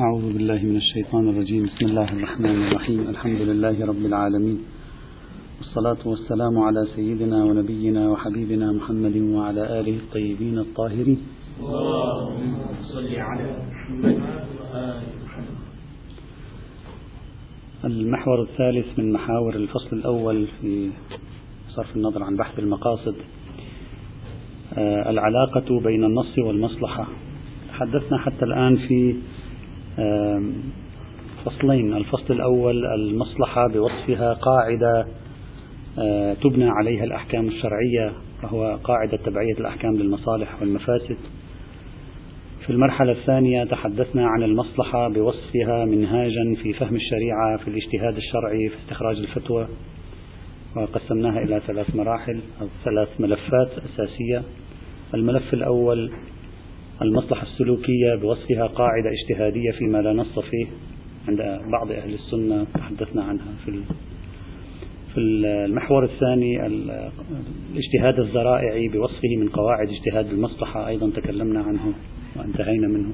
أعوذ 0.00 0.32
بالله 0.32 0.64
من 0.64 0.76
الشيطان 0.76 1.28
الرجيم. 1.28 1.66
بسم 1.66 1.86
الله 1.86 2.08
الرحمن 2.12 2.62
الرحيم. 2.62 3.00
الحمد 3.08 3.40
لله 3.40 3.86
رب 3.86 4.04
العالمين. 4.06 4.58
والصلاة 5.58 6.02
والسلام 6.04 6.58
على 6.58 6.86
سيدنا 6.96 7.44
ونبينا 7.44 8.10
وحبيبنا 8.10 8.72
محمد 8.72 9.16
وعلى 9.16 9.80
آله 9.80 9.96
الطيبين 9.96 10.58
الطاهرين. 10.58 11.18
المحور 17.84 18.42
الثالث 18.42 18.98
من 18.98 19.12
محاور 19.12 19.54
الفصل 19.56 19.96
الأول 19.96 20.46
في 20.60 20.90
صرف 21.68 21.96
النظر 21.96 22.22
عن 22.22 22.36
بحث 22.36 22.58
المقاصد 22.58 23.14
آه، 24.78 25.10
العلاقة 25.10 25.80
بين 25.80 26.04
النص 26.04 26.38
والمصلحة. 26.38 27.08
تحدثنا 27.68 28.18
حتى 28.18 28.44
الآن 28.44 28.76
في 28.76 29.16
فصلين. 31.44 31.96
الفصل 31.96 32.34
الأول 32.34 32.86
المصلحة 32.86 33.68
بوصفها 33.68 34.32
قاعدة 34.32 35.06
تبنى 36.42 36.68
عليها 36.68 37.04
الأحكام 37.04 37.48
الشرعية 37.48 38.12
وهو 38.42 38.78
قاعدة 38.84 39.16
تبعية 39.16 39.54
الأحكام 39.58 39.96
للمصالح 39.96 40.60
والمفاسد. 40.60 41.16
في 42.66 42.70
المرحلة 42.70 43.12
الثانية 43.12 43.64
تحدثنا 43.64 44.26
عن 44.26 44.42
المصلحة 44.42 45.08
بوصفها 45.08 45.84
منهاجا 45.84 46.54
في 46.62 46.72
فهم 46.72 46.96
الشريعة 46.96 47.56
في 47.56 47.68
الاجتهاد 47.68 48.16
الشرعي 48.16 48.68
في 48.68 48.74
استخراج 48.84 49.16
الفتوى. 49.16 49.66
وقسمناها 50.76 51.42
إلى 51.42 51.60
ثلاث 51.66 51.96
مراحل 51.96 52.40
أو 52.60 52.66
ثلاث 52.84 53.08
ملفات 53.20 53.70
أساسية. 53.78 54.42
الملف 55.14 55.54
الأول 55.54 56.12
المصلحة 57.02 57.42
السلوكية 57.42 58.14
بوصفها 58.14 58.66
قاعدة 58.66 59.10
اجتهادية 59.10 59.70
فيما 59.70 59.98
لا 59.98 60.12
نص 60.12 60.38
فيه 60.38 60.66
عند 61.28 61.60
بعض 61.72 61.92
أهل 61.92 62.14
السنة 62.14 62.66
تحدثنا 62.74 63.22
عنها 63.22 63.52
في 63.64 63.80
في 65.14 65.20
المحور 65.20 66.04
الثاني 66.04 66.66
الاجتهاد 66.66 68.18
الذرائعي 68.18 68.88
بوصفه 68.88 69.36
من 69.36 69.48
قواعد 69.48 69.88
اجتهاد 69.88 70.26
المصلحة 70.26 70.88
أيضا 70.88 71.10
تكلمنا 71.10 71.60
عنه 71.60 71.92
وانتهينا 72.36 72.88
منه. 72.88 73.12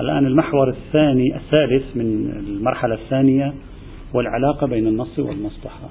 الآن 0.00 0.26
المحور 0.26 0.68
الثاني 0.68 1.36
الثالث 1.36 1.96
من 1.96 2.30
المرحلة 2.30 2.94
الثانية 2.94 3.54
والعلاقة 4.14 4.66
بين 4.66 4.86
النص 4.86 5.18
والمصلحة. 5.18 5.90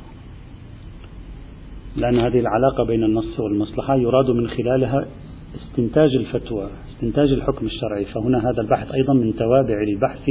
لأن 1.95 2.19
هذه 2.19 2.39
العلاقة 2.39 2.83
بين 2.87 3.03
النص 3.03 3.39
والمصلحة 3.39 3.95
يراد 3.95 4.29
من 4.29 4.47
خلالها 4.47 5.07
استنتاج 5.55 6.15
الفتوى 6.15 6.69
استنتاج 6.95 7.31
الحكم 7.31 7.65
الشرعي. 7.65 8.05
فهنا 8.05 8.37
هذا 8.37 8.61
البحث 8.61 8.91
أيضا 8.91 9.13
من 9.13 9.35
توابع 9.35 9.81
البحث 9.81 10.25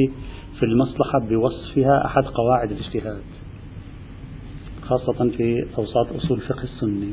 في 0.58 0.62
المصلحة 0.66 1.18
بوصفها 1.28 2.06
أحد 2.06 2.24
قواعد 2.24 2.70
الاجتهاد 2.70 3.22
خاصة 4.82 5.30
في 5.36 5.66
أوساط 5.78 6.12
أصول 6.16 6.38
الفقه 6.38 6.62
السني. 6.62 7.12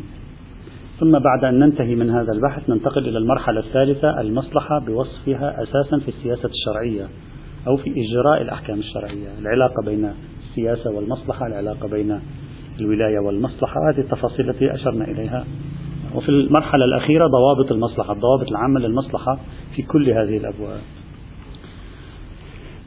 ثم 1.00 1.12
بعد 1.12 1.44
أن 1.44 1.60
ننتهي 1.60 1.96
من 1.96 2.10
هذا 2.10 2.32
البحث 2.34 2.70
ننتقل 2.70 3.08
إلى 3.08 3.18
المرحلة 3.18 3.60
الثالثة 3.60 4.22
المصلحة 4.22 4.80
بوصفها 4.80 5.64
أساسا 5.64 6.00
في 6.00 6.08
السياسة 6.08 6.50
الشرعية 6.50 7.08
أو 7.68 7.78
في 7.78 7.90
إجراء 7.90 8.42
الأحكام 8.42 8.80
الشرعية. 8.80 9.40
العلاقة 9.40 9.86
بين 9.86 10.12
السياسة 10.50 10.92
والمصلحة 10.92 11.48
العلاقة 11.48 11.88
بين 11.88 12.20
الولاية 12.80 13.20
والمصلحة 13.20 13.76
هذه 13.90 14.00
التفاصيل 14.00 14.50
التي 14.50 14.74
أشرنا 14.74 15.06
إليها. 15.06 15.46
وفي 16.16 16.30
المرحلة 16.30 16.86
الأخيرة 16.86 17.28
ضوابط 17.28 17.72
المصلحة 17.72 18.14
الضوابط 18.14 18.52
العامة 18.52 18.80
للمصلحة 18.80 19.40
في 19.76 19.82
كل 19.82 20.10
هذه 20.10 20.38
الأبواب. 20.38 20.82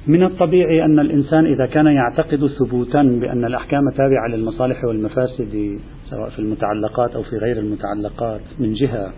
من 0.06 0.22
الطبيعي 0.22 0.84
أن 0.84 0.98
الإنسان 0.98 1.46
إذا 1.46 1.66
كان 1.66 1.86
يعتقد 1.86 2.46
ثبوتا 2.46 3.02
بأن 3.02 3.44
الأحكام 3.44 3.90
تابعة 3.96 4.28
للمصالح 4.28 4.84
والمفاسد 4.84 5.78
سواء 6.10 6.28
في 6.30 6.38
المتعلقات 6.38 7.14
أو 7.14 7.22
في 7.22 7.36
غير 7.36 7.58
المتعلقات 7.58 8.40
من 8.58 8.72
جهة. 8.72 9.12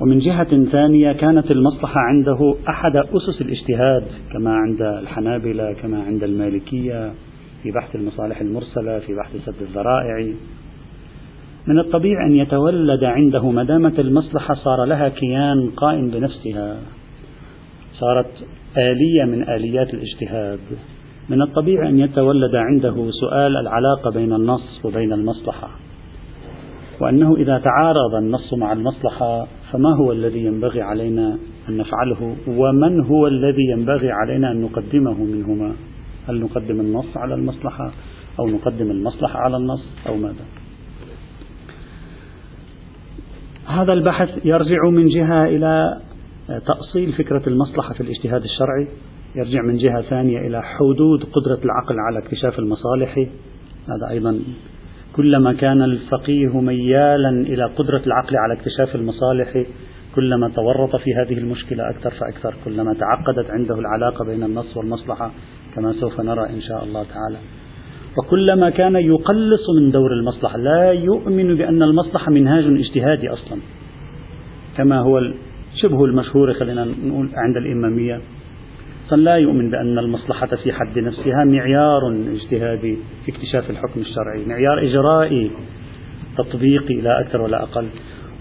ومن 0.00 0.18
جهة 0.18 0.64
ثانية 0.64 1.12
كانت 1.12 1.50
المصلحة 1.50 2.00
عنده 2.00 2.54
أحد 2.68 2.96
أسس 2.96 3.40
الاجتهاد 3.40 4.04
كما 4.32 4.50
عند 4.54 4.82
الحنابلة 4.82 5.72
كما 5.72 6.02
عند 6.02 6.24
المالكية 6.24 7.12
في 7.62 7.70
بحث 7.70 7.96
المصالح 7.96 8.40
المرسلة 8.40 8.98
في 8.98 9.14
بحث 9.14 9.36
سد 9.46 9.62
الذرائع. 9.62 10.32
من 11.66 11.78
الطبيعي 11.78 12.26
أن 12.26 12.34
يتولد 12.36 13.04
عنده 13.04 13.50
ما 13.50 13.64
دامت 13.64 14.00
المصلحة 14.00 14.54
صار 14.54 14.84
لها 14.84 15.08
كيان 15.08 15.70
قائم 15.76 16.10
بنفسها. 16.10 16.76
صارت 17.92 18.30
آلية 18.76 19.24
من 19.24 19.48
آليات 19.48 19.94
الاجتهاد. 19.94 20.58
من 21.28 21.42
الطبيعي 21.42 21.88
أن 21.88 21.98
يتولد 21.98 22.54
عنده 22.54 23.10
سؤال 23.20 23.56
العلاقة 23.56 24.10
بين 24.10 24.32
النص 24.32 24.84
وبين 24.84 25.12
المصلحة. 25.12 25.70
وأنه 27.00 27.36
إذا 27.36 27.58
تعارض 27.58 28.14
النص 28.14 28.54
مع 28.54 28.72
المصلحة 28.72 29.46
فما 29.72 29.96
هو 29.96 30.12
الذي 30.12 30.44
ينبغي 30.44 30.82
علينا 30.82 31.38
أن 31.68 31.76
نفعله؟ 31.76 32.36
ومن 32.48 33.04
هو 33.06 33.26
الذي 33.26 33.62
ينبغي 33.70 34.10
علينا 34.10 34.52
أن 34.52 34.60
نقدمه 34.60 35.24
منهما؟ 35.24 35.72
هل 36.28 36.40
نقدم 36.40 36.80
النص 36.80 37.16
على 37.16 37.34
المصلحة 37.34 37.92
أو 38.40 38.46
نقدم 38.46 38.90
المصلحة 38.90 39.38
على 39.38 39.56
النص 39.56 39.84
أو 40.08 40.16
ماذا؟ 40.16 40.61
هذا 43.72 43.92
البحث 43.92 44.28
يرجع 44.44 44.88
من 44.90 45.08
جهة 45.08 45.44
إلى 45.44 46.00
تأصيل 46.48 47.12
فكرة 47.12 47.42
المصلحة 47.46 47.94
في 47.94 48.00
الاجتهاد 48.00 48.42
الشرعي 48.42 48.88
يرجع 49.34 49.62
من 49.62 49.76
جهة 49.76 50.02
ثانية 50.02 50.38
إلى 50.38 50.62
حدود 50.62 51.24
قدرة 51.24 51.64
العقل 51.64 51.96
على 52.00 52.18
اكتشاف 52.18 52.58
المصالح. 52.58 53.18
هذا 53.88 54.10
أيضا 54.10 54.40
كلما 55.16 55.52
كان 55.52 55.82
الفقيه 55.82 56.60
ميالا 56.60 57.28
إلى 57.28 57.64
قدرة 57.64 58.02
العقل 58.06 58.36
على 58.36 58.54
اكتشاف 58.54 58.94
المصالح 58.94 59.64
كلما 60.14 60.48
تورط 60.48 60.96
في 60.96 61.10
هذه 61.14 61.38
المشكلة 61.38 61.90
أكثر 61.90 62.10
فأكثر 62.10 62.54
كلما 62.64 62.94
تعقدت 62.94 63.50
عنده 63.50 63.78
العلاقة 63.78 64.24
بين 64.24 64.42
النص 64.42 64.76
والمصلحة 64.76 65.30
كما 65.74 65.92
سوف 65.92 66.20
نرى 66.20 66.50
إن 66.50 66.60
شاء 66.60 66.84
الله 66.84 67.04
تعالى. 67.04 67.38
وكلما 68.18 68.70
كان 68.70 68.96
يقلص 68.96 69.70
من 69.76 69.90
دور 69.90 70.12
المصلحة. 70.12 70.58
لا 70.58 70.92
يؤمن 70.92 71.56
بأن 71.56 71.82
المصلحة 71.82 72.32
منهاج 72.32 72.64
اجتهادي 72.64 73.28
أصلا. 73.28 73.58
كما 74.76 75.00
هو 75.00 75.20
شبه 75.82 76.04
المشهور 76.04 76.52
خلينا 76.52 76.84
نقول 76.84 77.28
عند 77.34 77.56
الإمامية. 77.56 78.20
لا 79.12 79.36
يؤمن 79.36 79.70
بأن 79.70 79.98
المصلحة 79.98 80.46
في 80.46 80.72
حد 80.72 80.98
نفسها 80.98 81.44
معيار 81.44 82.16
اجتهادي 82.32 82.98
في 83.24 83.32
اكتشاف 83.32 83.70
الحكم 83.70 84.00
الشرعي 84.00 84.46
معيار 84.46 84.86
إجرائي 84.86 85.50
تطبيقي 86.38 86.94
لا 86.94 87.20
أكثر 87.20 87.40
ولا 87.40 87.62
أقل. 87.62 87.86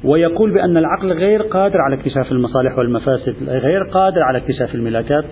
ويقول 0.04 0.54
بأن 0.54 0.78
العقل 0.78 1.12
غير 1.12 1.42
قادر 1.42 1.78
على 1.82 1.96
اكتشاف 1.96 2.32
المصالح 2.32 2.78
والمفاسد 2.78 3.36
غير 3.48 3.84
قادر 3.84 4.24
على 4.24 4.38
اكتشاف 4.38 4.76
الملاكات. 4.76 5.26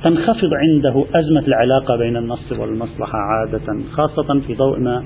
فتنخفض 0.00 0.50
عنده 0.54 1.04
أزمة 1.14 1.46
العلاقة 1.48 1.96
بين 1.96 2.16
النص 2.16 2.52
والمصلحة 2.52 3.18
عادة 3.18 3.76
خاصة 3.92 4.40
في 4.46 4.54
ضوء 4.54 4.78
ما 4.78 5.04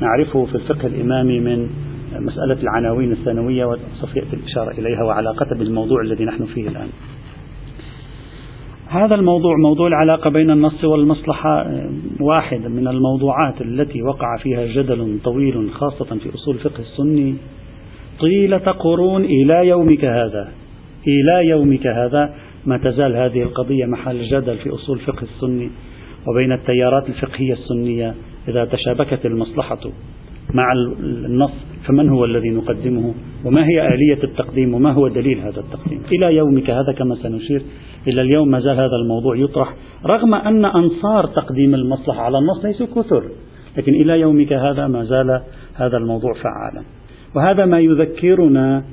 نعرفه 0.00 0.44
في 0.44 0.54
الفقه 0.54 0.86
الإمامي 0.86 1.40
من 1.40 1.68
مسألة 2.12 2.62
العناوين 2.62 3.12
الثانوية 3.12 3.64
وسوف 3.64 4.16
يأتي 4.16 4.36
الإشارة 4.36 4.70
إليها 4.70 5.02
وعلاقتها 5.02 5.58
بالموضوع 5.58 6.00
الذي 6.00 6.24
نحن 6.24 6.44
فيه 6.44 6.68
الآن. 6.68 6.88
هذا 8.88 9.14
الموضوع 9.14 9.56
موضوع 9.62 9.88
العلاقة 9.88 10.30
بين 10.30 10.50
النص 10.50 10.84
والمصلحة 10.84 11.66
واحد 12.20 12.60
من 12.66 12.88
الموضوعات 12.88 13.60
التي 13.60 14.02
وقع 14.02 14.36
فيها 14.42 14.66
جدل 14.66 15.18
طويل 15.24 15.70
خاصة 15.70 16.04
في 16.04 16.34
أصول 16.34 16.54
الفقه 16.54 16.80
السني. 16.80 17.34
طيلة 18.20 18.72
قرون 18.72 19.24
إلى 19.24 19.68
يومك 19.68 20.04
هذا 20.04 20.48
إلى 21.06 21.48
يومك 21.48 21.86
هذا 21.86 22.34
ما 22.68 22.78
تزال 22.78 23.16
هذه 23.16 23.42
القضية 23.42 23.86
محل 23.86 24.22
جدل 24.22 24.56
في 24.56 24.70
أصول 24.70 24.98
الفقه 24.98 25.22
السني 25.22 25.70
وبين 26.26 26.52
التيارات 26.52 27.08
الفقهية 27.08 27.52
السنية 27.52 28.14
إذا 28.48 28.64
تشابكت 28.64 29.26
المصلحة 29.26 29.80
مع 30.54 30.72
النص 30.72 31.50
فمن 31.86 32.08
هو 32.08 32.24
الذي 32.24 32.48
نقدمه؟ 32.50 33.14
وما 33.44 33.64
هي 33.68 33.94
آلية 33.94 34.24
التقديم؟ 34.24 34.74
وما 34.74 34.92
هو 34.92 35.08
دليل 35.08 35.38
هذا 35.38 35.60
التقديم؟ 35.60 36.02
إلى 36.12 36.36
يومك 36.36 36.70
هذا 36.70 36.92
كما 36.98 37.14
سنشير 37.14 37.62
إلى 38.08 38.22
اليوم 38.22 38.48
ما 38.48 38.60
زال 38.60 38.76
هذا 38.76 38.96
الموضوع 39.02 39.36
يطرح 39.36 39.74
رغم 40.06 40.34
أن 40.34 40.64
أنصار 40.64 41.26
تقديم 41.26 41.74
المصلحة 41.74 42.22
على 42.22 42.38
النص 42.38 42.64
ليسوا 42.64 42.86
كثر 42.86 43.24
لكن 43.76 43.94
إلى 43.94 44.20
يومك 44.20 44.52
هذا 44.52 44.86
ما 44.86 45.04
زال 45.04 45.40
هذا 45.74 45.96
الموضوع 45.96 46.32
فعالا. 46.32 46.82
وهذا 47.36 47.64
ما 47.64 47.80
يذكرنا 47.80 48.84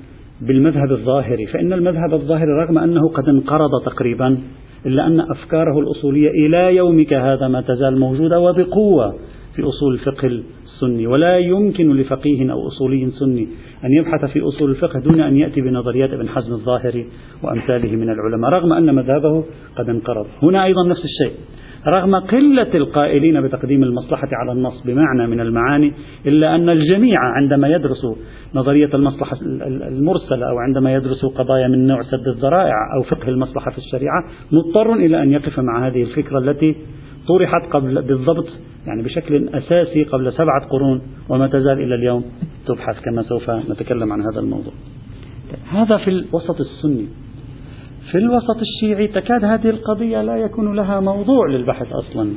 بالمذهب 0.41 0.91
الظاهري 0.91 1.45
فإن 1.45 1.73
المذهب 1.73 2.13
الظاهري 2.13 2.51
رغم 2.51 2.77
أنه 2.77 3.09
قد 3.09 3.29
انقرض 3.29 3.69
تقريبا 3.85 4.37
إلا 4.85 5.07
أن 5.07 5.19
أفكاره 5.19 5.79
الأصولية 5.79 6.29
إلى 6.29 6.75
يومك 6.75 7.13
هذا 7.13 7.47
ما 7.47 7.61
تزال 7.61 7.99
موجودة 7.99 8.39
وبقوة 8.39 9.15
في 9.55 9.61
أصول 9.63 9.93
الفقه 9.93 10.27
السني. 10.27 11.07
ولا 11.07 11.37
يمكن 11.37 11.95
لفقيه 11.95 12.51
أو 12.51 12.67
أصولي 12.67 13.11
سني 13.11 13.47
أن 13.83 13.93
يبحث 13.93 14.25
في 14.25 14.41
أصول 14.41 14.69
الفقه 14.69 14.99
دون 14.99 15.21
أن 15.21 15.37
يأتي 15.37 15.61
بنظريات 15.61 16.13
ابن 16.13 16.29
حزم 16.29 16.53
الظاهري 16.53 17.05
وأمثاله 17.43 17.91
من 17.91 18.09
العلماء 18.09 18.51
رغم 18.51 18.73
أن 18.73 18.95
مذهبه 18.95 19.43
قد 19.77 19.89
انقرض. 19.89 20.25
هنا 20.43 20.65
أيضا 20.65 20.87
نفس 20.87 21.01
الشيء. 21.03 21.35
رغم 21.87 22.15
قلة 22.15 22.75
القائلين 22.75 23.41
بتقديم 23.41 23.83
المصلحة 23.83 24.27
على 24.31 24.51
النص 24.51 24.81
بمعنى 24.85 25.27
من 25.27 25.39
المعاني 25.39 25.93
إلا 26.25 26.55
أن 26.55 26.69
الجميع 26.69 27.19
عندما 27.19 27.67
يدرسوا 27.67 28.15
نظرية 28.55 28.89
المصلحة 28.93 29.37
المرسلة 29.87 30.49
أو 30.49 30.57
عندما 30.57 30.93
يدرسوا 30.93 31.29
قضايا 31.29 31.67
من 31.67 31.87
نوع 31.87 32.03
سد 32.03 32.27
الذرائع 32.27 32.75
أو 32.97 33.03
فقه 33.03 33.29
المصلحة 33.29 33.71
في 33.71 33.77
الشريعة 33.77 34.23
مضطر 34.51 34.93
إلى 34.93 35.23
أن 35.23 35.31
يقف 35.31 35.59
مع 35.59 35.87
هذه 35.87 36.01
الفكرة 36.01 36.39
التي 36.39 36.75
طرحت 37.27 37.71
قبل 37.71 38.01
بالضبط 38.01 38.47
يعني 38.87 39.03
بشكل 39.03 39.49
أساسي 39.49 40.03
قبل 40.03 40.33
سبعة 40.33 40.67
قرون 40.69 41.01
وما 41.29 41.47
تزال 41.47 41.81
إلى 41.81 41.95
اليوم 41.95 42.25
تبحث 42.67 42.99
كما 42.99 43.23
سوف 43.23 43.49
نتكلم 43.49 44.13
عن 44.13 44.21
هذا 44.21 44.39
الموضوع. 44.39 44.73
هذا 45.71 45.97
في 45.97 46.07
الوسط 46.07 46.59
السني. 46.59 47.07
في 48.15 48.21
الوسط 48.21 48.57
الشيعي 48.61 49.07
تكاد 49.07 49.45
هذه 49.45 49.69
القضية 49.69 50.21
لا 50.21 50.37
يكون 50.37 50.75
لها 50.75 50.99
موضوع 50.99 51.47
للبحث 51.49 51.87
أصلا. 51.91 52.33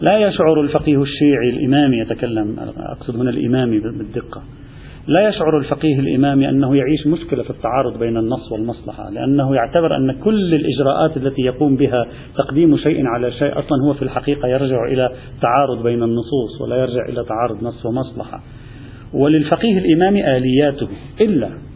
لا 0.00 0.18
يشعر 0.18 0.60
الفقيه 0.60 1.02
الشيعي 1.02 1.50
الإمامي 1.50 1.96
يتكلم 1.98 2.56
أقصد 2.76 3.16
هنا 3.16 3.30
الإمامي 3.30 3.78
بالدقة. 3.78 4.42
لا 5.06 5.28
يشعر 5.28 5.58
الفقيه 5.58 6.00
الإمامي 6.00 6.48
أنه 6.48 6.76
يعيش 6.76 7.06
مشكلة 7.06 7.42
في 7.42 7.50
التعارض 7.50 7.98
بين 7.98 8.16
النص 8.16 8.52
والمصلحة 8.52 9.10
لأنه 9.10 9.54
يعتبر 9.54 9.96
أن 9.96 10.12
كل 10.24 10.54
الإجراءات 10.54 11.16
التي 11.16 11.42
يقوم 11.42 11.76
بها 11.76 12.06
تقديم 12.36 12.76
شيء 12.76 13.06
على 13.06 13.32
شيء 13.32 13.58
أصلا 13.58 13.84
هو 13.84 13.94
في 13.94 14.02
الحقيقة 14.02 14.48
يرجع 14.48 14.84
إلى 14.84 15.10
تعارض 15.40 15.82
بين 15.82 16.02
النصوص 16.02 16.60
ولا 16.60 16.76
يرجع 16.76 17.08
إلى 17.08 17.24
تعارض 17.24 17.64
نص 17.64 17.86
ومصلحة. 17.86 18.42
وللفقيه 19.14 19.78
الإمامي 19.78 20.36
آلياته 20.36 20.88
إلا 21.20 21.71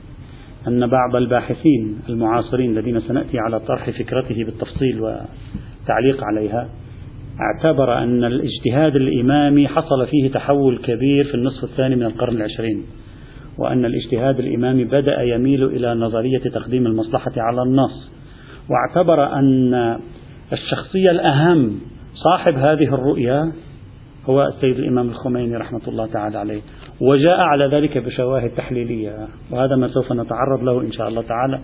أن 0.68 0.86
بعض 0.86 1.16
الباحثين 1.16 1.98
المعاصرين 2.08 2.70
الذين 2.70 3.00
سنأتي 3.00 3.38
على 3.38 3.60
طرح 3.60 3.90
فكرته 3.90 4.44
بالتفصيل 4.44 5.00
وتعليق 5.00 6.24
عليها 6.24 6.68
اعتبر 7.40 7.98
أن 7.98 8.24
الاجتهاد 8.24 8.96
الإمامي 8.96 9.68
حصل 9.68 10.06
فيه 10.06 10.30
تحول 10.30 10.78
كبير 10.78 11.24
في 11.24 11.34
النصف 11.34 11.64
الثاني 11.64 11.96
من 11.96 12.02
القرن 12.02 12.36
العشرين 12.36 12.82
وأن 13.58 13.84
الاجتهاد 13.84 14.38
الإمامي 14.38 14.84
بدأ 14.84 15.22
يميل 15.22 15.64
إلى 15.64 15.94
نظرية 15.94 16.38
تقديم 16.38 16.86
المصلحة 16.86 17.32
على 17.36 17.62
النص 17.62 18.10
واعتبر 18.70 19.38
أن 19.38 19.98
الشخصية 20.52 21.10
الأهم 21.10 21.78
صاحب 22.14 22.54
هذه 22.54 22.94
الرؤية 22.94 23.52
هو 24.26 24.46
السيد 24.46 24.78
الإمام 24.78 25.08
الخميني 25.08 25.56
رحمة 25.56 25.80
الله 25.88 26.06
تعالى 26.06 26.38
عليه. 26.38 26.60
وجاء 27.00 27.40
على 27.40 27.66
ذلك 27.66 27.98
بشواهد 27.98 28.50
تحليلية 28.50 29.28
وهذا 29.50 29.76
ما 29.76 29.88
سوف 29.88 30.12
نتعرض 30.12 30.62
له 30.62 30.80
إن 30.80 30.92
شاء 30.92 31.08
الله 31.08 31.22
تعالى 31.22 31.60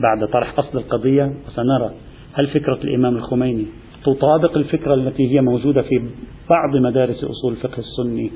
بعد 0.00 0.28
طرح 0.32 0.58
أصل 0.58 0.78
القضية 0.78 1.32
وسنرى 1.46 1.90
هل 2.32 2.46
فكرة 2.46 2.78
الإمام 2.84 3.16
الخميني 3.16 3.66
تطابق 4.04 4.56
الفكرة 4.56 4.94
التي 4.94 5.34
هي 5.34 5.40
موجودة 5.40 5.82
في 5.82 5.98
بعض 6.50 6.76
مدارس 6.76 7.24
أصول 7.24 7.52
الفقه 7.52 7.78
السني 7.78 8.30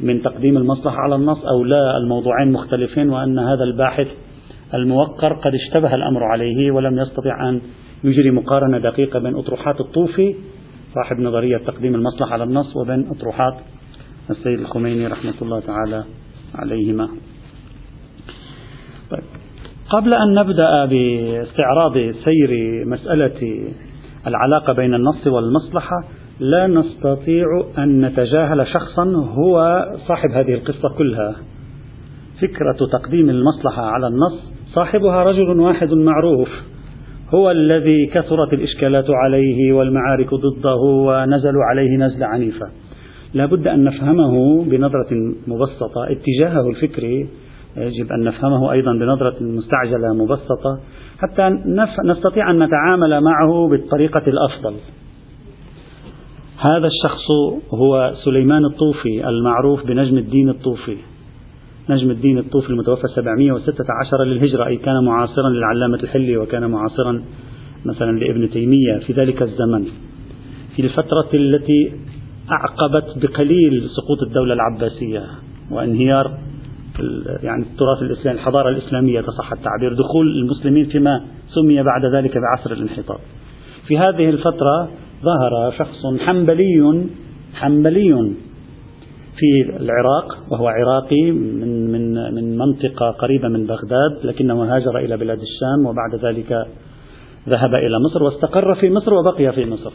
من 0.00 0.22
تقديم 0.22 0.56
المصلحة 0.56 0.96
على 0.96 1.14
النص 1.14 1.44
أو 1.44 1.64
لا 1.64 1.96
الموضوعين 1.96 2.52
مختلفين 2.52 3.10
وأن 3.10 3.38
هذا 3.38 3.64
الباحث 3.64 4.06
الموقر 4.74 5.32
قد 5.32 5.54
اشتبه 5.54 5.94
الأمر 5.94 6.24
عليه 6.24 6.70
ولم 6.70 6.98
يستطع 6.98 7.48
أن 7.48 7.60
يجري 8.04 8.30
مقارنة 8.30 8.78
دقيقة 8.78 9.18
بين 9.18 9.36
أطروحات 9.36 9.80
الطوفي 9.80 10.34
صاحب 10.94 11.20
نظرية 11.20 11.56
تقديم 11.56 11.94
المصلحة 11.94 12.32
على 12.32 12.44
النص 12.44 12.76
وبين 12.76 13.08
أطروحات 13.10 13.54
السيد 14.30 14.60
الخميني 14.60 15.06
رحمة 15.06 15.34
الله 15.42 15.60
تعالى 15.60 16.04
عليهما. 16.54 17.08
طيب. 19.10 19.22
قبل 19.90 20.14
أن 20.14 20.34
نبدأ 20.34 20.84
باستعراض 20.84 21.92
سير 22.24 22.84
مسألة 22.86 23.64
العلاقة 24.26 24.72
بين 24.72 24.94
النص 24.94 25.26
والمصلحة 25.26 26.04
لا 26.40 26.66
نستطيع 26.66 27.44
أن 27.78 28.00
نتجاهل 28.00 28.66
شخصا 28.66 29.04
هو 29.38 29.86
صاحب 30.08 30.30
هذه 30.30 30.54
القصة 30.54 30.88
كلها. 30.98 31.34
فكرة 32.42 32.86
تقديم 32.92 33.30
المصلحة 33.30 33.86
على 33.86 34.06
النص 34.06 34.52
صاحبها 34.74 35.22
رجل 35.22 35.60
واحد 35.60 35.92
معروف. 35.92 36.48
هو 37.34 37.50
الذي 37.50 38.06
كثرت 38.06 38.52
الإشكالات 38.52 39.06
عليه 39.10 39.72
والمعارك 39.72 40.34
ضده 40.34 40.80
ونزلوا 40.80 41.64
عليه 41.70 41.96
نزلة 41.96 42.26
عنيفة. 42.26 42.66
لا 43.34 43.46
بد 43.46 43.66
أن 43.66 43.84
نفهمه 43.84 44.64
بنظرة 44.64 45.34
مبسطة. 45.46 46.10
اتجاهه 46.10 46.68
الفكري 46.68 47.28
يجب 47.76 48.12
أن 48.12 48.24
نفهمه 48.24 48.72
أيضا 48.72 48.92
بنظرة 48.92 49.36
مستعجلة 49.40 50.14
مبسطة. 50.14 50.80
حتى 51.18 51.58
نستطيع 52.04 52.50
أن 52.50 52.62
نتعامل 52.62 53.20
معه 53.20 53.68
بالطريقة 53.68 54.22
الأفضل. 54.26 54.74
هذا 56.60 56.86
الشخص 56.86 57.30
هو 57.74 58.12
سليمان 58.24 58.64
الطوفي 58.64 59.28
المعروف 59.28 59.86
بنجم 59.86 60.18
الدين 60.18 60.48
الطوفي. 60.48 60.96
نجم 61.90 62.10
الدين 62.10 62.38
الطوفي 62.38 62.70
المتوفى 62.70 63.08
716 63.16 64.24
للهجرة. 64.24 64.66
أي 64.66 64.76
كان 64.76 65.04
معاصرا 65.04 65.48
للعلامة 65.48 66.02
الحلي 66.02 66.36
وكان 66.36 66.70
معاصرا 66.70 67.22
مثلا 67.84 68.18
لابن 68.18 68.50
تيمية 68.50 68.98
في 69.06 69.12
ذلك 69.12 69.42
الزمن. 69.42 69.84
في 70.76 70.82
الفترة 70.82 71.28
التي 71.34 71.92
أعقبت 72.52 73.04
بقليل 73.16 73.88
سقوط 73.96 74.22
الدولة 74.22 74.54
العباسية 74.54 75.26
وانهيار 75.70 76.38
يعني 77.42 77.62
التراث 77.62 78.02
الإسلامي 78.02 78.38
الحضارة 78.38 78.68
الإسلامية 78.68 79.20
تصح 79.20 79.52
التعبير. 79.52 79.94
دخول 79.94 80.26
المسلمين 80.38 80.86
فيما 80.86 81.24
سمي 81.48 81.82
بعد 81.82 82.04
ذلك 82.14 82.38
بعصر 82.38 82.72
الانحطاط. 82.72 83.20
في 83.86 83.98
هذه 83.98 84.30
الفترة 84.30 84.88
ظهر 85.22 85.74
شخص 85.78 86.20
حنبلي 86.26 87.06
حنبلي 87.54 88.32
في 89.38 89.76
العراق 89.76 90.38
وهو 90.50 90.68
عراقي 90.68 91.30
من 91.30 91.92
من 91.92 92.34
من 92.34 92.58
منطقة 92.58 93.10
قريبة 93.10 93.48
من 93.48 93.66
بغداد 93.66 94.24
لكنه 94.24 94.76
هاجر 94.76 94.98
إلى 94.98 95.16
بلاد 95.16 95.38
الشام 95.38 95.86
وبعد 95.86 96.14
ذلك 96.24 96.66
ذهب 97.48 97.74
إلى 97.74 97.96
مصر 98.10 98.22
واستقر 98.22 98.74
في 98.74 98.90
مصر 98.90 99.14
وبقي 99.14 99.52
في 99.52 99.64
مصر. 99.64 99.92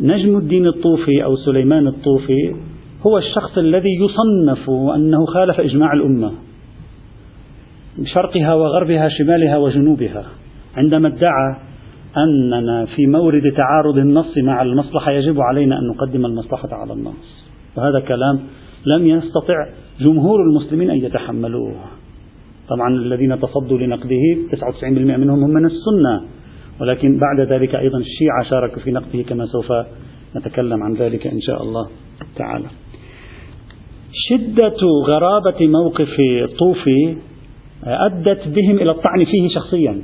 نجم 0.00 0.36
الدين 0.38 0.66
الطوفي 0.66 1.24
أو 1.24 1.36
سليمان 1.36 1.86
الطوفي 1.86 2.54
هو 3.06 3.18
الشخص 3.18 3.58
الذي 3.58 3.90
يصنف 4.04 4.70
أنه 4.70 5.26
خالف 5.26 5.60
إجماع 5.60 5.92
الأمة 5.92 6.32
شرقها 8.04 8.54
وغربها 8.54 9.08
شمالها 9.08 9.56
وجنوبها 9.56 10.24
عندما 10.76 11.08
ادعى 11.08 11.56
أننا 12.16 12.84
في 12.84 13.06
مورد 13.06 13.52
تعارض 13.56 13.98
النص 13.98 14.38
مع 14.38 14.62
المصلحة 14.62 15.12
يجب 15.12 15.40
علينا 15.40 15.78
أن 15.78 15.86
نقدم 15.86 16.26
المصلحة 16.26 16.68
على 16.72 16.92
النص. 16.92 17.44
وهذا 17.76 18.00
كلام 18.00 18.40
لم 18.86 19.06
يستطع 19.06 19.54
جمهور 20.00 20.40
المسلمين 20.42 20.90
أن 20.90 20.96
يتحملوه. 20.96 21.74
طبعا 22.68 22.88
الذين 22.94 23.40
تصدوا 23.40 23.78
لنقده 23.78 24.36
99% 24.50 25.16
منهم 25.16 25.44
هم 25.44 25.50
من 25.50 25.66
السنة. 25.66 26.22
ولكن 26.80 27.18
بعد 27.18 27.40
ذلك 27.52 27.74
أيضا 27.74 27.98
الشيعة 27.98 28.50
شاركوا 28.50 28.82
في 28.82 28.90
نقده 28.90 29.22
كما 29.22 29.46
سوف 29.46 29.72
نتكلم 30.36 30.82
عن 30.82 30.94
ذلك 30.94 31.26
إن 31.26 31.40
شاء 31.40 31.62
الله 31.62 31.88
تعالى. 32.36 32.66
شدة 34.12 34.76
غرابة 35.06 35.66
موقف 35.66 36.16
طوفي 36.58 37.16
أدت 37.84 38.48
بهم 38.48 38.78
إلى 38.78 38.90
الطعن 38.90 39.24
فيه 39.24 39.48
شخصيا. 39.54 40.02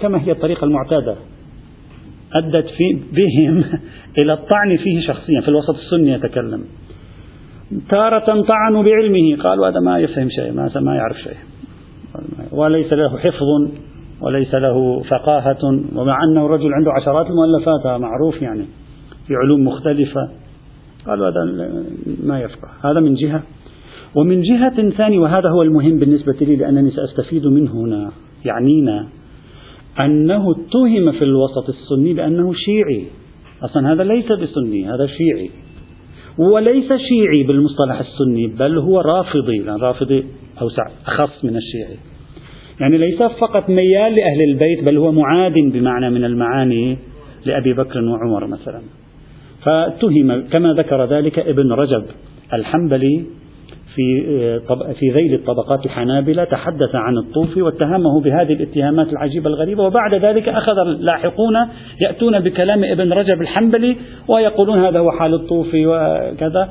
كما 0.00 0.22
هي 0.22 0.32
الطريقة 0.32 0.64
المعتادة. 0.64 1.16
أدت 2.32 2.66
في 2.66 3.00
بهم 3.12 3.64
إلى 4.22 4.32
الطعن 4.32 4.76
فيه 4.76 5.00
شخصيا. 5.00 5.40
في 5.40 5.48
الوسط 5.48 5.74
السني 5.74 6.10
يتكلم. 6.10 6.64
تارة 7.88 8.42
طعنوا 8.42 8.82
بعلمه. 8.82 9.42
قالوا 9.42 9.68
هذا 9.68 9.80
ما 9.80 9.98
يفهم 9.98 10.28
شيء 10.30 10.52
ما, 10.52 10.70
ما 10.80 10.94
يعرف 10.94 11.16
شيء. 11.16 11.36
وليس 12.52 12.92
له 12.92 13.18
حفظ. 13.18 13.87
وليس 14.22 14.54
له 14.54 15.02
فقاهة 15.02 15.58
ومع 15.94 16.18
أنه 16.24 16.46
رجل 16.46 16.74
عنده 16.74 16.92
عشرات 16.92 17.26
المؤلفات 17.26 18.00
معروف 18.00 18.42
يعني 18.42 18.64
في 19.26 19.34
علوم 19.34 19.64
مختلفة. 19.64 20.28
قالوا 21.06 21.28
هذا 21.28 21.70
ما 22.24 22.40
يفقه. 22.40 22.68
هذا 22.84 23.00
من 23.00 23.14
جهة. 23.14 23.42
ومن 24.14 24.42
جهة 24.42 24.90
ثانية 24.90 25.18
وهذا 25.18 25.48
هو 25.48 25.62
المهم 25.62 25.98
بالنسبة 25.98 26.36
لي 26.40 26.56
لأنني 26.56 26.90
سأستفيد 26.90 27.46
منه 27.46 27.72
هنا 27.72 28.10
يعنينا 28.44 29.08
أنه 30.00 30.50
اتهم 30.50 31.12
في 31.12 31.24
الوسط 31.24 31.68
السني 31.68 32.14
بأنه 32.14 32.52
شيعي. 32.52 33.06
أصلا 33.62 33.92
هذا 33.92 34.02
ليس 34.04 34.32
بسني 34.32 34.88
هذا 34.88 35.06
شيعي. 35.06 35.50
وليس 36.38 36.92
شيعي 36.92 37.42
بالمصطلح 37.42 38.00
السني 38.00 38.46
بل 38.46 38.78
هو 38.78 39.00
رافضي. 39.00 39.58
لأن 39.58 39.76
رافضي 39.80 40.24
أوسع 40.62 40.86
أخص 41.06 41.44
من 41.44 41.56
الشيعي. 41.56 41.98
يعني 42.80 42.98
ليس 42.98 43.22
فقط 43.22 43.70
ميال 43.70 44.14
لأهل 44.14 44.42
البيت 44.50 44.84
بل 44.84 44.96
هو 44.96 45.12
معاد 45.12 45.54
بمعنى 45.54 46.10
من 46.10 46.24
المعاني 46.24 46.98
لأبي 47.44 47.72
بكر 47.72 48.04
وعمر 48.04 48.46
مثلا. 48.46 48.80
فاتهم 49.64 50.48
كما 50.48 50.72
ذكر 50.72 51.04
ذلك 51.04 51.38
ابن 51.38 51.72
رجب 51.72 52.02
الحنبلي 52.52 53.24
في 53.94 54.60
في 54.98 55.10
ذيل 55.10 55.34
الطبقات 55.34 55.86
الحنابلة 55.86 56.44
تحدث 56.44 56.94
عن 56.94 57.18
الطوفي 57.18 57.62
واتهمه 57.62 58.20
بهذه 58.20 58.52
الاتهامات 58.52 59.12
العجيبة 59.12 59.50
الغريبة 59.50 59.82
وبعد 59.82 60.14
ذلك 60.14 60.48
أخذ 60.48 60.78
اللاحقون 60.78 61.54
يأتون 62.00 62.40
بكلام 62.40 62.84
ابن 62.84 63.12
رجب 63.12 63.40
الحنبلي 63.40 63.96
ويقولون 64.28 64.78
هذا 64.78 64.98
هو 64.98 65.10
حال 65.10 65.34
الطوفي 65.34 65.86
وكذا. 65.86 66.68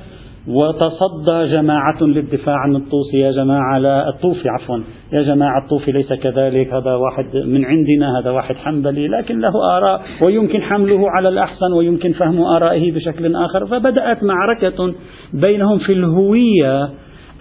وتصدى 0.48 1.52
جماعة 1.52 2.04
للدفاع 2.04 2.56
عن 2.58 2.76
الطوسي 2.76 3.18
يا 3.18 3.32
جماعة 3.32 3.78
لا 3.80 4.10
الطوفي 4.10 4.50
عفوا. 4.50 4.78
يا 5.14 5.22
جماعة 5.22 5.64
الطوفي 5.64 5.92
ليس 5.92 6.14
كذلك. 6.14 6.74
هذا 6.74 6.96
واحد 6.96 7.38
من 7.46 7.66
عندنا 7.66 8.20
هذا 8.20 8.32
واحد 8.32 8.56
حنبلي 8.56 9.08
لكن 9.08 9.40
له 9.40 9.78
آراء 9.78 10.02
ويمكن 10.22 10.62
حمله 10.62 11.10
على 11.10 11.30
الأحسن 11.30 11.74
ويمكن 11.74 12.12
فهم 12.12 12.42
آرائه 12.42 12.92
بشكل 12.92 13.36
آخر. 13.36 13.66
فبدأت 13.66 14.24
معركة 14.24 14.94
بينهم 15.34 15.80
في 15.80 15.94
الهوية 15.94 16.90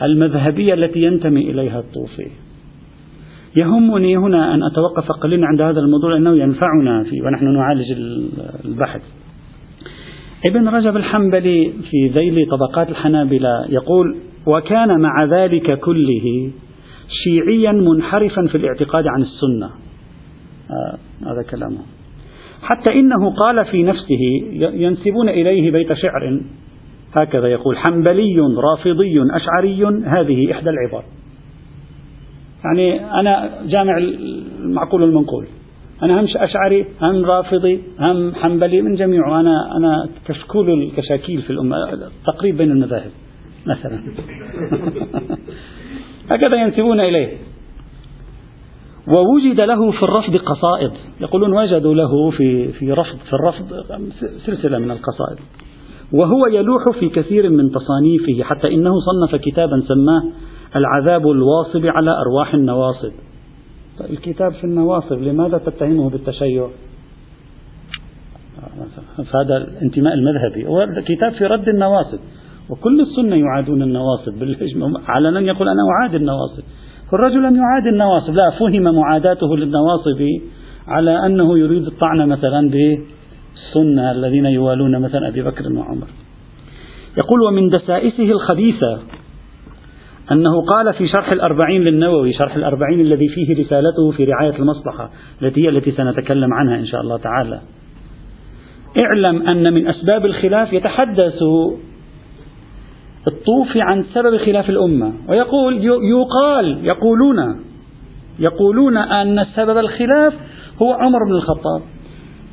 المذهبية 0.02 0.74
التي 0.74 1.02
ينتمي 1.02 1.50
إليها 1.50 1.78
الطوفي 1.78 2.26
يهمني 3.56 4.16
هنا 4.16 4.54
أن 4.54 4.60
أتوقف 4.62 5.12
قليلا 5.22 5.46
عند 5.46 5.60
هذا 5.60 5.80
الموضوع 5.80 6.12
لأنه 6.12 6.36
ينفعنا 6.36 7.04
في 7.04 7.22
ونحن 7.22 7.54
نعالج 7.54 7.92
البحث. 8.64 9.02
ابن 10.48 10.68
رجب 10.68 10.96
الحنبلي 10.96 11.72
في 11.90 12.08
ذيل 12.08 12.46
طبقات 12.50 12.88
الحنابلة 12.88 13.66
يقول 13.68 14.16
وكان 14.46 15.00
مع 15.00 15.24
ذلك 15.24 15.80
كله 15.80 16.50
شيعيا 17.24 17.72
منحرفا 17.72 18.46
في 18.46 18.54
الاعتقاد 18.54 19.04
عن 19.06 19.22
السنة. 19.22 19.70
آه 20.70 20.98
هذا 21.32 21.42
كلامه. 21.50 21.78
حتى 22.62 22.92
إنه 22.92 23.30
قال 23.30 23.64
في 23.64 23.82
نفسه 23.82 24.20
ينسبون 24.74 25.28
إليه 25.28 25.70
بيت 25.70 25.92
شعر. 25.92 26.40
هكذا 27.14 27.48
يقول 27.48 27.76
حنبلي 27.76 28.40
رافضي 28.40 29.20
أشعري 29.32 29.84
هذه 30.06 30.52
إحدى 30.52 30.70
العبار. 30.70 31.04
يعني 32.64 33.10
أنا 33.20 33.50
جامع 33.66 33.98
المعقول 34.60 35.02
المنقول 35.02 35.46
أنا 36.02 36.20
هم 36.20 36.26
أشعري 36.36 36.86
هم 37.02 37.24
رافضي 37.24 37.82
هم 38.00 38.34
حنبلي 38.34 38.82
من 38.82 38.94
جميع 38.94 39.40
أنا 39.40 39.76
أنا 39.76 40.08
كشكول 40.28 40.70
الكشاكيل 40.70 41.42
في 41.42 41.50
الأمة 41.50 41.76
تقريب 42.26 42.56
بين 42.56 42.70
المذاهب 42.70 43.10
مثلا. 43.66 44.00
هكذا 46.30 46.56
ينسبون 46.56 47.00
إليه. 47.00 47.36
ووجد 49.16 49.60
له 49.60 49.90
في 49.90 50.02
الرفض 50.02 50.36
قصائد. 50.36 50.90
يقولون 51.20 51.52
وجدوا 51.52 51.94
له 51.94 52.30
في 52.30 52.72
في 52.72 52.92
رفض 52.92 53.18
في 53.18 53.32
الرفض 53.32 53.84
سلسلة 54.46 54.78
من 54.78 54.90
القصائد. 54.90 55.38
وهو 56.12 56.46
يلوح 56.46 56.84
في 57.00 57.08
كثير 57.08 57.50
من 57.50 57.70
تصانيفه 57.70 58.42
حتى 58.42 58.74
إنه 58.74 58.92
صنف 59.00 59.40
كتابا 59.40 59.82
سماه 59.88 60.22
العذاب 60.76 61.30
الواصب 61.30 61.86
على 61.86 62.10
أرواح 62.10 62.54
النواصب. 62.54 63.12
الكتاب 64.00 64.52
في 64.52 64.64
النواصب 64.64 65.22
لماذا 65.22 65.58
تتهمه 65.58 66.10
بالتشيع؟ 66.10 66.68
هذا 69.18 69.56
الانتماء 69.56 70.14
المذهبي. 70.14 70.66
هو 70.66 70.86
كتاب 71.06 71.32
في 71.32 71.44
رد 71.44 71.68
النواصب. 71.68 72.18
وكل 72.70 73.00
السنة 73.00 73.36
يعادون 73.36 73.82
النواصب. 73.82 74.42
علنا 75.08 75.40
يقول 75.40 75.68
أنا 75.68 75.82
أعاد 75.92 76.14
النواصب. 76.14 76.62
الرجل 77.12 77.42
لم 77.42 77.56
يعاد 77.56 77.86
النواصب. 77.86 78.34
لا 78.34 78.50
فهم 78.58 78.94
معاداته 78.94 79.56
للنواصب 79.56 80.28
على 80.86 81.26
أنه 81.26 81.58
يريد 81.58 81.86
الطعن 81.86 82.28
مثلا 82.28 82.70
بالسنة 82.70 84.10
الذين 84.10 84.46
يوالون 84.46 85.02
مثلا 85.02 85.28
أبي 85.28 85.42
بكر 85.42 85.72
وعمر. 85.72 86.06
يقول 87.18 87.42
ومن 87.42 87.68
دسائسه 87.68 88.30
الخبيثة 88.30 88.98
أنه 90.32 90.62
قال 90.62 90.94
في 90.94 91.08
شرح 91.08 91.32
الأربعين 91.32 91.82
للنووي 91.82 92.32
شرح 92.32 92.56
الأربعين 92.56 93.00
الذي 93.00 93.28
فيه 93.28 93.64
رسالته 93.64 94.10
في 94.16 94.24
رعاية 94.24 94.58
المصلحة 94.58 95.10
التي 95.42 95.64
هي 95.64 95.68
التي 95.68 95.92
سنتكلم 95.92 96.54
عنها 96.54 96.76
إن 96.76 96.86
شاء 96.86 97.00
الله 97.00 97.16
تعالى. 97.16 97.60
اعلم 99.02 99.48
أن 99.48 99.74
من 99.74 99.88
أسباب 99.88 100.26
الخلاف 100.26 100.72
يتحدث 100.72 101.42
الطوفي 103.28 103.80
عن 103.80 104.04
سبب 104.14 104.36
خلاف 104.36 104.70
الأمة 104.70 105.12
ويقول 105.28 105.84
يقال 105.84 106.84
يقولون 106.84 107.60
يقولون 108.38 108.96
أن 108.96 109.46
سبب 109.56 109.78
الخلاف 109.78 110.34
هو 110.82 110.92
عمر 110.92 111.18
بن 111.28 111.34
الخطاب. 111.34 111.82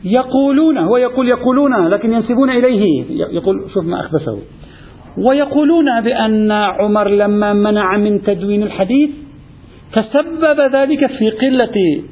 يقولون 0.04 0.78
هو 0.78 0.98
يقول 0.98 1.28
يقولون 1.28 1.88
لكن 1.88 2.14
ينسبون 2.14 2.50
إليه. 2.50 3.06
يقول 3.10 3.56
شوف 3.74 3.86
ما 3.86 4.00
أخبثه. 4.00 4.38
ويقولون 5.18 6.02
بأن 6.02 6.52
عمر 6.52 7.10
لما 7.10 7.54
منع 7.54 7.98
من 7.98 8.22
تدوين 8.22 8.64
الحديث 8.64 9.10
تسبب 9.94 10.76
ذلك 10.76 11.06
في 11.06 11.30
قلة 11.30 12.04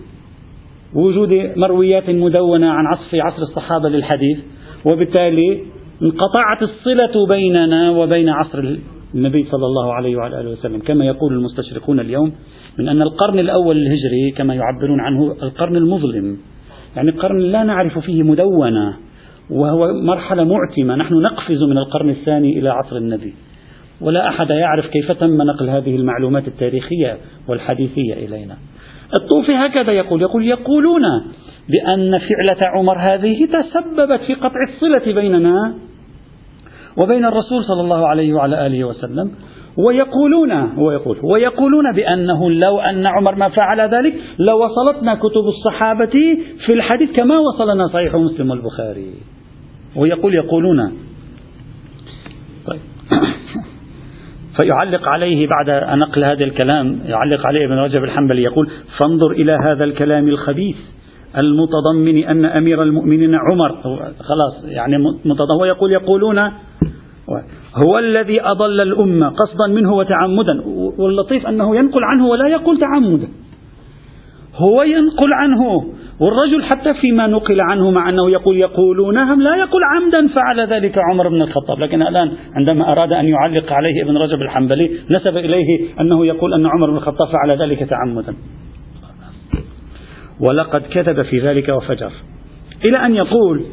وجود 0.95 1.51
مرويات 1.55 2.09
مدونة 2.09 2.69
عن 2.69 2.85
عصف 2.85 3.15
عصر 3.15 3.41
الصحابة 3.41 3.89
للحديث 3.89 4.37
وبالتالي 4.85 5.59
انقطعت 6.01 6.61
الصلة 6.61 7.27
بيننا 7.27 7.91
وبين 7.91 8.29
عصر 8.29 8.75
النبي 9.15 9.43
صلى 9.43 9.65
الله 9.65 9.93
عليه 9.93 10.15
وعلى 10.15 10.41
آله 10.41 10.49
وسلم. 10.49 10.79
كما 10.79 11.05
يقول 11.05 11.33
المستشرقون 11.33 11.99
اليوم 11.99 12.31
من 12.79 12.89
أن 12.89 13.01
القرن 13.01 13.39
الأول 13.39 13.77
الهجري 13.77 14.31
كما 14.37 14.53
يعبرون 14.53 14.99
عنه 14.99 15.35
القرن 15.43 15.75
المظلم. 15.75 16.37
يعني 16.95 17.09
القرن 17.09 17.39
لا 17.39 17.63
نعرف 17.63 17.99
فيه 17.99 18.23
مدونة. 18.23 18.97
وهو 19.51 19.93
مرحلة 19.93 20.43
معتمة. 20.43 20.95
نحن 20.95 21.13
نقفز 21.13 21.63
من 21.63 21.77
القرن 21.77 22.09
الثاني 22.09 22.59
إلى 22.59 22.69
عصر 22.69 22.95
النبي. 22.95 23.33
ولا 24.01 24.27
أحد 24.27 24.49
يعرف 24.49 24.85
كيف 24.85 25.11
تم 25.11 25.41
نقل 25.41 25.69
هذه 25.69 25.95
المعلومات 25.95 26.47
التاريخية 26.47 27.17
والحديثية 27.47 28.13
إلينا. 28.13 28.55
الطوفي 29.19 29.55
هكذا 29.55 29.91
يقول. 29.91 30.21
يقول 30.21 30.47
يقولون 30.47 31.01
بأن 31.69 32.17
فعلة 32.17 32.71
عمر 32.75 32.97
هذه 32.97 33.45
تسببت 33.45 34.19
في 34.27 34.33
قطع 34.33 34.59
الصلة 34.69 35.13
بيننا 35.21 35.73
وبين 37.03 37.25
الرسول 37.25 37.63
صلى 37.63 37.81
الله 37.81 38.07
عليه 38.07 38.33
وعلى 38.33 38.65
آله 38.67 38.83
وسلم. 38.83 39.31
ويقولون 39.77 40.51
هو 40.51 40.91
يقول 40.91 41.17
ويقولون 41.23 41.95
بأنه 41.95 42.51
لو 42.51 42.79
أن 42.79 43.05
عمر 43.05 43.35
ما 43.35 43.49
فعل 43.49 43.81
ذلك 43.81 44.13
لوصلتنا 44.39 45.15
كتب 45.15 45.45
الصحابة 45.47 46.37
في 46.65 46.73
الحديث 46.73 47.09
كما 47.19 47.37
وصلنا 47.37 47.87
صحيح 47.87 48.15
مسلم 48.15 48.49
والبخاري. 48.49 49.13
ويقول 49.95 50.35
يقولون. 50.35 50.91
طيب. 52.65 52.79
فيعلق 54.59 55.07
عليه 55.07 55.47
بعد 55.47 55.97
نقل 55.97 56.23
هذا 56.23 56.45
الكلام 56.45 56.99
يعلق 57.05 57.47
عليه 57.47 57.65
ابن 57.65 57.73
رجب 57.73 58.03
الحنبلي 58.03 58.43
يقول 58.43 58.69
فانظر 58.99 59.31
إلى 59.31 59.57
هذا 59.65 59.83
الكلام 59.83 60.27
الخبيث 60.27 60.75
المتضمن 61.37 62.23
أن 62.23 62.45
أمير 62.45 62.83
المؤمنين 62.83 63.35
عمر. 63.35 63.81
خلاص 64.19 64.63
يعني 64.65 64.95
هو 65.59 65.65
يقول 65.65 65.91
يقولون 65.91 66.39
هو 67.87 67.97
الذي 67.99 68.41
أضل 68.41 68.75
الأمة 68.81 69.29
قصدا 69.29 69.67
منه 69.67 69.93
وتعمدا. 69.93 70.61
واللطيف 70.97 71.47
أنه 71.47 71.75
ينقل 71.75 72.03
عنه 72.03 72.27
ولا 72.27 72.47
يقول 72.47 72.79
تعمدا 72.79 73.27
هو 74.55 74.81
ينقل 74.83 75.33
عنه. 75.33 75.93
والرجل 76.21 76.63
حتى 76.63 76.93
فيما 76.93 77.27
نقل 77.27 77.61
عنه 77.61 77.91
مع 77.91 78.09
أنه 78.09 78.29
يقول 78.29 78.57
يقولونهم 78.57 79.41
لا 79.41 79.55
يقول 79.55 79.81
عمدا 79.83 80.33
فعل 80.33 80.59
ذلك 80.67 80.97
عمر 81.11 81.29
بن 81.29 81.41
الخطاب. 81.41 81.79
لكن 81.79 82.01
الآن 82.01 82.31
عندما 82.55 82.91
أراد 82.91 83.13
أن 83.13 83.27
يعلق 83.27 83.73
عليه 83.73 84.03
ابن 84.03 84.17
رجب 84.17 84.41
الحنبلي 84.41 84.91
نسب 85.09 85.37
إليه 85.37 85.65
أنه 85.99 86.25
يقول 86.25 86.53
أن 86.53 86.65
عمر 86.65 86.89
بن 86.89 86.97
الخطاب 86.97 87.27
فعل 87.27 87.61
ذلك 87.61 87.79
تعمدا. 87.79 88.35
ولقد 90.39 90.81
كذب 90.81 91.21
في 91.21 91.39
ذلك 91.39 91.69
وفجر. 91.69 92.11
إلى 92.87 92.97
أن 93.05 93.15
يقول 93.15 93.65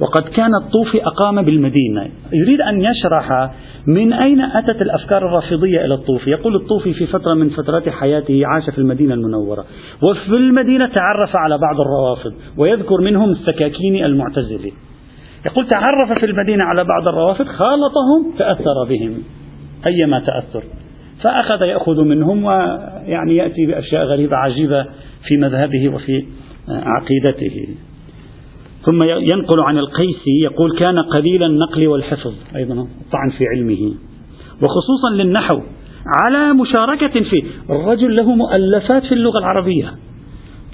وقد 0.00 0.22
كان 0.22 0.50
الطوفي 0.62 1.06
أقام 1.06 1.42
بالمدينة. 1.42 2.08
يريد 2.32 2.60
أن 2.60 2.80
يشرح 2.80 3.50
من 3.86 4.12
أين 4.12 4.40
أتت 4.40 4.82
الأفكار 4.82 5.28
الرافضية 5.28 5.84
إلى 5.84 5.94
الطوفي؟ 5.94 6.30
يقول 6.30 6.56
الطوفي 6.56 6.94
في 6.94 7.06
فترة 7.06 7.34
من 7.34 7.48
فترات 7.48 7.88
حياته 7.88 8.42
عاش 8.46 8.70
في 8.70 8.78
المدينة 8.78 9.14
المنورة 9.14 9.64
وفي 10.10 10.36
المدينة 10.36 10.86
تعرف 10.86 11.36
على 11.36 11.58
بعض 11.58 11.80
الروافض 11.80 12.34
ويذكر 12.58 13.00
منهم 13.00 13.30
السكاكين 13.30 14.04
المعتزلي 14.04 14.72
يقول 15.46 15.68
تعرف 15.68 16.18
في 16.18 16.26
المدينة 16.26 16.64
على 16.64 16.84
بعض 16.84 17.08
الروافض 17.08 17.44
خالطهم 17.44 18.38
تأثر 18.38 18.84
بهم 18.88 19.22
أيما 19.86 20.20
تأثر. 20.20 20.62
فأخذ 21.22 21.62
يأخذ 21.62 22.04
منهم 22.04 22.44
ويعني 22.44 23.36
يأتي 23.36 23.66
بأشياء 23.66 24.04
غريبة 24.04 24.36
عجيبة 24.36 24.86
في 25.28 25.36
مذهبه 25.36 25.88
وفي 25.88 26.26
عقيدته. 26.68 27.68
ثم 28.86 29.02
ينقل 29.02 29.62
عن 29.62 29.78
القيسي 29.78 30.40
يقول 30.42 30.78
كان 30.78 30.98
قليل 30.98 31.42
النقل 31.42 31.86
والحفظ. 31.86 32.32
أيضا 32.56 32.74
طعن 33.12 33.30
في 33.38 33.44
علمه. 33.46 33.92
وخصوصا 34.62 35.10
للنحو. 35.14 35.60
على 36.22 36.52
مشاركة 36.52 37.20
فيه 37.30 37.42
الرجل 37.70 38.16
له 38.16 38.34
مؤلفات 38.34 39.02
في 39.02 39.12
اللغة 39.12 39.38
العربية. 39.38 39.94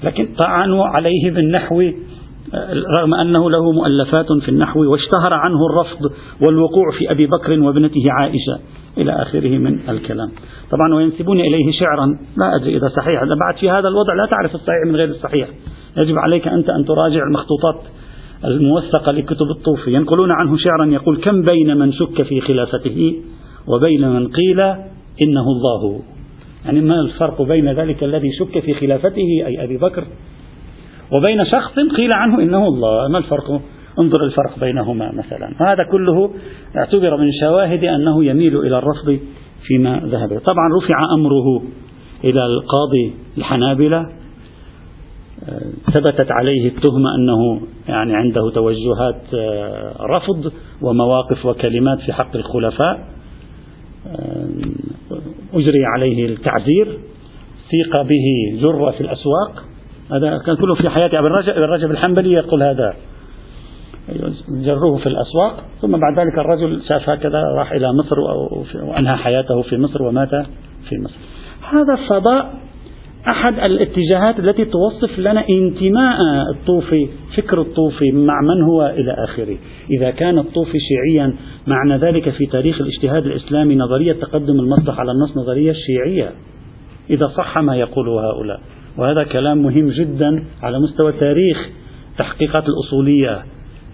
لكن 0.03 0.27
طعنوا 0.37 0.85
عليه 0.85 1.31
بالنحو 1.31 1.81
رغم 2.99 3.13
أنه 3.13 3.51
له 3.51 3.71
مؤلفات 3.71 4.25
في 4.41 4.49
النحو 4.49 4.91
واشتهر 4.91 5.33
عنه 5.33 5.65
الرفض 5.65 6.11
والوقوع 6.41 6.91
في 6.97 7.11
أبي 7.11 7.27
بكر 7.27 7.59
وابنته 7.59 8.03
عائشة. 8.09 8.59
إلى 8.97 9.11
آخره 9.11 9.57
من 9.57 9.89
الكلام. 9.89 10.31
طبعا 10.71 10.95
وينسبون 10.95 11.39
إليه 11.39 11.71
شعرا. 11.79 12.05
لا 12.37 12.55
أدري 12.55 12.77
إذا 12.77 12.87
صحيح. 12.87 13.23
بعد 13.23 13.55
في 13.59 13.69
هذا 13.69 13.87
الوضع 13.87 14.13
لا 14.13 14.25
تعرف 14.29 14.55
الصحيح 14.55 14.85
من 14.87 14.95
غير 14.95 15.09
الصحيح. 15.09 15.47
يجب 16.05 16.17
عليك 16.17 16.47
أنت 16.47 16.69
أن 16.69 16.85
تراجع 16.85 17.23
المخطوطات 17.23 17.81
الموثقة 18.45 19.11
لكتب 19.11 19.45
الطوفي 19.57 19.93
ينقلون 19.93 20.31
عنه 20.31 20.57
شعرا 20.57 20.85
يقول 20.85 21.17
كم 21.17 21.41
بين 21.41 21.77
من 21.77 21.93
شك 21.93 22.21
في 22.21 22.41
خلافته 22.41 23.15
وبين 23.67 24.09
من 24.09 24.27
قيل 24.27 24.59
إنه 25.25 25.45
الله؟ 25.47 26.01
يعني 26.65 26.81
ما 26.81 26.99
الفرق 26.99 27.41
بين 27.41 27.71
ذلك 27.71 28.03
الذي 28.03 28.31
شك 28.39 28.59
في 28.59 28.73
خلافته 28.73 29.45
أي 29.45 29.63
أبي 29.63 29.77
بكر 29.77 30.03
وبين 31.17 31.45
شخص 31.45 31.73
قيل 31.95 32.09
عنه 32.13 32.39
إنه 32.39 32.67
الله؟ 32.67 33.07
ما 33.07 33.17
الفرق؟ 33.17 33.61
انظر 33.99 34.23
الفرق 34.23 34.59
بينهما 34.59 35.11
مثلا. 35.11 35.53
هذا 35.59 35.83
كله 35.91 36.29
اعتبر 36.77 37.17
من 37.17 37.31
شواهد 37.41 37.83
أنه 37.83 38.25
يميل 38.25 38.57
إلى 38.57 38.77
الرفض 38.77 39.19
فيما 39.63 40.01
ذهب. 40.05 40.39
طبعا 40.39 40.69
رفع 40.81 41.13
أمره 41.17 41.63
إلى 42.23 42.45
القاضي 42.45 43.13
الحنابلة 43.37 44.22
ثبتت 45.93 46.31
عليه 46.31 46.67
التهمة 46.67 47.15
أنه 47.15 47.61
يعني 47.87 48.15
عنده 48.15 48.51
توجهات 48.51 49.21
آه، 49.33 49.95
رفض 49.99 50.51
ومواقف 50.81 51.45
وكلمات 51.45 51.99
في 51.99 52.13
حق 52.13 52.35
الخلفاء 52.35 53.07
آه، 54.07 54.47
أجري 55.53 55.85
عليه 55.95 56.25
التعزير 56.25 56.99
سيق 57.71 58.01
به 58.01 58.59
جرة 58.61 58.91
في 58.91 59.01
الأسواق. 59.01 59.63
هذا 60.11 60.37
كان 60.45 60.55
كله 60.55 60.75
في 60.75 60.89
حياة 60.89 61.07
أبي 61.07 61.27
الرجب, 61.27 61.49
الرجب 61.49 61.91
الحنبلي 61.91 62.31
يقول 62.31 62.63
هذا. 62.63 62.93
جروه 64.49 64.97
في 64.97 65.07
الأسواق 65.07 65.63
ثم 65.81 65.91
بعد 65.91 66.19
ذلك 66.19 66.39
الرجل 66.39 66.81
شاف 66.87 67.09
هكذا 67.09 67.41
راح 67.57 67.71
إلى 67.71 67.93
مصر 67.93 68.19
وأنهى 68.83 69.15
حياته 69.15 69.61
في 69.61 69.77
مصر 69.77 70.03
ومات 70.03 70.29
في 70.89 70.99
مصر. 71.03 71.15
هذا 71.71 71.95
فضاء 72.09 72.62
أحد 73.27 73.53
الاتجاهات 73.69 74.39
التي 74.39 74.65
توصف 74.65 75.19
لنا 75.19 75.49
انتماء 75.49 76.17
الطوفي 76.51 77.07
فكر 77.37 77.61
الطوفي 77.61 78.11
مع 78.11 78.41
من 78.41 78.61
هو 78.61 78.85
إلى 78.85 79.15
آخره. 79.23 79.57
إذا 79.91 80.11
كان 80.11 80.39
الطوفي 80.39 80.77
شيعيا 80.79 81.33
معنى 81.67 81.97
ذلك 81.97 82.29
في 82.29 82.45
تاريخ 82.45 82.81
الاجتهاد 82.81 83.25
الإسلامي 83.25 83.75
نظرية 83.75 84.13
تقدم 84.13 84.59
المصلحة 84.59 84.99
على 84.99 85.11
النص 85.11 85.37
نظرية 85.37 85.73
شيعية. 85.73 86.31
إذا 87.09 87.27
صح 87.27 87.57
ما 87.57 87.75
يقوله 87.75 88.11
هؤلاء. 88.11 88.59
وهذا 88.97 89.23
كلام 89.23 89.57
مهم 89.57 89.89
جدا 89.89 90.43
على 90.61 90.79
مستوى 90.79 91.11
تاريخ 91.11 91.69
تحقيقات 92.17 92.63
الأصولية. 92.67 93.43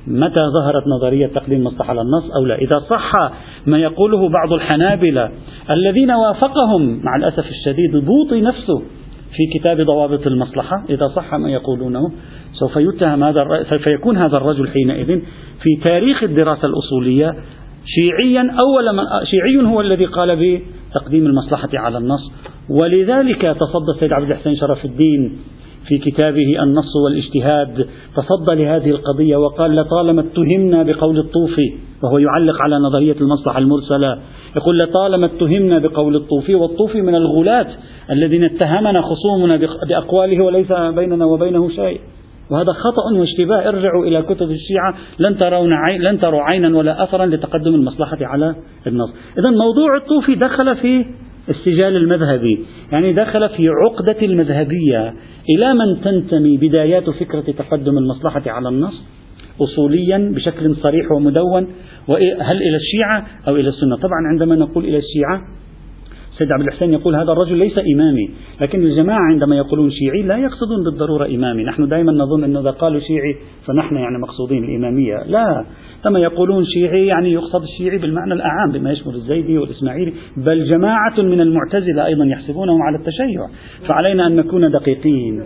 متى 0.08 0.42
ظهرت 0.54 0.88
نظرية 0.88 1.28
تقديم 1.28 1.60
المصلحة 1.60 1.90
على 1.90 2.02
النص 2.02 2.32
أو 2.36 2.46
لا؟ 2.46 2.56
إذا 2.56 2.80
صح 2.90 3.12
ما 3.68 3.78
يقوله 3.78 4.30
بعض 4.30 4.54
الحنابلة 4.54 5.32
الذين 5.70 6.12
وافقهم 6.12 7.00
مع 7.04 7.16
الأسف 7.16 7.46
الشديد 7.50 7.96
البوطي 7.96 8.42
نفسه 8.42 8.82
في 9.32 9.60
كتاب 9.60 9.82
ضوابط 9.82 10.28
المصلحة 10.28 10.84
إذا 10.90 11.08
صح 11.16 11.36
ما 11.36 11.50
يقولونه 11.50 12.12
سوف 12.54 12.76
يتهم 12.76 13.24
هذا 13.24 13.66
سوف 13.70 13.88
يكون 13.88 14.18
هذا 14.18 14.34
الرجل 14.38 14.68
حينئذ 14.68 15.20
في 15.62 15.76
تاريخ 15.86 16.24
الدراسة 16.24 16.68
الأصولية 16.68 17.36
شيعيا 17.86 18.42
أول 18.60 18.96
من 18.96 19.04
شيعي 19.24 19.66
هو 19.66 19.82
الذي 19.82 20.06
قال 20.06 20.36
بتقديم 20.36 21.26
المصلحة 21.26 21.70
على 21.74 21.98
النص. 21.98 22.32
ولذلك 22.70 23.42
تصدى 23.42 23.92
السيد 23.96 24.14
عبد 24.14 24.32
الحسين 24.32 24.56
شرف 24.56 24.86
الدين 24.86 25.38
في 25.90 25.98
كتابه 25.98 26.64
النص 26.64 26.96
والاجتهاد 27.06 27.88
تصدى 28.16 28.64
لهذه 28.64 28.90
القضية 28.90 29.38
وقال 29.38 29.76
لطالما 29.76 30.22
اتهمنا 30.22 30.84
بقول 30.84 31.20
الطوفي 31.20 31.74
وهو 32.04 32.18
يعلق 32.18 32.62
على 32.62 32.76
نظرية 32.76 33.16
المصلحة 33.22 33.60
المرسلة 33.60 34.20
يقول 34.56 34.80
لطالما 34.80 35.26
اتهمنا 35.26 35.80
بقول 35.80 36.16
الطوفي 36.16 36.56
والطوفي 36.56 37.02
من 37.02 37.16
الغلاة 37.16 37.68
الذين 38.12 38.44
اتهمنا 38.44 39.02
خصومنا 39.02 39.60
بأقواله 39.90 40.44
وليس 40.44 40.72
بيننا 40.72 41.26
وبينه 41.26 41.70
شيء. 41.70 42.00
وهذا 42.52 42.72
خطأ 42.72 43.20
واشتباه. 43.20 43.70
ارجعوا 43.70 44.06
إلى 44.06 44.22
كتب 44.22 44.52
الشيعة 44.52 44.96
لن 45.20 45.38
ترون 45.38 45.74
عين 45.74 46.02
لن 46.02 46.20
تروا 46.20 46.42
عينا 46.42 46.78
ولا 46.78 47.04
أثرا 47.04 47.26
لتقدم 47.26 47.76
المصلحة 47.76 48.18
على 48.22 48.56
النص. 48.88 49.10
إذا 49.40 49.50
موضوع 49.50 49.98
الطوفي 49.98 50.36
دخل 50.36 50.76
في 50.76 51.06
السجال 51.50 51.96
المذهبي. 51.96 52.66
يعني 52.92 53.14
دخل 53.14 53.50
في 53.50 53.68
عقدة 53.70 54.26
المذهبية 54.26 55.14
إلى 55.50 55.74
من 55.74 56.02
تنتمي 56.02 56.58
بدايات 56.58 57.10
فكرة 57.10 57.52
تقدم 57.52 57.98
المصلحة 57.98 58.44
على 58.48 58.70
النص 58.70 59.04
أصوليا 59.62 60.32
بشكل 60.36 60.76
صريح 60.76 61.12
ومدون 61.12 61.68
هل 62.42 62.58
إلى 62.58 62.76
الشيعة 62.76 63.28
أو 63.48 63.56
إلى 63.56 63.70
السنة؟ 63.70 63.96
طبعا 63.96 64.28
عندما 64.32 64.56
نقول 64.56 64.86
إلى 64.86 64.98
الشيعة 64.98 65.42
سيد 66.38 66.52
عبد 66.52 66.68
الحسين 66.68 66.94
يقول 66.94 67.16
هذا 67.16 67.32
الرجل 67.32 67.58
ليس 67.58 67.78
إمامي 67.96 68.30
لكن 68.62 68.84
الجماعة 68.84 69.20
عندما 69.32 69.58
يقولون 69.58 69.92
شيعي 69.92 70.22
لا 70.22 70.38
يقصدون 70.38 70.84
بالضرورة 70.84 71.26
إمامي. 71.26 71.64
نحن 71.64 71.88
دائما 71.88 72.12
نظن 72.12 72.44
أنه 72.44 72.60
إذا 72.60 72.72
قالوا 72.72 73.00
شيعي 73.00 73.36
فنحن 73.68 73.96
يعني 73.96 74.18
مقصودين 74.22 74.64
الإمامية. 74.64 75.16
لا 75.28 75.66
لما 76.06 76.20
يقولون 76.20 76.66
شيعي 76.66 77.06
يعني 77.06 77.34
يقصد 77.34 77.62
الشيعي 77.62 77.98
بالمعنى 77.98 78.34
الأعام 78.34 78.72
بما 78.72 78.92
يشمل 78.92 79.16
الزيدي 79.16 79.58
والإسماعيلي. 79.58 80.14
بل 80.38 80.70
جماعة 80.70 81.22
من 81.22 81.42
المعتزلة 81.42 82.06
أيضا 82.06 82.26
يحسبونهم 82.26 82.82
على 82.82 82.98
التشيع. 82.98 83.48
فعلينا 83.88 84.28
أن 84.28 84.36
نكون 84.36 84.72
دقيقين. 84.72 85.44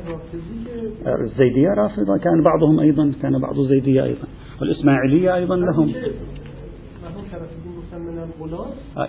الزيدية 1.25 1.67
رافضة 1.77 2.17
كان 2.23 2.43
بعضهم 2.43 2.79
أيضا 2.79 3.13
كان 3.21 3.39
بعض 3.41 3.59
الزيدية 3.59 4.03
أيضا. 4.03 4.27
والإسماعيلية 4.61 5.35
أيضا 5.35 5.55
لهم. 5.55 5.91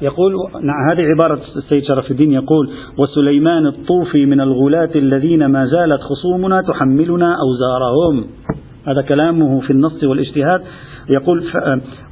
يقول 0.02 0.32
نعم 0.62 0.90
هذه 0.90 1.02
عبارة 1.14 1.40
السيد 1.56 1.82
شرف 1.84 2.10
الدين 2.10 2.32
يقول 2.32 2.70
وسليمان 2.98 3.66
الطوفي 3.66 4.26
من 4.26 4.40
الغلاة 4.40 4.90
الذين 4.94 5.46
ما 5.46 5.66
زالت 5.66 6.00
خصومنا 6.00 6.62
تحملنا 6.62 7.36
أوزارهم. 7.40 8.24
هذا 8.86 9.02
كلامه 9.02 9.60
في 9.60 9.70
النص 9.70 10.04
والإجتهاد. 10.04 10.60
يقول 11.08 11.44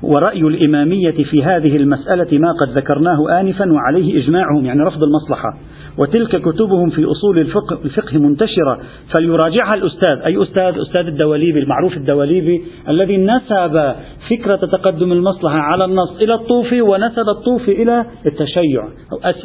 ورأي 0.02 0.40
الإمامية 0.40 1.24
في 1.30 1.44
هذه 1.44 1.76
المسألة 1.76 2.38
ما 2.38 2.52
قد 2.52 2.78
ذكرناه 2.78 3.40
آنفا 3.40 3.72
وعليه 3.72 4.22
إجماعهم. 4.24 4.64
يعني 4.64 4.80
رفض 4.80 5.02
المصلحة. 5.02 5.58
وتلك 5.98 6.36
كتبهم 6.36 6.90
في 6.90 7.04
أصول 7.04 7.38
الفقه, 7.38 7.78
الفقه 7.84 8.18
منتشرة. 8.18 8.80
فليراجعها 9.12 9.74
الأستاذ. 9.74 10.18
أي 10.26 10.42
أستاذ؟ 10.42 10.80
أستاذ 10.80 11.06
الدواليبي 11.06 11.58
المعروف 11.58 11.96
الدواليبي 11.96 12.62
الذي 12.88 13.16
نسب 13.16 13.94
فكرة 14.30 14.56
تقدم 14.56 15.12
المصلحة 15.12 15.58
على 15.58 15.84
النص 15.84 16.16
إلى 16.20 16.34
الطوفي 16.34 16.82
ونسب 16.82 17.28
الطوفي 17.28 17.82
إلى 17.82 18.06
التشيع. 18.26 18.88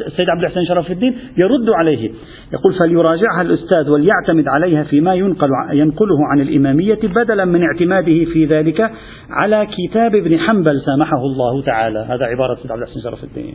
السيد 0.06 0.26
عبد 0.30 0.44
الحسين 0.44 0.64
شرف 0.64 0.90
الدين 0.90 1.18
يرد 1.38 1.70
عليه. 1.70 2.10
يقول 2.52 2.74
فليراجعها 2.78 3.42
الأستاذ 3.42 3.90
وليعتمد 3.90 4.44
عليها 4.48 4.82
فيما 4.82 5.14
ينقل 5.14 5.48
ينقله 5.72 6.26
عن 6.32 6.40
الإمامية 6.40 6.98
بدلا 7.02 7.44
من 7.44 7.62
اعتماده 7.62 8.24
في 8.32 8.44
ذلك 8.44 8.90
على 9.30 9.66
كتاب 9.66 10.14
ابن 10.14 10.38
حنبل 10.38 10.80
سامحه 10.80 11.22
الله 11.22 11.62
تعالى. 11.62 11.98
هذا 11.98 12.24
عبارة 12.24 12.52
السيد 12.52 12.72
عبد 12.72 12.82
الحسين 12.82 13.02
شرف 13.02 13.24
الدين. 13.24 13.54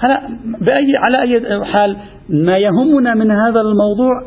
هلا 0.00 0.20
بأي 0.60 0.96
على 0.96 1.22
أي 1.22 1.64
حال 1.64 1.96
ما 2.28 2.58
يهمنا 2.58 3.14
من 3.14 3.30
هذا 3.30 3.60
الموضوع 3.60 4.22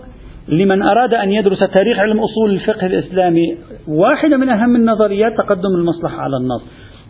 لمن 0.47 0.81
أراد 0.81 1.13
أن 1.13 1.31
يدرس 1.31 1.59
تاريخ 1.59 1.99
علم 1.99 2.19
أصول 2.19 2.51
الفقه 2.51 2.85
الإسلامي 2.85 3.57
واحدة 3.87 4.37
من 4.37 4.49
أهم 4.49 4.75
النظريات 4.75 5.33
تقدم 5.37 5.75
المصلحة 5.77 6.21
على 6.21 6.37
النص. 6.37 6.63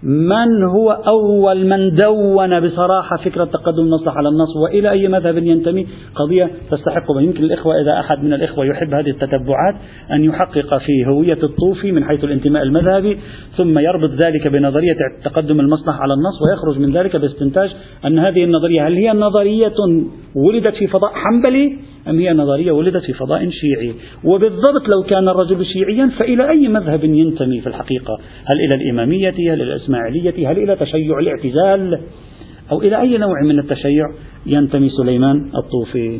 من 0.04 0.64
هو 0.64 0.92
أول 0.92 1.68
من 1.68 1.96
دون 1.96 2.60
بصراحة 2.60 3.18
فكرة 3.18 3.46
تقدم 3.46 3.82
المصلحة 3.84 4.18
على 4.18 4.30
النص 4.30 4.56
وإلى 4.56 4.92
أي 4.92 5.08
مذهب 5.08 5.38
ينتمي؟ 5.38 5.88
قضية 6.16 6.52
تستحق 6.72 7.06
يمكن 7.22 7.44
الإخوة 7.44 7.82
إذا 7.82 8.00
أحد 8.00 8.24
من 8.24 8.34
الإخوة 8.34 8.66
يحب 8.66 8.94
هذه 8.94 9.10
التتبعات 9.10 9.76
أن 10.12 10.24
يحقق 10.24 10.78
في 10.78 11.06
هوية 11.08 11.38
الطوفي 11.44 11.92
من 11.92 12.04
حيث 12.04 12.24
الانتماء 12.24 12.64
المذهبي 12.64 13.18
ثم 13.58 13.80
يربط 13.80 14.10
ذلك 14.26 14.48
بنظرية 14.48 14.98
تقدم 15.24 15.60
المصلحة 15.60 16.02
على 16.02 16.14
النص 16.14 16.42
ويخرج 16.42 16.80
من 16.80 16.92
ذلك 16.98 17.16
باستنتاج 17.16 17.70
أن 18.06 18.20
هذه 18.20 18.44
النظرية 18.44 18.88
هل 18.88 18.94
هي 18.94 19.12
نظرية 19.12 19.76
ولدت 20.36 20.76
في 20.76 20.88
فضاء 20.88 21.12
حنبلي؟ 21.14 21.78
أم 22.08 22.20
هي 22.20 22.34
نظرية 22.34 22.72
ولدت 22.72 23.04
في 23.06 23.14
فضاء 23.14 23.50
شيعي؟ 23.50 23.94
وبالضبط 24.24 24.90
لو 24.96 25.04
كان 25.04 25.30
الرجل 25.30 25.66
شيعيا 25.66 26.12
فإلى 26.20 26.50
أي 26.50 26.68
مذهب 26.68 27.04
ينتمي 27.04 27.62
في 27.62 27.68
الحقيقة؟ 27.68 28.20
هل 28.46 28.60
إلى 28.66 28.84
الإمامية؟ 28.84 29.30
هل 29.30 29.62
إلى 29.62 29.64
الإسماعيلية؟ 29.64 30.52
هل 30.52 30.58
إلى 30.58 30.76
تشيع 30.76 31.20
الاعتزال؟ 31.20 32.02
أو 32.72 32.82
إلى 32.82 33.02
أي 33.02 33.18
نوع 33.18 33.42
من 33.44 33.60
التشيع 33.60 34.06
ينتمي 34.46 34.90
سليمان 34.90 35.52
الطوفي؟ 35.56 36.20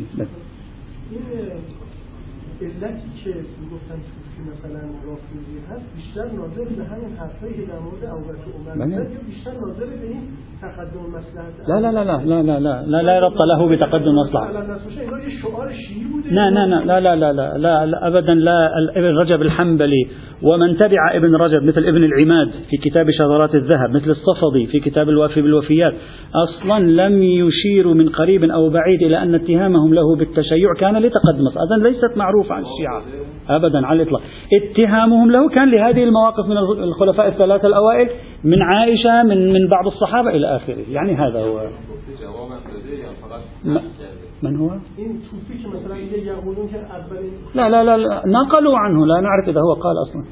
بیشتر 6.14 6.36
ناظر 6.36 6.64
به 6.76 6.84
همین 6.84 7.16
حرفایی 7.16 7.54
که 7.54 7.62
در 7.62 7.78
مورد 7.78 8.78
بله. 8.78 9.08
بیشتر 9.26 9.50
ناظر 9.50 9.86
به 9.86 10.06
این 10.06 10.22
تقدم 10.60 11.00
مسلحت 11.08 11.68
لا 11.68 11.78
لا 11.78 11.90
لا 11.90 12.02
لا 12.02 12.24
لا 12.24 12.42
لا 12.42 12.58
لا 12.58 12.82
لا 12.86 13.02
لا 13.02 13.26
ربط 13.26 13.42
له 13.42 13.68
بتقدم 13.68 14.14
مصلحة 14.14 14.52
لا 16.30 16.50
لا 16.50 16.66
لا 16.66 16.84
لا 16.84 17.00
لا 17.00 17.32
لا 17.32 17.58
لا 17.58 17.86
لا 17.86 18.06
أبدا 18.06 18.34
لا 18.34 18.78
ابن 18.96 19.16
رجب 19.18 19.42
الحنبلي 19.42 20.06
ومن 20.42 20.76
تبع 20.76 21.16
ابن 21.16 21.34
رجب 21.34 21.62
مثل 21.62 21.84
ابن 21.84 22.04
العماد 22.04 22.50
في 22.70 22.76
كتاب 22.76 23.10
شذرات 23.10 23.54
الذهب 23.54 23.90
مثل 23.90 24.10
الصفدي 24.10 24.66
في 24.66 24.80
كتاب 24.80 25.08
الوافي 25.08 25.42
بالوفيات 25.42 25.94
أصلا 26.34 26.78
لم 26.80 27.22
يشيروا 27.22 27.94
من 27.94 28.08
قريب 28.08 28.44
أو 28.44 28.70
بعيد 28.70 29.02
إلى 29.02 29.22
أن 29.22 29.34
اتهامهم 29.34 29.94
له 29.94 30.16
بالتشيع 30.16 30.74
كان 30.80 30.96
لتقدم 30.96 31.46
أذن 31.64 31.82
ليست 31.82 32.16
معروفة 32.16 32.54
عن 32.54 32.62
الشيعة 32.62 33.02
أبدا 33.50 33.86
على 33.86 34.02
الإطلاق. 34.02 34.22
اتهامهم 34.52 35.30
له 35.30 35.48
كان 35.48 35.70
لهذه 35.70 36.04
المواقف 36.04 36.46
من 36.46 36.56
الخلفاء 36.82 37.28
الثلاثة 37.28 37.68
الأوائل 37.68 38.08
من 38.44 38.62
عائشة 38.62 39.22
من 39.22 39.52
من 39.52 39.68
بعض 39.68 39.86
الصحابة 39.86 40.30
إلى 40.30 40.56
آخره. 40.56 40.84
يعني 40.90 41.14
هذا 41.14 41.40
هو. 41.40 41.60
من 44.42 44.56
هو؟ 44.56 44.70
لا 47.54 47.68
لا 47.68 47.84
لا, 47.84 47.96
لا 47.96 48.22
نقلوا 48.26 48.78
عنه. 48.78 49.06
لا 49.06 49.20
نعرف 49.20 49.48
إذا 49.48 49.60
هو 49.60 49.72
قال 49.72 49.96
أصلا. 50.02 50.24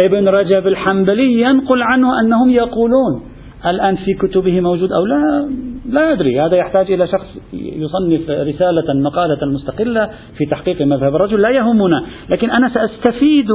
ابن 0.00 0.28
رجب 0.28 0.66
الحنبلي 0.66 1.40
ينقل 1.40 1.82
عنه 1.82 2.20
أنهم 2.20 2.50
يقولون 2.50 3.22
الآن 3.66 3.96
في 3.96 4.14
كتبه 4.14 4.60
موجود 4.60 4.92
أو 4.92 5.06
لا 5.06 5.48
لا 5.88 6.12
أدري. 6.12 6.40
هذا 6.40 6.56
يحتاج 6.56 6.92
إلى 6.92 7.06
شخص 7.06 7.38
يصنف 7.52 8.30
رسالة 8.30 8.94
مقالة 8.94 9.46
مستقلة 9.54 10.10
في 10.38 10.46
تحقيق 10.50 10.82
مذهب 10.82 11.14
الرجل. 11.14 11.40
لا 11.40 11.50
يهمنا 11.50 12.06
لكن 12.30 12.50
أنا 12.50 12.68
سأستفيد 12.68 13.50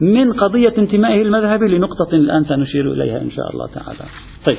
من 0.00 0.32
قضية 0.32 0.72
انتمائه 0.78 1.22
المذهبي 1.22 1.68
لنقطة 1.68 2.08
الآن 2.12 2.44
سنشير 2.44 2.92
إليها 2.92 3.20
إن 3.20 3.30
شاء 3.30 3.50
الله 3.52 3.66
تعالى. 3.74 4.10
طيب 4.48 4.58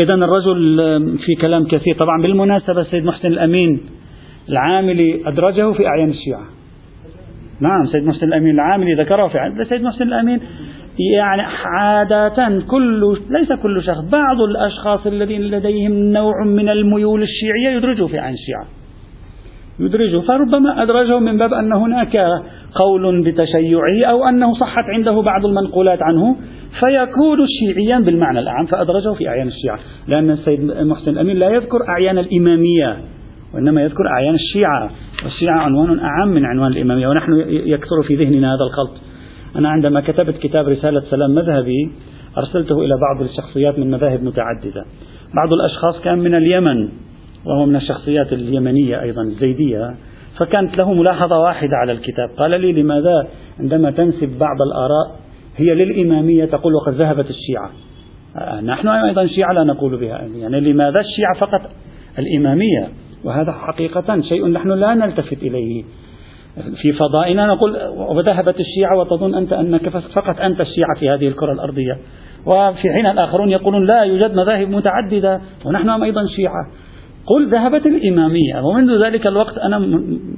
إذا 0.00 0.14
الرجل 0.14 0.76
في 1.18 1.34
كلام 1.40 1.64
كثير. 1.64 1.94
طبعا 1.94 2.22
بالمناسبة 2.22 2.80
السيد 2.80 3.04
محسن 3.04 3.28
الأمين 3.28 3.80
العاملي 4.48 5.22
أدرجه 5.26 5.72
في 5.72 5.86
أعيان 5.86 6.10
الشيعة. 6.10 6.44
نعم 7.60 7.86
سيد 7.92 8.04
محسن 8.04 8.26
الأمين 8.26 8.54
العاملي 8.54 8.94
ذكره 8.94 9.28
في 9.28 9.64
سيد 9.68 9.82
محسن 9.82 10.02
الأمين 10.08 10.40
يعني 10.98 11.42
عادة 11.64 12.62
كل 12.70 13.18
ليس 13.30 13.52
كل 13.62 13.82
شخص 13.82 14.04
بعض 14.12 14.40
الأشخاص 14.40 15.06
الذين 15.06 15.42
لديهم 15.42 15.92
نوع 15.92 16.44
من 16.44 16.68
الميول 16.68 17.22
الشيعية 17.22 17.76
يدرجوا 17.76 18.08
في 18.08 18.18
عين 18.18 18.34
الشيعة. 18.34 18.66
يدرجه 19.80 20.20
فربما 20.20 20.82
أدرجه 20.82 21.18
من 21.18 21.38
باب 21.38 21.54
أن 21.54 21.72
هناك 21.72 22.16
قول 22.74 23.24
بتشيعه 23.24 24.10
أو 24.10 24.24
أنه 24.28 24.54
صحت 24.54 24.84
عنده 24.94 25.20
بعض 25.20 25.46
المنقولات 25.46 26.02
عنه 26.02 26.36
فيكون 26.80 27.38
شيعيا 27.60 27.98
بالمعنى 27.98 28.38
الأعم 28.38 28.66
فأدرجه 28.66 29.12
في 29.12 29.28
أعيان 29.28 29.48
الشيعة. 29.48 29.78
لأن 30.08 30.30
السيد 30.30 30.60
محسن 30.64 31.10
الأمين 31.10 31.36
لا 31.36 31.48
يذكر 31.48 31.78
أعيان 31.88 32.18
الإمامية 32.18 32.96
وإنما 33.54 33.82
يذكر 33.82 34.08
أعيان 34.08 34.34
الشيعة. 34.34 34.90
والشيعة 35.24 35.58
عنوان 35.58 36.00
أعم 36.00 36.28
من 36.28 36.44
عنوان 36.44 36.72
الإمامية 36.72 37.08
ونحن 37.08 37.32
يكثر 37.48 38.02
في 38.06 38.14
ذهننا 38.14 38.48
هذا 38.48 38.64
الخلط. 38.70 39.00
أنا 39.56 39.68
عندما 39.68 40.00
كتبت 40.00 40.38
كتاب 40.38 40.68
رسالة 40.68 41.00
سلام 41.00 41.34
مذهبي 41.34 41.90
أرسلته 42.38 42.80
إلى 42.80 42.94
بعض 42.96 43.22
الشخصيات 43.22 43.78
من 43.78 43.90
مذاهب 43.90 44.22
متعددة. 44.22 44.84
بعض 45.34 45.52
الأشخاص 45.52 46.00
كان 46.04 46.18
من 46.18 46.34
اليمن 46.34 46.88
وهو 47.44 47.66
من 47.66 47.76
الشخصيات 47.76 48.32
اليمنية 48.32 49.02
أيضا 49.02 49.22
الزيدية. 49.22 49.94
فكانت 50.38 50.78
له 50.78 50.92
ملاحظة 50.92 51.38
واحدة 51.38 51.76
على 51.76 51.92
الكتاب. 51.92 52.28
قال 52.38 52.60
لي 52.60 52.72
لماذا 52.72 53.28
عندما 53.60 53.90
تنسب 53.90 54.38
بعض 54.38 54.56
الآراء 54.62 55.20
هي 55.56 55.74
للإمامية 55.74 56.44
تقول 56.44 56.74
وقد 56.74 56.94
ذهبت 56.94 57.26
الشيعة؟ 57.30 57.70
آه، 58.36 58.60
نحن 58.60 58.88
أيضا 58.88 59.26
شيعة 59.26 59.52
لا 59.52 59.64
نقول 59.64 60.00
بها. 60.00 60.22
يعني 60.36 60.60
لماذا 60.60 61.00
الشيعة 61.00 61.34
فقط 61.38 61.70
الإمامية؟ 62.18 62.88
وهذا 63.24 63.52
حقيقة 63.52 64.20
شيء 64.20 64.46
نحن 64.46 64.68
لا 64.68 64.94
نلتفت 64.94 65.42
إليه. 65.42 65.84
في 66.82 66.92
فضائنا 66.92 67.46
نقول 67.46 67.76
وذهبت 67.96 68.60
الشيعة 68.60 68.98
وتظن 68.98 69.34
أنت 69.34 69.52
أنك 69.52 69.88
فقط 69.88 70.40
أنت 70.40 70.60
الشيعة 70.60 70.94
في 71.00 71.10
هذه 71.10 71.28
الكرة 71.28 71.52
الأرضية. 71.52 71.98
وفي 72.46 72.92
حين 72.92 73.06
الآخرون 73.06 73.50
يقولون 73.50 73.86
لا 73.86 74.02
يوجد 74.02 74.34
مذاهب 74.34 74.68
متعددة 74.68 75.40
ونحن 75.64 75.90
أيضا 75.90 76.26
شيعة. 76.36 76.66
قل 77.28 77.50
ذهبت 77.50 77.86
الإمامية 77.86 78.60
ومنذ 78.64 79.04
ذلك 79.04 79.26
الوقت 79.26 79.58
أنا 79.58 79.78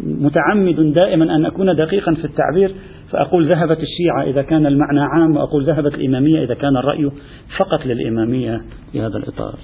متعمد 0.04 0.92
دائما 0.94 1.37
أن 1.37 1.46
أكون 1.46 1.76
دقيقا 1.76 2.14
في 2.14 2.24
التعبير 2.24 2.74
فأقول 3.11 3.48
ذهبت 3.48 3.78
الشيعة 3.80 4.22
إذا 4.22 4.42
كان 4.42 4.66
المعنى 4.66 5.00
عام 5.00 5.37
وأقول 5.37 5.64
ذهبت 5.64 5.94
الإمامية 5.94 6.44
إذا 6.44 6.54
كان 6.54 6.76
الرأي 6.76 7.11
فقط 7.59 7.87
للإمامية 7.87 8.61
في 8.92 9.00
هذا 9.00 9.16
الإطار. 9.16 9.54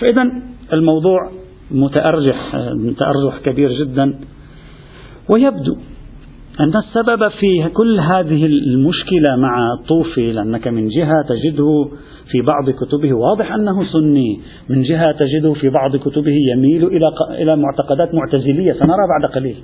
فإذا 0.00 0.32
الموضوع 0.72 1.18
متأرجح 1.70 2.50
تأرجح 2.98 3.38
كبير 3.44 3.70
جدا. 3.72 4.14
ويبدو 5.28 5.76
أن 6.66 6.76
السبب 6.76 7.28
في 7.28 7.68
كل 7.68 8.00
هذه 8.00 8.46
المشكلة 8.46 9.36
مع 9.36 9.72
الطوفي 9.80 10.32
لأنك 10.32 10.68
من 10.68 10.88
جهة 10.88 11.22
تجده 11.28 11.88
في 12.30 12.42
بعض 12.42 12.70
كتبه 12.70 13.12
واضح 13.14 13.52
أنه 13.52 13.84
سني 13.92 14.40
من 14.68 14.82
جهة 14.82 15.12
تجده 15.12 15.52
في 15.52 15.68
بعض 15.68 15.96
كتبه 15.96 16.36
يميل 16.52 16.84
إلى 16.84 17.10
إلى 17.30 17.56
معتقدات 17.56 18.14
معتزلية 18.14 18.72
سنرى 18.72 19.06
بعد 19.08 19.30
قليل. 19.34 19.56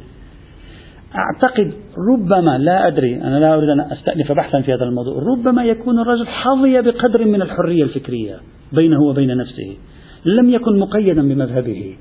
أعتقد 1.15 1.73
ربما 2.13 2.59
لا 2.59 2.87
أدري 2.87 3.17
أنا 3.17 3.39
لا 3.39 3.55
أريد 3.55 3.69
أن 3.69 3.81
أستأنف 3.81 4.33
بحثا 4.33 4.61
في 4.61 4.75
هذا 4.75 4.85
الموضوع 4.85 5.23
ربما 5.23 5.65
يكون 5.65 5.99
الرجل 5.99 6.27
حظي 6.27 6.83
بقدر 6.83 7.25
من 7.25 7.43
الحرية 7.43 7.83
الفكرية 7.83 8.37
بينه 8.73 9.03
وبين 9.03 9.37
نفسه 9.37 9.77
لم 10.25 10.51
يكن 10.51 10.79
مقيدا 10.79 11.23
بمذهبه. 11.23 11.97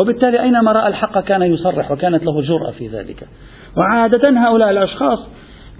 وبالتالي 0.00 0.42
أينما 0.42 0.72
رأى 0.72 0.88
الحق 0.88 1.20
كان 1.20 1.42
يصرح 1.42 1.90
وكانت 1.90 2.24
له 2.24 2.40
جرأة 2.40 2.70
في 2.70 2.88
ذلك. 2.88 3.28
وعادة 3.76 4.40
هؤلاء 4.40 4.70
الأشخاص 4.70 5.18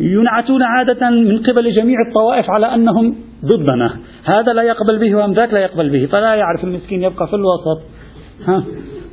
ينعتون 0.00 0.62
عادة 0.62 1.10
من 1.10 1.38
قبل 1.38 1.74
جميع 1.74 1.96
الطوائف 2.08 2.50
على 2.50 2.74
أنهم 2.74 3.16
ضدنا. 3.44 3.96
هذا 4.24 4.52
لا 4.52 4.62
يقبل 4.62 4.98
به 4.98 5.14
وأم 5.14 5.32
ذاك 5.32 5.52
لا 5.52 5.60
يقبل 5.60 5.90
به. 5.90 6.06
فلا 6.06 6.34
يعرف 6.34 6.64
المسكين 6.64 7.02
يبقى 7.02 7.26
في 7.26 7.36
الوسط. 7.36 7.82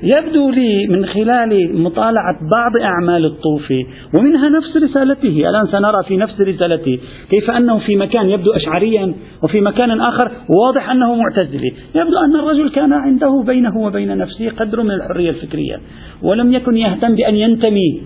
يبدو 0.03 0.49
لي 0.49 0.87
من 0.87 1.05
خلال 1.05 1.81
مطالعة 1.81 2.35
بعض 2.51 2.77
أعمال 2.77 3.25
الطوفي 3.25 3.85
ومنها 4.17 4.49
نفس 4.49 4.77
رسالته. 4.77 5.49
الآن 5.49 5.67
سنرى 5.71 6.03
في 6.07 6.17
نفس 6.17 6.41
رسالته 6.41 6.99
كيف 7.29 7.51
أنه 7.51 7.79
في 7.79 7.95
مكان 7.95 8.29
يبدو 8.29 8.51
أشعريا 8.51 9.13
وفي 9.43 9.61
مكان 9.61 10.01
آخر 10.01 10.31
واضح 10.49 10.89
أنه 10.89 11.15
معتزلي. 11.15 11.73
يبدو 11.95 12.17
أن 12.25 12.35
الرجل 12.35 12.69
كان 12.69 12.93
عنده 12.93 13.43
بينه 13.47 13.77
وبين 13.77 14.17
نفسه 14.17 14.49
قدر 14.49 14.83
من 14.83 14.91
الحرية 14.91 15.29
الفكرية 15.29 15.79
ولم 16.23 16.53
يكن 16.53 16.77
يهتم 16.77 17.15
بأن 17.15 17.35
ينتمي 17.35 18.01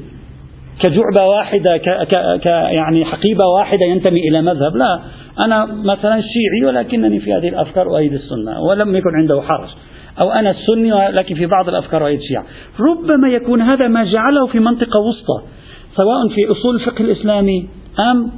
كجعبة 0.84 1.28
واحدة 1.28 1.78
ك 1.78 1.90
ك 2.12 2.40
ك 2.44 2.46
يعني 2.46 3.06
حقيبة 3.06 3.46
واحدة 3.46 3.86
ينتمي 3.86 4.20
إلى 4.30 4.42
مذهب. 4.42 4.76
لا 4.76 5.00
أنا 5.46 5.66
مثلا 5.66 6.22
شيعي 6.22 6.66
ولكنني 6.66 7.20
في 7.20 7.34
هذه 7.34 7.50
الأفكار 7.50 7.88
أؤيد 7.88 8.14
السنة 8.14 8.62
ولم 8.62 8.96
يكن 8.96 9.10
عنده 9.22 9.42
حرج. 9.42 9.70
أو 10.20 10.32
أنا 10.32 10.52
السني 10.52 10.94
ولكن 10.94 11.36
في 11.36 11.46
بعض 11.46 11.70
الأفكار 11.70 12.04
أؤيد 12.06 12.20
الشيعة 12.20 12.46
ربما 12.80 13.30
يكون 13.30 13.62
هذا 13.62 13.88
ما 13.88 14.04
جعله 14.04 14.48
في 14.48 14.60
منطقة 14.60 15.00
وسطى 15.00 15.48
سواء 15.96 16.28
في 16.36 16.52
أصول 16.52 16.76
الفقه 16.76 17.02
الإسلامي 17.02 17.68
أم 18.12 18.32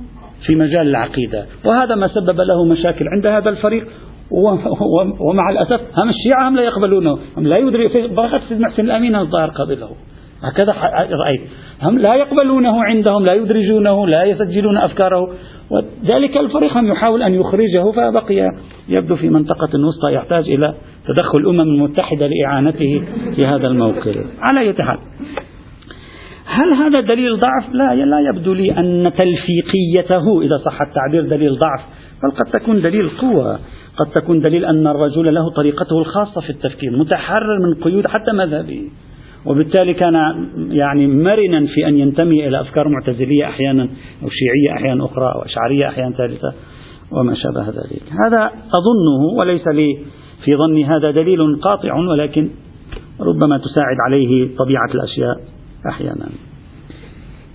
في 0.45 0.55
مجال 0.55 0.87
العقيدة. 0.87 1.45
وهذا 1.65 1.95
ما 1.95 2.07
سبب 2.07 2.41
له 2.41 2.65
مشاكل 2.65 3.05
عند 3.07 3.27
هذا 3.27 3.49
الفريق. 3.49 3.87
ومع 5.19 5.49
الأسف 5.49 5.81
هم 5.97 6.09
الشيعة 6.09 6.49
هم 6.49 6.55
لا 6.55 6.61
يقبلونه. 6.61 7.19
هم 7.37 7.47
لا 7.47 7.57
يدري 7.57 7.89
فقط 7.89 8.41
سيد 8.49 8.59
محسن 8.59 8.85
الأمين 8.85 9.15
الظاهر 9.15 9.49
قبله 9.49 9.89
هكذا 10.43 10.73
رأيت. 11.25 11.41
هم 11.81 11.97
لا 11.99 12.15
يقبلونه 12.15 12.83
عندهم 12.83 13.25
لا 13.29 13.35
يدرجونه 13.35 14.07
لا 14.07 14.23
يسجلون 14.23 14.77
أفكاره. 14.77 15.33
وذلك 15.69 16.38
الفريق 16.38 16.77
هم 16.77 16.88
يحاول 16.88 17.23
أن 17.23 17.34
يخرجه 17.34 17.91
فبقي 17.91 18.49
يبدو 18.89 19.15
في 19.15 19.30
منطقة 19.30 19.69
وسطى 19.88 20.13
يحتاج 20.13 20.49
إلى 20.49 20.73
تدخل 21.08 21.38
الأمم 21.38 21.62
المتحدة 21.62 22.27
لإعانته 22.27 23.01
في 23.36 23.47
هذا 23.47 23.67
الموقف. 23.67 24.25
على 24.39 24.73
حال 24.80 24.99
هل 26.45 26.73
هذا 26.73 27.01
دليل 27.01 27.39
ضعف؟ 27.39 27.73
لا 27.73 27.95
لا 27.95 28.19
يبدو 28.19 28.53
لي 28.53 28.71
أن 28.71 29.12
تلفيقيته 29.17 30.41
إذا 30.41 30.58
صح 30.65 30.82
التعبير 30.82 31.38
دليل 31.38 31.51
ضعف 31.51 31.82
بل 32.23 32.32
قد 32.32 32.51
تكون 32.51 32.82
دليل 32.82 33.10
قوة. 33.10 33.60
قد 33.97 34.06
تكون 34.15 34.39
دليل 34.39 34.65
أن 34.65 34.88
الرجل 34.88 35.34
له 35.34 35.49
طريقته 35.49 35.99
الخاصة 35.99 36.41
في 36.41 36.49
التفكير 36.49 36.97
متحرر 36.97 37.60
من 37.67 37.84
قيود 37.84 38.08
حتى 38.08 38.32
مذهبه. 38.32 38.89
وبالتالي 39.45 39.93
كان 39.93 40.13
يعني 40.69 41.08
مرنا 41.08 41.65
في 41.65 41.88
أن 41.88 41.97
ينتمي 41.97 42.47
إلى 42.47 42.62
أفكار 42.62 42.89
معتزلية 42.89 43.45
أحيانا 43.45 43.84
أو 44.23 44.30
شيعية 44.30 44.78
أحيانا 44.78 45.06
أخرى 45.06 45.26
أو 45.36 45.41
أشعرية 45.41 45.88
أحيانا 45.88 46.15
ثالثة 46.15 46.54
وما 47.12 47.36
شابه 47.36 47.69
ذلك. 47.69 48.04
هذا 48.28 48.45
أظنه 48.47 49.38
وليس 49.38 49.67
لي 49.67 49.97
في 50.45 50.56
ظني 50.56 50.86
هذا 50.86 51.12
دليل 51.12 51.60
قاطع 51.62 51.95
ولكن 51.95 52.50
ربما 53.21 53.58
تساعد 53.58 53.97
عليه 54.06 54.56
طبيعة 54.58 54.91
الأشياء 54.95 55.36
أحيانا. 55.89 56.30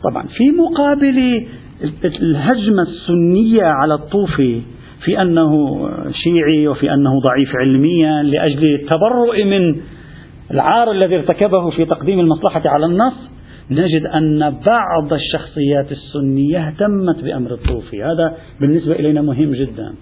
طبعا 0.03 0.23
في 0.23 0.51
مقابل 0.51 1.47
الهجمة 2.05 2.83
السنية 2.83 3.65
على 3.65 3.95
الطوفي 3.95 4.61
في 5.05 5.23
أنه 5.23 5.51
شيعي 6.11 6.69
وفي 6.69 6.95
أنه 6.95 7.21
ضعيف 7.21 7.57
علميا 7.57 8.23
لأجل 8.23 8.75
التبرؤ 8.75 9.45
من 9.45 9.77
العار 10.51 10.91
الذي 10.91 11.17
ارتكبه 11.17 11.71
في 11.71 11.85
تقديم 11.85 12.21
المصلحة 12.21 12.63
على 12.65 12.87
النص 12.87 13.15
نجد 13.71 14.07
أن 14.07 14.39
بعض 14.67 15.13
الشخصيات 15.13 15.93
السنية 15.93 16.69
اهتمت 16.69 17.25
بأمر 17.25 17.51
الطوفي. 17.51 18.05
هذا 18.05 18.37
بالنسبة 18.61 18.93
إلينا 18.93 19.23
مهم 19.23 19.53
جدا. 19.53 19.95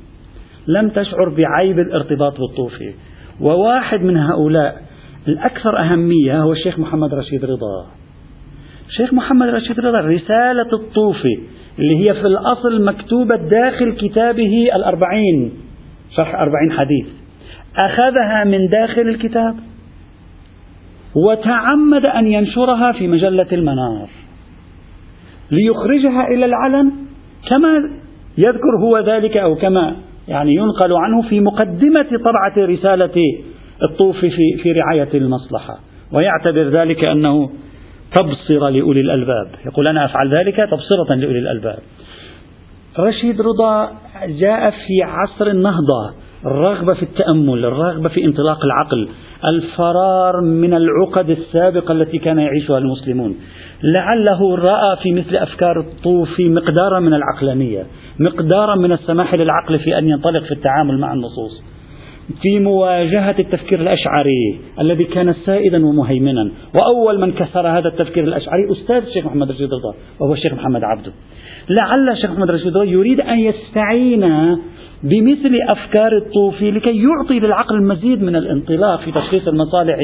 لم 0.67 0.89
تشعر 0.89 1.29
بعيب 1.29 1.79
الارتباط 1.79 2.41
بالطوفي. 2.41 2.95
وواحد 3.41 4.01
من 4.01 4.17
هؤلاء 4.17 4.83
الأكثر 5.29 5.79
أهمية 5.79 6.43
هو 6.43 6.53
الشيخ 6.53 6.79
محمد 6.79 7.15
رشيد 7.15 7.45
رضا. 7.45 7.87
الشيخ 8.89 9.15
محمد 9.15 9.49
رشيد 9.49 9.81
رضا 9.81 10.01
رسالة 10.01 10.73
الطوفي 10.73 11.39
اللي 11.79 12.09
هي 12.09 12.15
في 12.15 12.27
الأصل 12.27 12.85
مكتوبة 12.85 13.37
داخل 13.51 13.93
كتابه 13.93 14.69
الأربعين 14.75 15.53
شرح 16.17 16.35
أربعين 16.35 16.73
حديث. 16.73 17.07
أخذها 17.85 18.45
من 18.45 18.69
داخل 18.69 19.03
الكتاب. 19.03 19.57
وتعمد 21.15 22.05
أن 22.05 22.27
ينشرها 22.27 22.93
في 22.93 23.09
مجلة 23.09 23.47
المنار 23.53 24.09
ليخرجها 25.51 26.27
إلى 26.35 26.45
العلن 26.45 26.93
كما 27.49 27.91
يذكر 28.39 28.79
هو 28.85 28.99
ذلك 28.99 29.37
أو 29.37 29.55
كما 29.55 29.97
يعني 30.29 30.55
ينقل 30.55 30.93
عنه 30.93 31.29
في 31.29 31.41
مقدمة 31.41 32.09
طبعة 32.25 32.67
رسالة 32.67 33.23
الطوفي 33.83 34.31
في, 34.31 34.63
في 34.63 34.73
رعاية 34.73 35.09
المصلحة. 35.15 35.79
ويعتبر 36.13 36.63
ذلك 36.63 37.05
أنه 37.05 37.51
تبصر 38.15 38.69
لأولي 38.69 39.01
الألباب. 39.01 39.51
يقول 39.67 39.89
أنا 39.89 40.05
أفعل 40.05 40.31
ذلك 40.39 40.57
تبصرة 40.57 41.15
لأولي 41.15 41.39
الألباب. 41.39 41.79
رشيد 42.99 43.41
رضا 43.41 43.93
جاء 44.27 44.71
في 44.71 45.03
عصر 45.03 45.47
النهضة. 45.47 46.15
الرغبة 46.47 46.95
في 46.95 47.03
التأمل 47.03 47.65
الرغبة 47.65 48.09
في 48.09 48.25
انطلاق 48.25 48.65
العقل 48.65 49.09
الفرار 49.45 50.41
من 50.41 50.75
العقد 50.75 51.31
السابقة 51.31 51.93
التي 51.93 52.19
كان 52.19 52.39
يعيشها 52.39 52.79
المسلمون. 52.79 53.37
لعله 53.83 54.57
رأى 54.57 54.97
في 55.03 55.13
مثل 55.13 55.37
أفكار 55.37 55.81
الطوفي 55.81 56.49
مقدارا 56.49 57.01
من 57.01 57.15
العقلانية 57.15 57.87
مقدارا 58.21 58.75
من 58.75 58.93
السماح 58.93 59.35
للعقل 59.35 59.79
في 59.79 59.99
أن 59.99 60.09
ينطلق 60.09 60.43
في 60.43 60.53
التعامل 60.53 60.99
مع 60.99 61.13
النصوص. 61.13 61.63
في 62.43 62.59
مواجهة 62.61 63.35
التفكير 63.39 63.81
الأشعري 63.81 64.61
الذي 64.81 65.05
كان 65.05 65.35
سائدا 65.47 65.87
ومهيمنا 65.87 66.51
وأول 66.75 67.21
من 67.21 67.33
كسر 67.33 67.69
هذا 67.69 67.89
التفكير 67.89 68.25
الأشعري 68.25 68.73
أستاذ 68.73 68.97
الشيخ 68.97 69.27
محمد 69.27 69.51
رشيد 69.51 69.69
رضا 69.75 69.95
وهو 70.21 70.33
الشيخ 70.33 70.53
محمد 70.55 70.85
عبده. 70.85 71.13
لعل 71.69 72.09
الشيخ 72.09 72.31
محمد 72.31 72.51
رشيد 72.51 72.67
رضا 72.67 72.85
يريد 72.85 73.21
أن 73.21 73.39
يستعين 73.39 74.25
بمثل 75.03 75.59
أفكار 75.69 76.17
الطوفي 76.17 76.71
لكي 76.71 77.03
يعطي 77.03 77.41
للعقل 77.41 77.75
المزيد 77.75 78.23
من 78.23 78.37
الانطلاق 78.37 79.01
في 79.01 79.13
تشخيص 79.13 79.49
المصالح 79.49 79.97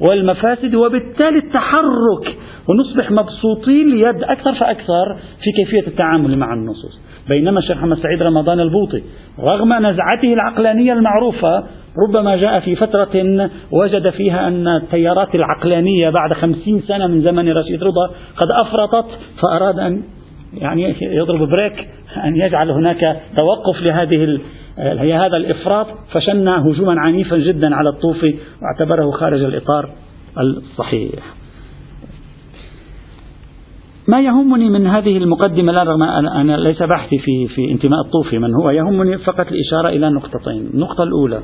والمفاسد 0.00 0.74
وبالتالي 0.74 1.38
التحرك 1.38 2.36
ونصبح 2.68 3.10
مبسوطين 3.10 3.90
ليد 3.90 4.22
أكثر 4.22 4.54
فأكثر 4.54 5.16
في 5.42 5.52
كيفية 5.56 5.86
التعامل 5.86 6.38
مع 6.38 6.54
النصوص. 6.54 7.00
بينما 7.28 7.58
الشيخ 7.58 7.76
محمد 7.76 7.98
سعيد 7.98 8.22
رمضان 8.22 8.60
البوطي 8.60 9.02
رغم 9.50 9.86
نزعته 9.86 10.32
العقلانية 10.32 10.92
المعروفة 10.92 11.64
ربما 12.08 12.36
جاء 12.36 12.60
في 12.60 12.76
فترة 12.76 13.50
وجد 13.72 14.10
فيها 14.10 14.48
أن 14.48 14.68
التيارات 14.68 15.34
العقلانية 15.34 16.10
بعد 16.10 16.32
خمسين 16.32 16.82
سنة 16.88 17.06
من 17.06 17.20
زمن 17.20 17.48
رشيد 17.48 17.82
رضا 17.82 18.06
قد 18.36 18.48
أفرطت 18.52 19.06
فأراد 19.42 19.78
أن 19.78 20.02
يعني 20.54 20.94
يضرب 21.02 21.48
brake 21.48 21.88
أن 22.24 22.36
يجعل 22.36 22.70
هناك 22.70 23.20
توقف 23.38 23.82
لهذه 23.82 24.38
هذا 25.26 25.36
الإفراط 25.36 25.86
فشن 26.12 26.48
هجوما 26.48 27.00
عنيفا 27.00 27.38
جدا 27.38 27.74
على 27.74 27.88
الطوفي 27.88 28.34
واعتبره 28.62 29.10
خارج 29.10 29.42
الإطار 29.42 29.90
الصحيح. 30.38 31.34
ما 34.08 34.20
يهمني 34.20 34.70
من 34.70 34.86
هذه 34.86 35.16
المقدمة 35.16 35.72
لا 35.72 35.82
رغم 35.82 36.02
أنا 36.02 36.56
ليس 36.56 36.82
بحثي 36.82 37.18
في 37.18 37.48
في 37.48 37.70
انتماء 37.70 38.00
الطوفي 38.06 38.38
من 38.38 38.54
هو 38.54 38.70
يهمني 38.70 39.18
فقط 39.18 39.46
الإشارة 39.46 39.88
إلى 39.88 40.10
نقطتين. 40.10 40.70
النقطة 40.74 41.04
الأولى 41.04 41.40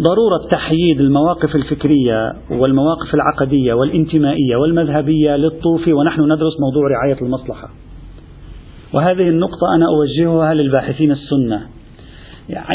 ضرورة 0.00 0.48
تحييد 0.50 1.00
المواقف 1.00 1.56
الفكرية 1.56 2.32
والمواقف 2.50 3.14
العقدية 3.14 3.74
والانتمائية 3.74 4.56
والمذهبية 4.56 5.36
للطوفي 5.36 5.92
ونحن 5.92 6.22
ندرس 6.22 6.52
موضوع 6.60 6.88
رعاية 6.90 7.22
المصلحة. 7.22 7.68
وهذه 8.94 9.28
النقطة 9.28 9.74
أنا 9.76 9.86
أوجهها 9.86 10.54
للباحثين 10.54 11.10
السنة. 11.10 11.62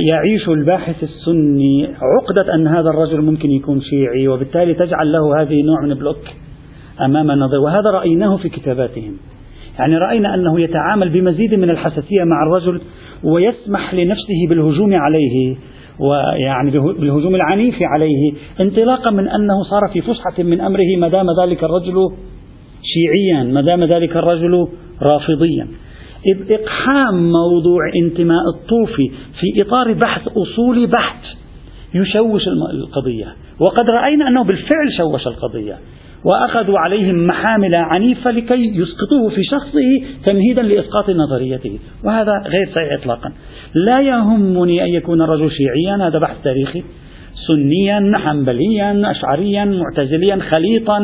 يعيش 0.08 0.50
الباحث 0.50 1.04
السني 1.04 1.86
عقدة 1.86 2.56
أن 2.56 2.68
هذا 2.68 2.90
الرجل 2.90 3.22
ممكن 3.22 3.52
يكون 3.52 3.82
شيعي 3.82 4.28
وبالتالي 4.28 4.74
تجعل 4.74 5.12
له 5.12 5.42
هذه 5.42 5.62
نوع 5.62 5.82
من 5.82 5.94
بلوك 5.94 6.28
أمام 7.06 7.32
النظر 7.32 7.60
وهذا 7.60 7.90
رأيناه 7.92 8.38
في 8.38 8.50
كتاباتهم. 8.50 9.18
يعني 9.80 9.98
رأينا 9.98 10.34
أنه 10.34 10.60
يتعامل 10.60 11.10
بمزيد 11.10 11.54
من 11.54 11.70
الحساسية 11.70 12.24
مع 12.24 12.44
الرجل 12.48 12.82
ويسمح 13.24 13.94
لنفسه 13.94 14.50
بالهجوم 14.50 14.94
عليه. 14.94 15.56
ويعني 16.00 16.72
بالهجوم 16.72 17.36
العنيف 17.36 17.76
عليه 17.82 18.34
انطلاقا 18.62 19.12
من 19.12 19.28
أنه 19.28 19.64
صار 19.70 19.82
في 19.94 20.02
فسحة 20.02 20.44
من 20.44 20.62
أمره 20.62 20.98
ما 20.98 21.08
دام 21.08 21.26
ذلك 21.42 21.64
الرجل 21.64 21.96
شيعيا 22.84 23.44
ما 23.44 23.62
دام 23.62 23.84
ذلك 23.84 24.18
الرجل 24.18 24.68
رافضيا. 25.02 25.68
إذ 26.28 26.52
إقحام 26.52 27.32
موضوع 27.32 27.80
انتماء 28.04 28.42
الطوفي 28.56 29.12
في 29.40 29.62
إطار 29.62 29.94
بحث 29.94 30.28
أصولي 30.28 30.88
بحت 30.88 31.24
يشوش 31.96 32.48
القضية. 32.74 33.36
وقد 33.60 33.92
رأينا 33.92 34.28
أنه 34.28 34.44
بالفعل 34.44 34.88
شوش 34.98 35.28
القضية. 35.28 35.78
وأخذوا 36.26 36.80
عليهم 36.80 37.28
محامل 37.28 37.76
عنيفة 37.76 38.32
لكي 38.32 38.74
يسقطوه 38.76 39.30
في 39.36 39.44
شخصه 39.44 40.16
تمهيدا 40.26 40.62
لإسقاط 40.62 41.10
نظريته. 41.10 41.80
وهذا 42.04 42.32
غير 42.46 42.70
صحيح 42.76 42.94
إطلاقا. 43.02 43.34
لا 43.86 44.02
يهمني 44.02 44.84
أن 44.84 44.90
يكون 44.90 45.22
الرجل 45.22 45.50
شيعيا 45.52 46.08
هذا 46.08 46.20
بحث 46.20 46.44
تاريخي. 46.44 46.84
سنيا 47.48 48.18
حنبليا 48.18 49.12
أشعريا 49.12 49.66
معتزليا 49.66 50.36
خليطا 50.50 51.00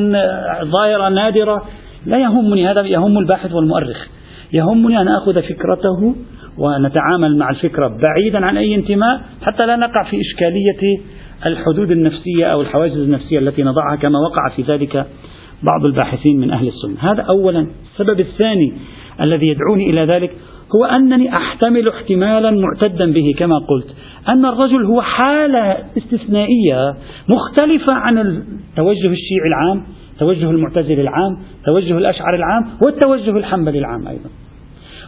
ظاهرة 0.64 1.10
نادرة 1.10 1.66
لا 2.06 2.18
يهمني 2.18 2.68
هذا 2.68 2.82
يهم 2.82 3.18
الباحث 3.18 3.54
والمؤرخ. 3.54 4.08
يهمني 4.54 5.02
أن 5.02 5.08
أخذ 5.08 5.42
فكرته 5.42 6.16
ونتعامل 6.58 7.38
مع 7.38 7.50
الفكرة 7.50 7.88
بعيدا 7.88 8.46
عن 8.46 8.58
أي 8.58 8.76
انتماء 8.76 9.22
حتى 9.42 9.66
لا 9.66 9.76
نقع 9.76 10.04
في 10.04 10.18
إشكالية 10.22 11.00
الحدود 11.46 11.92
النفسية 11.92 12.46
أو 12.46 12.62
الحواجز 12.62 12.98
النفسية 12.98 13.40
التي 13.40 13.64
نضعها 13.64 13.96
كما 13.96 14.20
وقع 14.20 14.56
في 14.56 14.62
ذلك 14.62 15.06
بعض 15.64 15.86
الباحثين 15.86 16.40
من 16.40 16.52
أهل 16.52 16.68
السنة. 16.68 17.12
هذا 17.12 17.22
أولا. 17.22 17.68
السبب 17.92 18.20
الثاني 18.20 18.74
الذي 19.22 19.48
يدعوني 19.48 19.90
إلى 19.90 20.02
ذلك 20.14 20.32
هو 20.76 20.86
أنني 20.86 21.30
أحتمل 21.34 21.88
احتمالا 21.88 22.52
معتدا 22.52 23.14
به 23.14 23.34
كما 23.38 23.56
قلت 23.58 23.96
أن 24.30 24.46
الرجل 24.46 24.86
هو 24.86 25.02
حالة 25.02 25.78
استثنائية 25.98 26.96
مختلفة 27.30 27.94
عن 27.94 28.18
التوجه 28.18 29.08
الشيعي 29.08 29.48
العام 29.48 29.84
توجه 30.20 30.50
المعتزل 30.50 31.00
العام 31.00 31.38
توجه 31.66 31.98
الأشعر 31.98 32.36
العام 32.36 32.66
والتوجه 32.86 33.38
الحنبلي 33.38 33.80
العام 33.80 34.08
أيضا. 34.08 34.30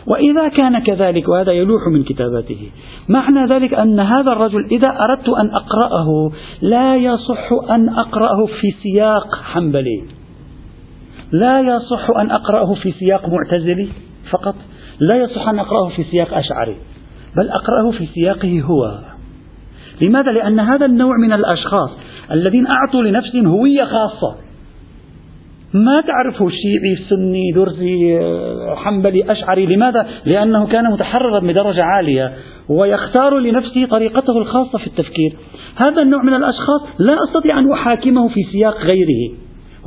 وإذا 0.08 0.48
كان 0.48 0.80
كذلك 0.80 1.30
وهذا 1.30 1.52
يلوح 1.52 1.88
من 1.88 2.04
كتاباته. 2.04 2.72
معنى 3.10 3.46
ذلك 3.46 3.74
أن 3.74 4.00
هذا 4.00 4.32
الرجل 4.32 4.66
إذا 4.72 4.90
أردت 4.90 5.30
أن 5.30 5.50
أقرأه 5.56 6.32
لا 6.62 6.96
يصح 6.96 7.50
أن 7.72 7.90
أقرأه 7.90 8.46
في 8.46 8.72
سياق 8.84 9.36
حنبلي. 9.44 10.04
لا 11.32 11.60
يصح 11.60 12.10
أن 12.20 12.32
أقرأه 12.32 12.74
في 12.74 12.92
سياق 12.92 13.30
معتزلي 13.30 13.88
فقط. 14.32 14.56
لا 15.00 15.16
يصح 15.16 15.50
أن 15.50 15.60
أقرأه 15.60 15.90
في 15.96 16.04
سياق 16.04 16.38
أشعري 16.38 16.76
بل 17.36 17.50
أقرأه 17.50 17.92
في 17.92 18.06
سياقه 18.06 18.62
هو. 18.62 19.00
لماذا؟ 20.02 20.32
لأن 20.32 20.60
هذا 20.60 20.86
النوع 20.86 21.18
من 21.18 21.34
الأشخاص 21.34 21.90
الذين 22.32 22.68
أعطوا 22.68 23.02
لنفسهم 23.02 23.48
هوية 23.48 23.84
خاصة. 23.84 24.36
ما 25.74 26.02
تعرفه 26.02 26.50
شيعي 26.50 26.96
سني 27.10 27.52
درزي 27.56 28.20
حنبلي 28.76 29.32
أشعري 29.32 29.66
لماذا؟ 29.66 30.08
لأنه 30.26 30.68
كان 30.68 30.92
متحررا 30.92 31.40
بدرجة 31.40 31.84
عالية 31.84 32.34
ويختار 32.70 33.40
لنفسه 33.40 33.86
طريقته 33.86 34.38
الخاصة 34.38 34.78
في 34.78 34.88
التفكير 34.88 35.36
هذا 35.76 36.02
النوع 36.02 36.24
من 36.24 36.34
الأشخاص 36.34 36.82
لا 37.00 37.18
أستطيع 37.28 37.60
أن 37.60 37.72
أحاكمه 37.72 38.28
في 38.28 38.40
سياق 38.52 38.78
غيره 38.78 39.38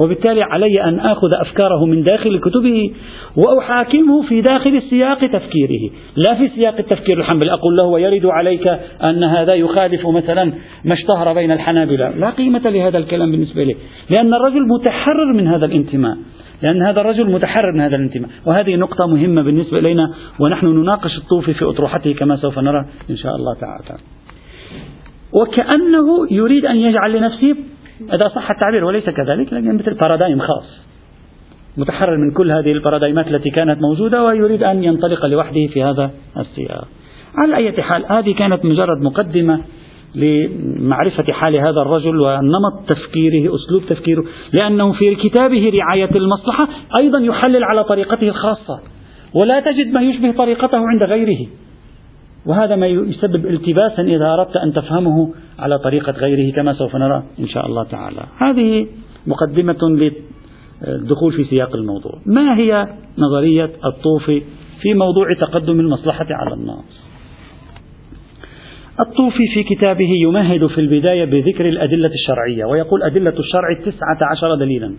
وبالتالي 0.05 0.43
علي 0.43 0.85
أن 0.85 0.99
آخذ 1.01 1.29
أفكاره 1.37 1.85
من 1.85 2.03
داخل 2.03 2.41
كتبه 2.41 2.91
وأحاكمه 3.37 4.23
في 4.23 4.41
داخل 4.41 4.83
سياق 4.91 5.19
تفكيره. 5.19 5.91
لا 6.17 6.35
في 6.35 6.49
سياق 6.49 6.75
التفكير 6.79 7.19
الحنبلي. 7.19 7.53
أقول 7.53 7.77
له 7.81 7.87
ويرد 7.87 8.27
عليك 8.27 8.67
أن 9.05 9.25
هذا 9.25 9.55
يخالف 9.55 10.07
مثلا 10.07 10.53
ما 10.85 10.95
اشتهر 10.95 11.33
بين 11.33 11.53
الحنابلة. 11.53 12.11
لا 12.11 12.31
قيمة 12.31 12.71
لهذا 12.71 12.99
الكلام 12.99 13.31
بالنسبة 13.31 13.65
لي. 13.65 13.77
لأن 14.11 14.35
الرجل 14.35 14.69
متحرر 14.69 15.33
من 15.33 15.47
هذا 15.47 15.67
الانتماء. 15.67 16.17
لأن 16.63 16.83
هذا 16.83 17.01
الرجل 17.01 17.31
متحرر 17.31 17.73
من 17.73 17.81
هذا 17.81 17.97
الانتماء. 17.97 18.31
وهذه 18.47 18.77
نقطة 18.77 19.07
مهمة 19.07 19.43
بالنسبة 19.43 19.79
إلينا 19.81 20.15
ونحن 20.41 20.67
نناقش 20.67 21.19
الطوفي 21.19 21.55
في 21.55 21.65
أطروحته 21.65 22.13
كما 22.13 22.37
سوف 22.37 22.59
نرى 22.59 22.85
إن 23.11 23.17
شاء 23.17 23.37
الله 23.37 23.55
تعالى. 23.55 24.01
وكأنه 25.33 26.07
يريد 26.31 26.67
أن 26.67 26.77
يجعل 26.77 27.17
لنفسه 27.17 27.57
إذا 28.01 28.29
صح 28.29 28.51
التعبير 28.51 28.85
وليس 28.85 29.11
كذلك 29.11 29.53
لكن 29.53 29.75
مثل 29.75 29.95
بارادايم 29.95 30.39
خاص. 30.39 30.87
متحرر 31.77 32.17
من 32.17 32.31
كل 32.31 32.53
هذه 32.53 32.73
البارادايمات 32.73 33.27
التي 33.29 33.51
كانت 33.51 33.79
موجودة 33.81 34.25
ويريد 34.25 34.63
أن 34.63 34.85
ينطلق 34.85 35.27
لوحده 35.27 35.67
في 35.73 35.83
هذا 35.83 36.11
السياق. 36.37 36.89
على 37.35 37.57
أي 37.57 37.83
حال 37.83 38.05
هذه 38.09 38.35
كانت 38.35 38.65
مجرد 38.65 39.03
مقدمة 39.03 39.61
لمعرفة 40.15 41.33
حال 41.33 41.57
هذا 41.57 41.81
الرجل 41.81 42.21
ونمط 42.21 42.89
تفكيره 42.89 43.55
أسلوب 43.55 43.83
تفكيره 43.89 44.25
لأنه 44.53 44.93
في 44.93 45.15
كتابه 45.15 45.71
رعاية 45.75 46.11
المصلحة 46.17 46.69
أيضا 46.97 47.19
يحلل 47.19 47.65
على 47.65 47.85
طريقته 47.85 48.29
الخاصة 48.29 48.81
ولا 49.35 49.61
تجد 49.61 49.93
ما 49.93 50.03
يشبه 50.03 50.33
طريقته 50.33 50.79
عند 50.79 51.03
غيره. 51.03 51.47
وهذا 52.47 52.77
ما 52.77 52.87
يسبب 52.87 53.47
التباسا 53.47 54.03
إذا 54.03 54.35
أردت 54.35 54.57
أن 54.57 54.73
تفهمه 54.73 55.35
على 55.59 55.79
طريقة 55.79 56.13
غيره 56.13 56.55
كما 56.55 56.73
سوف 56.73 56.97
نرى 56.97 57.23
إن 57.41 57.49
شاء 57.49 57.67
الله 57.67 57.85
تعالى. 57.85 58.23
هذه 58.39 58.87
مقدمة 59.27 59.79
للدخول 60.83 61.33
في 61.33 61.45
سياق 61.45 61.75
الموضوع. 61.75 62.13
ما 62.27 62.59
هي 62.59 62.89
نظرية 63.19 63.71
الطوفي 63.85 64.43
في 64.83 64.95
موضوع 64.95 65.35
تقدم 65.41 65.81
المصلحة 65.81 66.27
على 66.31 66.55
الناس؟ 66.55 67.01
الطوفي 69.01 69.45
في 69.55 69.75
كتابه 69.75 70.09
يمهد 70.23 70.67
في 70.67 70.81
البداية 70.81 71.25
بذكر 71.25 71.69
الأدلة 71.69 72.11
الشرعية 72.15 72.65
ويقول 72.65 73.03
أدلة 73.03 73.35
الشرع 73.39 73.81
تسعة 73.85 74.19
عشر 74.31 74.55
دليلا. 74.55 74.95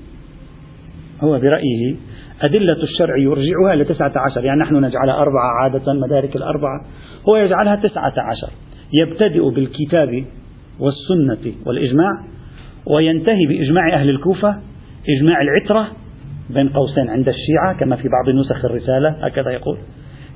هو 1.22 1.40
برأيه 1.40 1.96
أدلة 2.42 2.84
الشرع 2.84 3.18
يرجعها 3.18 3.74
إلى 3.74 3.84
تسعة 3.84 4.14
عشر 4.16 4.46
يعني 4.46 4.62
نحن 4.62 4.76
نجعلها 4.76 5.16
أربعة 5.16 5.50
عادة 5.64 5.94
مدارك 5.94 6.36
الأربعة 6.36 6.86
هو 7.30 7.36
يجعلها 7.36 7.76
تسعة 7.76 8.14
عشر. 8.18 8.54
يبتدئ 8.94 9.50
بالكتاب 9.50 10.24
والسنة 10.80 11.54
والإجماع 11.66 12.12
وينتهي 12.86 13.46
بإجماع 13.46 13.94
أهل 13.94 14.10
الكوفة 14.10 14.50
إجماع 15.10 15.42
العترة 15.42 15.88
بين 16.50 16.70
قوسين 16.70 17.10
عند 17.10 17.28
الشيعة 17.30 17.80
كما 17.80 17.96
في 17.96 18.08
بعض 18.10 18.36
نسخ 18.36 18.66
الرسالة 18.66 19.10
هكذا 19.10 19.52
يقول. 19.52 19.78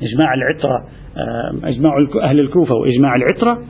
إجماع 0.01 0.33
العترة 0.33 0.87
إجماع 1.63 1.93
أهل 2.23 2.39
الكوفة 2.39 2.75
وإجماع 2.75 3.15
العترة 3.15 3.63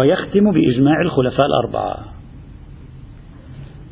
ويختم 0.00 0.52
بإجماع 0.52 1.00
الخلفاء 1.00 1.46
الأربعة. 1.46 1.96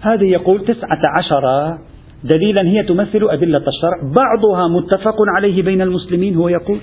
هذه 0.01 0.25
يقول 0.25 0.65
تسعة 0.65 1.01
عشر 1.19 1.79
دليلا 2.25 2.69
هي 2.69 2.83
تمثل 2.83 3.31
أدلة 3.31 3.59
الشرع. 3.59 4.13
بعضها 4.17 4.69
متفق 4.69 5.17
عليه 5.37 5.63
بين 5.63 5.83
المسلمين 5.83 6.37
هو 6.37 6.49
يقول 6.49 6.79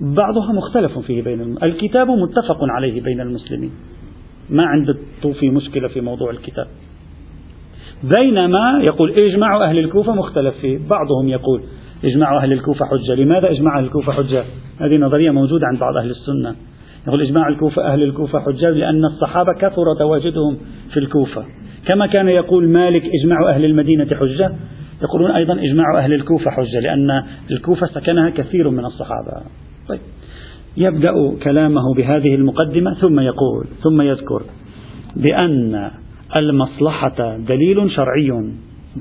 بعضها 0.00 0.52
مختلف 0.52 0.98
فيه 0.98 1.22
بين 1.22 1.40
الم... 1.40 1.58
الكتاب 1.62 2.10
متفق 2.10 2.58
عليه 2.60 3.02
بين 3.02 3.20
المسلمين. 3.20 3.70
ما 4.50 4.62
عند 4.66 4.88
الطوفي 4.88 5.50
مشكلة 5.50 5.88
في 5.88 6.00
موضوع 6.00 6.30
الكتاب. 6.30 6.66
بينما 8.16 8.82
يقول 8.88 9.10
إجماع 9.10 9.64
أهل 9.64 9.78
الكوفة 9.78 10.14
مختلف 10.14 10.54
فيه. 10.60 10.78
بعضهم 10.90 11.28
يقول 11.28 11.62
إجماع 12.04 12.36
أهل 12.42 12.52
الكوفة 12.52 12.84
حجة. 12.84 13.14
لماذا 13.14 13.50
إجماع 13.50 13.78
أهل 13.78 13.84
الكوفة 13.84 14.12
حجة؟ 14.12 14.44
هذه 14.80 14.96
نظرية 14.96 15.30
موجودة 15.30 15.66
عند 15.66 15.78
بعض 15.78 15.96
أهل 15.96 16.10
السنة. 16.10 16.54
يقول 17.06 17.22
إجماع 17.22 17.48
الكوفة 17.48 17.82
أهل 17.82 18.02
الكوفة 18.02 18.40
حجة 18.40 18.70
لأن 18.70 19.04
الصحابة 19.04 19.52
كثر 19.60 19.84
تواجدهم 19.98 20.58
في 20.92 21.00
الكوفة. 21.00 21.44
كما 21.86 22.06
كان 22.06 22.28
يقول 22.28 22.68
مالك 22.68 23.02
إجماع 23.02 23.54
أهل 23.54 23.64
المدينة 23.64 24.06
حجة 24.06 24.52
يقولون 25.02 25.30
أيضا 25.30 25.54
إجماع 25.54 25.98
أهل 25.98 26.12
الكوفة 26.12 26.50
حجة 26.50 26.80
لأن 26.80 27.22
الكوفة 27.50 27.86
سكنها 27.86 28.30
كثير 28.30 28.70
من 28.70 28.84
الصحابة. 28.84 29.32
طيب. 29.88 30.00
يبدأ 30.76 31.12
كلامه 31.42 31.94
بهذه 31.96 32.34
المقدمة 32.34 32.94
ثم 32.94 33.20
يقول 33.20 33.66
ثم 33.82 34.00
يذكر 34.00 34.42
بأن 35.16 35.90
المصلحة 36.36 37.36
دليل 37.48 37.90
شرعي. 37.90 38.52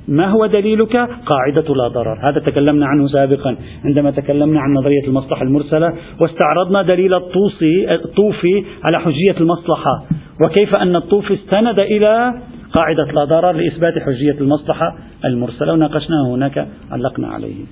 ما 0.07 0.27
هو 0.27 0.45
دليلك؟ 0.45 0.95
قاعدة 1.25 1.75
لا 1.75 1.87
ضرر. 1.87 2.17
هذا 2.29 2.39
تكلمنا 2.39 2.85
عنه 2.85 3.07
سابقا 3.07 3.57
عندما 3.85 4.11
تكلمنا 4.11 4.59
عن 4.59 4.73
نظرية 4.73 5.07
المصلحة 5.07 5.43
المرسلة 5.43 5.93
واستعرضنا 6.21 6.81
دليل 6.81 7.13
الطوسي 7.13 7.95
الطوفي 7.95 8.63
على 8.83 8.99
حجية 8.99 9.35
المصلحة 9.39 10.05
وكيف 10.45 10.75
أن 10.75 10.95
الطوفي 10.95 11.33
استند 11.33 11.81
إلى 11.81 12.33
قاعدة 12.73 13.03
لا 13.03 13.23
ضرر 13.23 13.51
لإثبات 13.51 13.93
حجية 13.93 14.41
المصلحة 14.41 14.97
المرسلة 15.25 15.73
وناقشناه 15.73 16.27
هناك 16.27 16.67
علقنا 16.91 17.27
عليه. 17.27 17.65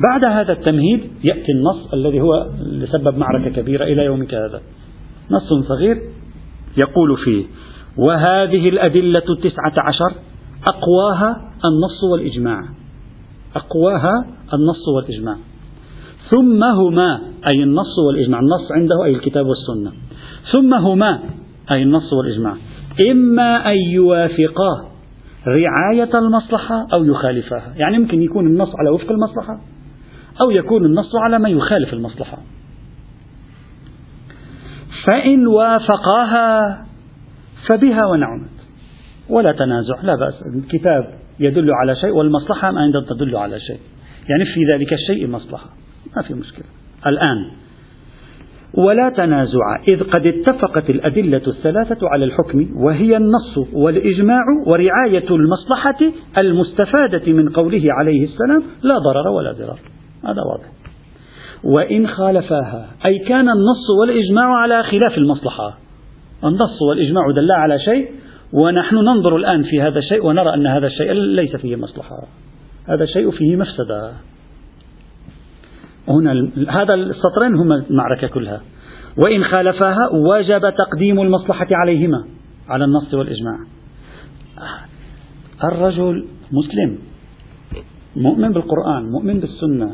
بعد 0.00 0.24
هذا 0.24 0.52
التمهيد 0.52 1.00
يأتي 1.24 1.52
النص 1.52 1.94
الذي 1.94 2.20
هو 2.20 2.46
لسبب 2.60 3.18
معركة 3.18 3.50
كبيرة 3.50 3.84
إلى 3.84 4.04
يومك 4.04 4.34
هذا. 4.34 4.60
نص 5.30 5.66
صغير 5.68 5.96
يقول 6.82 7.16
فيه 7.24 7.44
وهذه 7.96 8.68
الأدلة 8.68 9.22
التسعة 9.30 9.72
عشر 9.76 10.12
أقواها 10.68 11.50
النص 11.64 12.04
والإجماع. 12.12 12.60
أقواها 13.56 14.26
النص 14.54 14.88
والإجماع. 14.96 15.36
ثم 16.30 16.64
هما 16.64 17.20
أي 17.54 17.62
النص 17.62 17.98
والإجماع. 18.08 18.40
النص 18.40 18.72
عنده 18.72 19.04
أي 19.04 19.10
الكتاب 19.10 19.46
والسنة. 19.46 19.92
ثم 20.52 20.74
هما 20.74 21.20
أي 21.70 21.82
النص 21.82 22.12
والإجماع. 22.12 22.56
إما 23.10 23.72
أن 23.72 23.76
يوافقا 23.76 24.90
رعاية 25.46 26.18
المصلحة 26.18 26.86
أو 26.92 27.04
يخالفها 27.04 27.72
يعني 27.76 27.96
يمكن 27.96 28.22
يكون 28.22 28.46
النص 28.46 28.68
على 28.78 28.90
وفق 28.90 29.12
المصلحة 29.12 29.60
أو 30.40 30.50
يكون 30.50 30.84
النص 30.84 31.16
على 31.24 31.38
ما 31.38 31.48
يخالف 31.48 31.92
المصلحة. 31.92 32.38
فإن 35.06 35.46
وافقاها 35.46 36.86
فبها 37.66 38.06
ونعمت. 38.06 38.50
ولا 39.28 39.52
تنازع 39.52 40.00
لا 40.02 40.14
بأس. 40.14 40.34
الكتاب 40.54 41.14
يدل 41.40 41.70
على 41.72 41.96
شيء 41.96 42.10
والمصلحة 42.10 42.70
ما 42.70 42.80
عندما 42.80 43.02
تدل 43.02 43.36
على 43.36 43.60
شيء. 43.60 43.80
يعني 44.28 44.44
في 44.44 44.64
ذلك 44.74 44.92
الشيء 44.92 45.28
مصلحة. 45.28 45.70
ما 46.16 46.22
في 46.22 46.34
مشكلة. 46.34 46.66
الآن 47.06 47.50
ولا 48.74 49.08
تنازع 49.16 49.76
إذ 49.92 50.02
قد 50.02 50.26
اتفقت 50.26 50.90
الأدلة 50.90 51.42
الثلاثة 51.46 52.08
على 52.08 52.24
الحكم 52.24 52.68
وهي 52.76 53.16
النص 53.16 53.58
والإجماع 53.72 54.42
ورعاية 54.66 55.30
المصلحة 55.30 55.98
المستفادة 56.38 57.32
من 57.32 57.48
قوله 57.48 57.82
عليه 57.84 58.24
السلام 58.24 58.62
لا 58.82 58.98
ضرر 58.98 59.28
ولا 59.28 59.52
ضرار. 59.52 59.80
هذا 60.24 60.42
واضح. 60.52 60.66
وإن 61.64 62.06
خالفاها 62.06 62.86
أي 63.06 63.18
كان 63.18 63.48
النص 63.48 63.90
والإجماع 64.00 64.54
على 64.56 64.82
خلاف 64.82 65.18
المصلحة. 65.18 65.78
النص 66.44 66.82
والإجماع 66.88 67.30
دلا 67.36 67.54
على 67.54 67.78
شيء 67.78 68.10
ونحن 68.52 68.96
ننظر 68.96 69.36
الآن 69.36 69.62
في 69.62 69.82
هذا 69.82 69.98
الشيء 69.98 70.26
ونرى 70.26 70.54
أن 70.54 70.66
هذا 70.66 70.86
الشيء 70.86 71.12
ليس 71.12 71.56
فيه 71.56 71.76
مصلحة. 71.76 72.16
هذا 72.88 73.04
الشيء 73.04 73.30
فيه 73.30 73.56
مفسدة. 73.56 74.12
هنا 76.10 76.48
هذا 76.68 76.94
السطرين 76.94 77.54
هما 77.54 77.84
المعركة 77.90 78.26
كلها. 78.26 78.60
وإن 79.18 79.44
خالفاها 79.44 80.08
وجب 80.12 80.60
تقديم 80.60 81.20
المصلحة 81.20 81.66
عليهما 81.70 82.24
على 82.68 82.84
النص 82.84 83.14
والإجماع. 83.14 83.58
الرجل 85.64 86.26
مسلم 86.52 86.98
مؤمن 88.16 88.52
بالقرآن 88.52 89.10
مؤمن 89.10 89.40
بالسنة. 89.40 89.90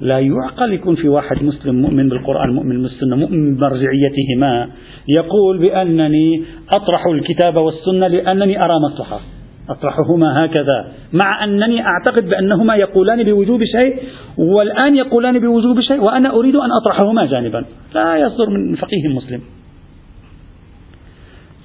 لا 0.00 0.18
يعقل 0.18 0.72
يكون 0.72 0.94
في 0.94 1.08
واحد 1.08 1.42
مسلم 1.42 1.74
مؤمن 1.82 2.08
بالقرآن 2.08 2.54
مؤمن 2.54 2.82
بالسنة 2.82 3.16
مؤمن 3.16 3.54
بمرجعيتهما. 3.56 4.68
يقول 5.08 5.58
بأنني 5.58 6.44
أطرح 6.76 7.06
الكتاب 7.06 7.56
والسنة 7.56 8.06
لأنني 8.06 8.64
أرى 8.64 8.74
مصلحة. 8.90 9.20
أطرحهما 9.70 10.44
هكذا. 10.44 10.92
مع 11.12 11.44
أنني 11.44 11.86
أعتقد 11.86 12.28
بأنهما 12.28 12.74
يقولان 12.76 13.22
بوجوب 13.22 13.64
شيء 13.64 14.02
والآن 14.38 14.96
يقولان 14.96 15.38
بوجوب 15.38 15.80
شيء 15.80 16.00
وأنا 16.00 16.34
أريد 16.34 16.56
أن 16.56 16.68
أطرحهما 16.82 17.26
جانبا. 17.26 17.64
لا 17.94 18.16
يصدر 18.16 18.50
من 18.50 18.74
فقيه 18.74 19.08
مسلم 19.16 19.40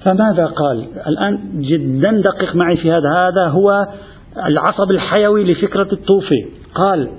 فماذا 0.04 0.46
قال؟ 0.46 0.86
الآن 1.06 1.38
جدا 1.54 2.22
دقق 2.24 2.56
معي 2.56 2.76
في 2.76 2.92
هذا. 2.92 3.08
هذا 3.16 3.48
هو 3.48 3.86
العصب 4.46 4.90
الحيوي 4.90 5.52
لفكرة 5.52 5.88
الطوفي. 5.92 6.44
قال 6.74 7.10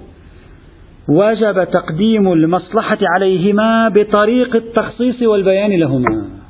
وجب 1.09 1.63
تقديم 1.63 2.33
المصلحة 2.33 2.97
عليهما 3.01 3.89
بطريق 3.89 4.55
التخصيص 4.55 5.21
والبيان 5.21 5.79
لهما. 5.79 6.40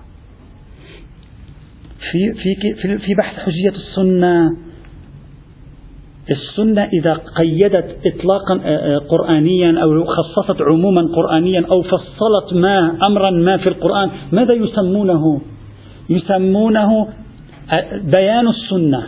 في 2.12 2.34
في 2.34 2.97
في 2.97 3.14
بحث 3.14 3.39
حجية 3.39 3.70
السنة. 3.70 4.52
السنة 6.32 6.84
إذا 6.84 7.14
قيدت 7.14 7.97
إطلاقا 8.06 8.56
آه، 8.64 8.95
آه، 8.95 8.97
قرآنيا 8.97 9.82
أو 9.82 10.06
خصصت 10.06 10.62
عموما 10.62 11.02
قرآنيا 11.16 11.66
أو 11.72 11.82
فصلت 11.82 12.54
ما 12.54 12.97
أمرا 13.08 13.30
ما 13.30 13.58
في 13.58 13.70
القرآن 13.70 14.10
ماذا 14.32 14.54
يسمونه؟ 14.54 15.41
يسمونه 16.10 17.08
آه، 17.72 17.97
بيان 17.97 18.47
السنة. 18.47 19.04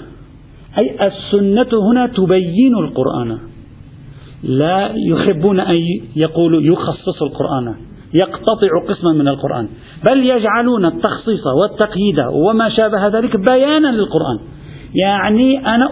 أي 0.78 1.08
السنة 1.08 1.92
هنا 1.92 2.08
تبين 2.08 2.76
القرآن. 2.76 3.38
لا 4.44 4.92
يحبون 4.96 5.60
أن 5.60 5.80
يقولوا 6.16 6.62
يخصص 6.62 7.22
القرآن. 7.22 7.76
يقتطع 8.14 8.68
قسما 8.88 9.12
من 9.12 9.28
القرآن. 9.28 9.68
بل 10.06 10.26
يجعلون 10.26 10.86
التخصيص 10.86 11.48
والتقييد 11.62 12.20
وما 12.20 12.70
شابه 12.70 13.08
ذلك 13.08 13.38
بيانا 13.38 13.88
للقرآن. 13.88 14.40
يعني 14.96 15.76
أنا 15.76 15.86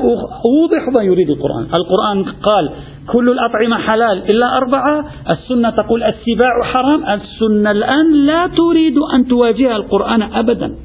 أوضح 0.45 0.89
ما 0.95 1.01
يريد 1.01 1.29
القرآن. 1.29 1.63
القرآن 1.63 2.23
قال 2.43 2.69
كل 3.07 3.29
الأطعمة 3.29 3.77
حلال 3.77 4.23
إلا 4.33 4.57
أربعة 4.57 5.05
السنة 5.29 5.69
تقول 5.69 6.03
السباع 6.03 6.63
حرام 6.63 7.03
السنة 7.09 7.71
الآن 7.71 8.13
لا 8.13 8.47
تريد 8.47 8.97
أن 9.15 9.27
تواجه 9.27 9.75
القرآن 9.75 10.21
أبدا. 10.21 10.75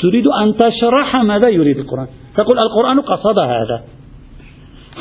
تريد 0.00 0.26
أن 0.26 0.56
تشرح 0.56 1.16
ماذا 1.16 1.48
يريد 1.48 1.78
القرآن. 1.78 2.06
تقول 2.36 2.58
القرآن 2.58 3.00
قصد 3.00 3.38
هذا. 3.38 3.80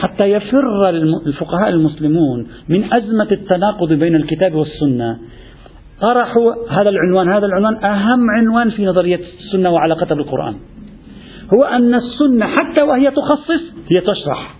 حتى 0.01 0.23
يفر 0.31 0.89
الفقهاء 1.27 1.69
المسلمون 1.69 2.47
من 2.69 2.93
أزمة 2.93 3.27
التناقض 3.31 3.93
بين 3.93 4.15
الكتاب 4.15 4.55
والسنة. 4.55 5.17
طرحوا 6.01 6.53
هذا 6.69 6.89
العنوان. 6.89 7.29
هذا 7.29 7.45
العنوان 7.45 7.83
أهم 7.83 8.29
عنوان 8.29 8.69
في 8.69 8.85
نظرية 8.85 9.19
السنة 9.39 9.69
وعلاقتها 9.69 10.15
بالقرآن. 10.15 10.55
هو 11.53 11.63
أن 11.63 11.95
السنة 11.95 12.45
حتى 12.45 12.83
وهي 12.83 13.11
تخصص 13.11 13.61
هي 13.91 14.01
تشرح. 14.01 14.55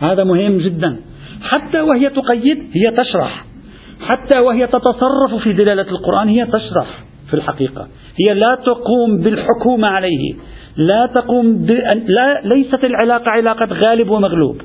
هذا 0.00 0.24
مهم 0.24 0.58
جدا. 0.58 0.96
حتى 1.42 1.80
وهي 1.80 2.10
تقيد 2.10 2.58
هي 2.58 2.96
تشرح. 2.96 3.44
حتى 4.00 4.38
وهي 4.38 4.66
تتصرف 4.66 5.42
في 5.42 5.52
دلالة 5.52 5.90
القرآن 5.90 6.28
هي 6.28 6.46
تشرح 6.46 7.04
في 7.30 7.34
الحقيقة. 7.34 7.88
هي 8.20 8.34
لا 8.34 8.54
تقوم 8.54 9.18
بالحكومة 9.18 9.88
عليه. 9.88 10.34
لا 10.76 11.06
تقوم 11.14 11.52
ب... 11.58 11.70
لا 12.06 12.40
ليست 12.44 12.84
العلاقة 12.84 13.30
علاقة 13.30 13.68
غالب 13.86 14.10
ومغلوب 14.10 14.56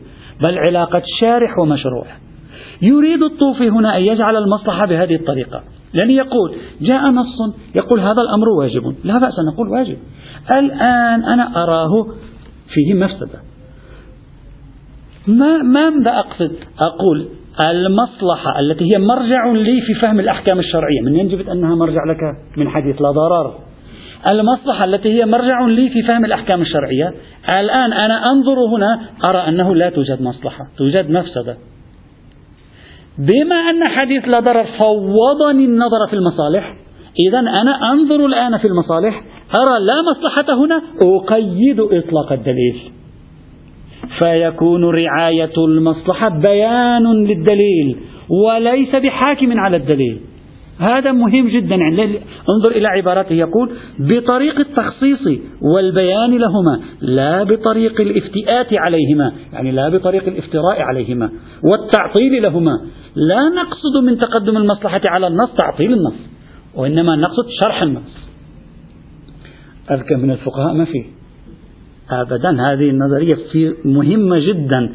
بل 0.41 0.57
علاقة 0.57 1.01
شارح 1.19 1.59
ومشروح 1.59 2.17
يريد 2.81 3.23
الطوفي 3.23 3.69
هنا 3.69 3.97
أن 3.97 4.01
يجعل 4.01 4.35
المصلحة 4.35 4.85
بهذه 4.85 5.15
الطريقة. 5.15 5.63
لأن 5.93 6.11
يقول 6.11 6.55
جاء 6.81 7.09
نص 7.09 7.55
يقول 7.75 7.99
هذا 7.99 8.21
الأمر 8.21 8.49
واجب. 8.49 8.95
لا 9.03 9.17
بأس 9.17 9.33
نقول 9.53 9.67
واجب. 9.69 9.97
الآن 10.51 11.23
أنا 11.23 11.63
أراه 11.63 12.07
فيه 12.73 12.93
مفسدة. 12.93 13.39
ما 15.27 15.57
ماذا 15.57 16.19
أقصد؟ 16.19 16.55
أقول 16.81 17.27
المصلحة 17.69 18.59
التي 18.59 18.83
هي 18.83 18.99
مرجع 18.99 19.51
لي 19.51 19.81
في 19.81 19.93
فهم 19.93 20.19
الأحكام 20.19 20.59
الشرعية. 20.59 21.01
من 21.05 21.15
ينجب 21.15 21.49
أنها 21.49 21.75
مرجع 21.75 22.01
لك 22.03 22.21
من 22.57 22.69
حديث 22.69 23.01
لا 23.01 23.11
ضرر. 23.11 23.53
المصلحة 24.31 24.85
التي 24.85 25.09
هي 25.09 25.25
مرجع 25.25 25.65
لي 25.65 25.89
في 25.89 26.03
فهم 26.03 26.25
الأحكام 26.25 26.61
الشرعية. 26.61 27.13
الآن 27.49 27.93
أنا 27.93 28.31
أنظر 28.31 28.65
هنا 28.75 29.01
أرى 29.27 29.37
أنه 29.37 29.75
لا 29.75 29.89
توجد 29.89 30.21
مصلحة 30.21 30.67
توجد 30.77 31.09
مفسدة. 31.09 31.57
بما 33.19 33.55
أن 33.55 33.87
حديث 33.87 34.27
لا 34.27 34.39
ضرر 34.39 34.65
فوضني 34.79 35.65
النظر 35.65 36.07
في 36.09 36.13
المصالح 36.13 36.73
إذا 37.27 37.39
أنا 37.39 37.91
أنظر 37.91 38.25
الآن 38.25 38.57
في 38.57 38.67
المصالح 38.67 39.23
أرى 39.59 39.85
لا 39.85 40.01
مصلحة 40.11 40.45
هنا 40.53 40.81
أقيد 41.01 41.79
إطلاق 41.79 42.31
الدليل. 42.31 42.91
فيكون 44.19 44.83
رعاية 44.83 45.53
المصلحة 45.57 46.29
بيان 46.29 47.13
للدليل 47.13 47.97
وليس 48.29 48.95
بحاكم 48.95 49.59
على 49.59 49.77
الدليل. 49.77 50.19
هذا 50.79 51.11
مهم 51.11 51.47
جدا. 51.47 51.75
يعني 51.75 52.03
انظر 52.49 52.71
إلى 52.71 52.87
عبارته 52.87 53.33
يقول 53.33 53.71
بطريق 53.99 54.59
التخصيص 54.59 55.39
والبيان 55.75 56.37
لهما 56.37 56.79
لا 57.01 57.43
بطريق 57.43 58.01
الافتئات 58.01 58.67
عليهما 58.73 59.31
يعني 59.53 59.71
لا 59.71 59.89
بطريق 59.89 60.27
الافتراء 60.27 60.81
عليهما 60.81 61.29
والتعطيل 61.63 62.43
لهما. 62.43 62.71
لا 63.27 63.61
نقصد 63.61 64.03
من 64.03 64.17
تقدم 64.17 64.57
المصلحة 64.57 65.01
على 65.05 65.27
النص 65.27 65.49
تعطيل 65.57 65.93
النص 65.93 66.15
وإنما 66.75 67.15
نقصد 67.15 67.49
شرح 67.59 67.81
النص. 67.81 68.19
أذكى 69.91 70.15
من 70.15 70.31
الفقهاء 70.31 70.73
ما 70.73 70.85
فيه؟ 70.85 71.03
أبدا 72.11 72.49
هذه 72.49 72.89
النظرية 72.89 73.35
في 73.51 73.75
مهمة 73.85 74.39
جدا. 74.39 74.93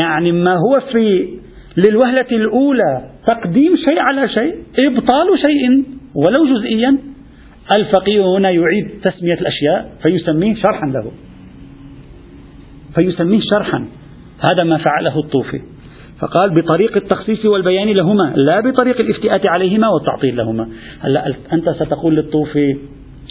يعني 0.00 0.32
ما 0.32 0.54
هو 0.54 0.80
في 0.92 1.28
للوهلة 1.76 2.30
الأولى 2.32 3.10
تقديم 3.26 3.76
شيء 3.76 3.98
على 3.98 4.28
شيء 4.28 4.54
إبطال 4.80 5.38
شيء 5.40 5.84
ولو 6.14 6.54
جزئيا 6.54 6.98
الفقيه 7.76 8.36
هنا 8.36 8.50
يعيد 8.50 9.00
تسمية 9.04 9.34
الأشياء 9.34 9.92
فيسميه 10.02 10.54
شرحا 10.54 10.86
له. 10.86 11.12
فيسميه 12.94 13.40
شرحا. 13.50 13.86
هذا 14.50 14.64
ما 14.64 14.78
فعله 14.78 15.18
الطوفي. 15.18 15.60
فقال 16.22 16.62
بطريق 16.62 16.96
التخصيص 16.96 17.44
والبيان 17.44 17.88
لهما 17.88 18.32
لا 18.36 18.60
بطريق 18.60 19.00
الافتئات 19.00 19.48
عليهما 19.48 19.88
والتعطيل 19.88 20.36
لهما. 20.36 20.68
هلا 21.00 21.34
أنت 21.52 21.70
ستقول 21.70 22.16
للطوفي 22.16 22.76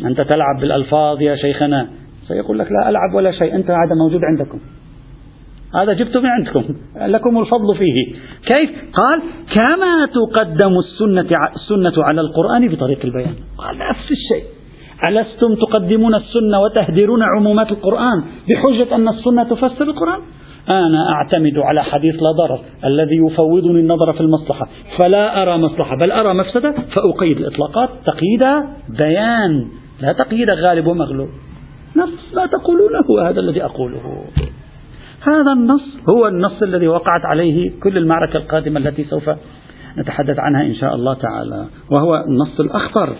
أنت 0.05 0.21
تلعب 0.21 0.59
بالألفاظ 0.61 1.21
يا 1.21 1.35
شيخنا. 1.35 1.87
سيقول 2.27 2.59
لك 2.59 2.67
لا 2.71 2.89
ألعب 2.89 3.13
ولا 3.15 3.31
شيء 3.31 3.55
أنت 3.55 3.71
هذا 3.71 3.95
موجود 4.03 4.21
عندكم. 4.23 4.59
هذا 5.75 5.93
جبته 5.93 6.19
من 6.19 6.29
عندكم. 6.29 6.63
لكم 6.95 7.39
الفضل 7.39 7.77
فيه. 7.77 8.15
كيف؟ 8.45 8.69
قال 8.93 9.21
كما 9.55 10.05
تقدم 10.05 10.73
السنة, 10.79 11.37
السنة 11.55 12.03
على 12.03 12.21
القرآن 12.21 12.67
بطريق 12.67 12.99
البيان. 13.03 13.35
قال 13.57 13.77
نفس 13.77 14.11
الشيء. 14.11 14.43
ألستم 15.07 15.55
تقدمون 15.55 16.15
السنة 16.15 16.59
وتهدرون 16.61 17.23
عمومات 17.23 17.71
القرآن 17.71 18.23
بحجة 18.49 18.95
أن 18.95 19.07
السنة 19.07 19.43
تفسر 19.43 19.83
القرآن؟ 19.83 20.19
أنا 20.69 21.13
أعتمد 21.13 21.57
على 21.57 21.83
حديث 21.83 22.15
لا 22.15 22.31
ضرر 22.31 22.59
الذي 22.85 23.15
يفوضني 23.15 23.79
النظر 23.79 24.13
في 24.13 24.21
المصلحة 24.21 24.67
فلا 24.97 25.41
أرى 25.41 25.57
مصلحة 25.57 25.95
بل 25.95 26.11
أرى 26.11 26.33
مفسدة 26.33 26.71
فأقيد 26.71 27.37
الإطلاقات 27.37 27.89
تقييد 28.05 28.43
بيان 28.97 29.67
لا 30.01 30.13
تقييد 30.13 30.51
غالب 30.51 30.87
ومغلوب. 30.87 31.29
نفس 31.95 32.35
ما 32.35 32.45
تقولونه 32.45 33.29
هذا 33.29 33.39
الذي 33.39 33.63
أقوله. 33.63 34.23
هذا 35.21 35.53
النص 35.53 35.97
هو 36.09 36.27
النص 36.27 36.61
الذي 36.61 36.87
وقعت 36.87 37.25
عليه 37.25 37.71
كل 37.83 37.97
المعركة 37.97 38.37
القادمة 38.37 38.79
التي 38.79 39.03
سوف 39.03 39.29
نتحدث 39.97 40.39
عنها 40.39 40.61
إن 40.61 40.73
شاء 40.73 40.95
الله 40.95 41.13
تعالى 41.13 41.65
وهو 41.91 42.15
النص 42.27 42.59
الأخطر. 42.59 43.15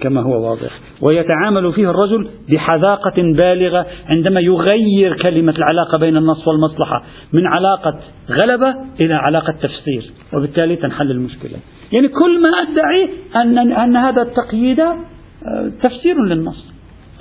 كما 0.00 0.22
هو 0.22 0.50
واضح. 0.50 0.80
ويتعامل 1.00 1.72
فيه 1.72 1.90
الرجل 1.90 2.30
بحذاقة 2.50 3.14
بالغة 3.16 3.86
عندما 4.16 4.40
يغير 4.40 5.22
كلمة 5.22 5.52
العلاقة 5.52 5.98
بين 5.98 6.16
النص 6.16 6.48
والمصلحة 6.48 7.04
من 7.32 7.46
علاقة 7.46 8.00
غلبة 8.30 8.74
إلى 9.00 9.14
علاقة 9.14 9.52
تفسير 9.52 10.12
وبالتالي 10.34 10.76
تنحل 10.76 11.10
المشكلة. 11.10 11.58
يعني 11.92 12.08
كل 12.08 12.40
ما 12.40 12.50
أدعي 12.62 13.08
أن, 13.36 13.72
أن 13.72 13.96
هذا 13.96 14.22
التقييد 14.22 14.80
آه، 14.80 15.72
تفسير 15.82 16.24
للنص. 16.24 16.72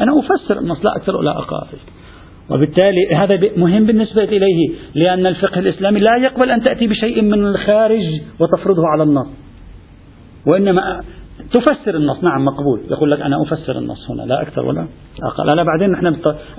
أنا 0.01 0.19
أفسر 0.19 0.59
النص 0.59 0.85
لا 0.85 0.95
أكثر 0.95 1.15
ولا 1.15 1.31
أقل. 1.31 1.77
وبالتالي 2.49 3.15
هذا 3.15 3.39
مهم 3.57 3.85
بالنسبة 3.85 4.23
إليه 4.23 4.69
لأن 4.95 5.25
الفقه 5.25 5.59
الإسلامي 5.59 5.99
لا 5.99 6.17
يقبل 6.17 6.51
أن 6.51 6.63
تأتي 6.63 6.87
بشيء 6.87 7.21
من 7.21 7.45
الخارج 7.45 8.21
وتفرضه 8.39 8.87
على 8.93 9.03
النص. 9.03 9.27
وإنما 10.47 11.01
تفسر 11.53 11.95
النص. 11.95 12.23
نعم 12.23 12.45
مقبول. 12.45 12.81
يقول 12.91 13.11
لك 13.11 13.21
أنا 13.21 13.41
أفسر 13.41 13.77
النص 13.77 14.11
هنا. 14.11 14.21
لا 14.21 14.41
أكثر 14.41 14.65
ولا 14.65 14.87
أقل. 15.23 15.49
أنا 15.49 15.63
بعدين 15.63 15.91
نحن 15.91 16.07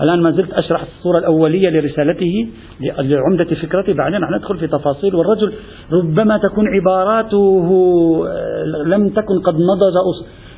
الآن 0.01 0.23
ما 0.23 0.31
زلت 0.31 0.53
أشرح 0.53 0.83
الصورة 0.83 1.19
الأولية 1.19 1.71
لرسالته 1.71 2.49
لعمدة 2.81 3.55
فكرته 3.55 3.93
بعدين 3.93 4.21
نحن 4.21 4.35
ندخل 4.35 4.59
في 4.59 4.67
تفاصيل. 4.67 5.15
والرجل 5.15 5.53
ربما 5.93 6.39
تكون 6.39 6.65
عباراته 6.75 7.69
آه، 8.29 8.65
لم 8.87 9.09
تكن 9.09 9.41
قد 9.45 9.55
نضج 9.55 9.97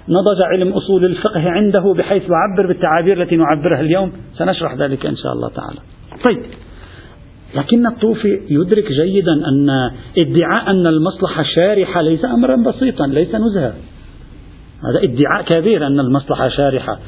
نضج 0.08 0.42
علم 0.42 0.72
أصول 0.72 1.04
الفقه 1.04 1.40
عنده 1.50 1.94
بحيث 1.98 2.22
يعبر 2.22 2.66
بالتعابير 2.66 3.22
التي 3.22 3.36
نعبرها 3.36 3.80
اليوم. 3.80 4.12
سنشرح 4.32 4.74
ذلك 4.74 5.06
إن 5.06 5.16
شاء 5.16 5.32
الله 5.32 5.48
تعالى. 5.48 5.78
طيب. 6.24 6.42
لكن 7.54 7.86
الطوفي 7.86 8.40
يدرك 8.50 8.84
جيدا 8.92 9.32
أن 9.32 9.70
ادعاء 10.18 10.70
أن 10.70 10.86
المصلحة 10.86 11.42
شارحة 11.42 12.00
ليس 12.02 12.24
أمرا 12.24 12.56
بسيطا 12.56 13.06
ليس 13.06 13.34
نزهة 13.34 13.74
هذا 14.82 15.12
ادعاء 15.12 15.42
كبير 15.42 15.86
أن 15.86 16.00
المصلحة 16.00 16.48
شارحة. 16.48 16.98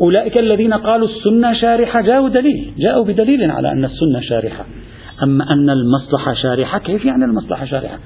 أولئك 0.00 0.38
الذين 0.38 0.74
قالوا 0.74 1.08
السنة 1.08 1.60
شارحة 1.60 2.00
جاءوا 2.00 2.28
دليل 2.28 2.72
جاءوا 2.78 3.04
بدليل 3.04 3.50
على 3.50 3.72
أن 3.72 3.84
السنة 3.84 4.20
شارحة. 4.20 4.64
أما 5.22 5.44
أن 5.52 5.70
المصلحة 5.70 6.34
شارحة 6.34 6.78
كيف 6.78 7.04
يعني 7.04 7.24
المصلحة 7.24 7.66
شارحة؟ 7.66 7.98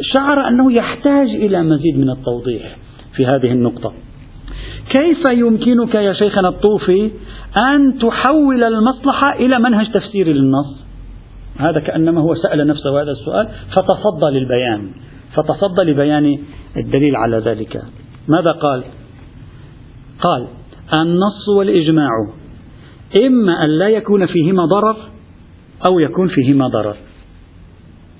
شعر 0.00 0.48
أنه 0.48 0.72
يحتاج 0.72 1.28
إلى 1.28 1.62
مزيد 1.62 1.98
من 1.98 2.10
التوضيح 2.10 2.76
في 3.16 3.26
هذه 3.26 3.52
النقطة. 3.52 3.92
كيف 4.90 5.24
يمكنك 5.24 5.94
يا 5.94 6.12
شيخنا 6.12 6.48
الطوفي 6.48 7.10
أن 7.56 7.98
تحول 7.98 8.64
المصلحة 8.64 9.32
إلى 9.32 9.58
منهج 9.58 9.92
تفسيري 9.92 10.32
للنص؟ 10.32 10.84
هذا 11.56 11.80
كأنما 11.80 12.20
هو 12.20 12.34
سأل 12.34 12.66
نفسه 12.66 13.02
هذا 13.02 13.10
السؤال 13.10 13.48
فتصدى 13.76 14.38
للبيان 14.38 14.90
فتصدى 15.34 15.82
لبيان 15.82 16.38
الدليل 16.76 17.16
على 17.16 17.38
ذلك. 17.38 17.82
ماذا 18.28 18.52
قال؟ 18.52 18.84
قال 20.20 20.46
النص 20.98 21.48
والإجماع 21.56 22.10
إما 23.26 23.64
أن 23.64 23.70
لا 23.70 23.88
يكون 23.88 24.26
فيهما 24.26 24.64
ضرر 24.64 24.96
أو 25.88 25.98
يكون 25.98 26.28
فيهما 26.28 26.68
ضرر. 26.68 26.96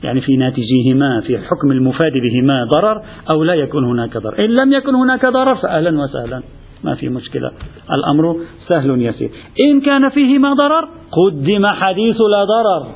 يعني 0.03 0.21
في 0.21 0.37
ناتجيهما 0.37 1.21
في 1.21 1.39
حكم 1.39 1.73
المفاد 1.73 2.13
بهما 2.13 2.65
ضرر 2.65 3.03
أو 3.31 3.45
لا 3.45 3.55
يكون 3.55 3.85
هناك 3.85 4.17
ضرر. 4.17 4.45
إن 4.45 4.51
لم 4.51 4.73
يكن 4.73 4.95
هناك 4.95 5.27
ضرر 5.29 5.55
فأهلا 5.55 6.03
وسهلا. 6.03 6.43
ما 6.85 6.95
في 6.95 7.09
مشكلة. 7.09 7.51
الأمر 7.93 8.37
سهل 8.69 9.03
يسير. 9.03 9.31
إن 9.61 9.81
كان 9.81 10.09
فيهما 10.09 10.53
ضرر 10.53 10.89
قدم 11.13 11.67
حديث 11.67 12.17
لا 12.17 12.45
ضرر 12.45 12.87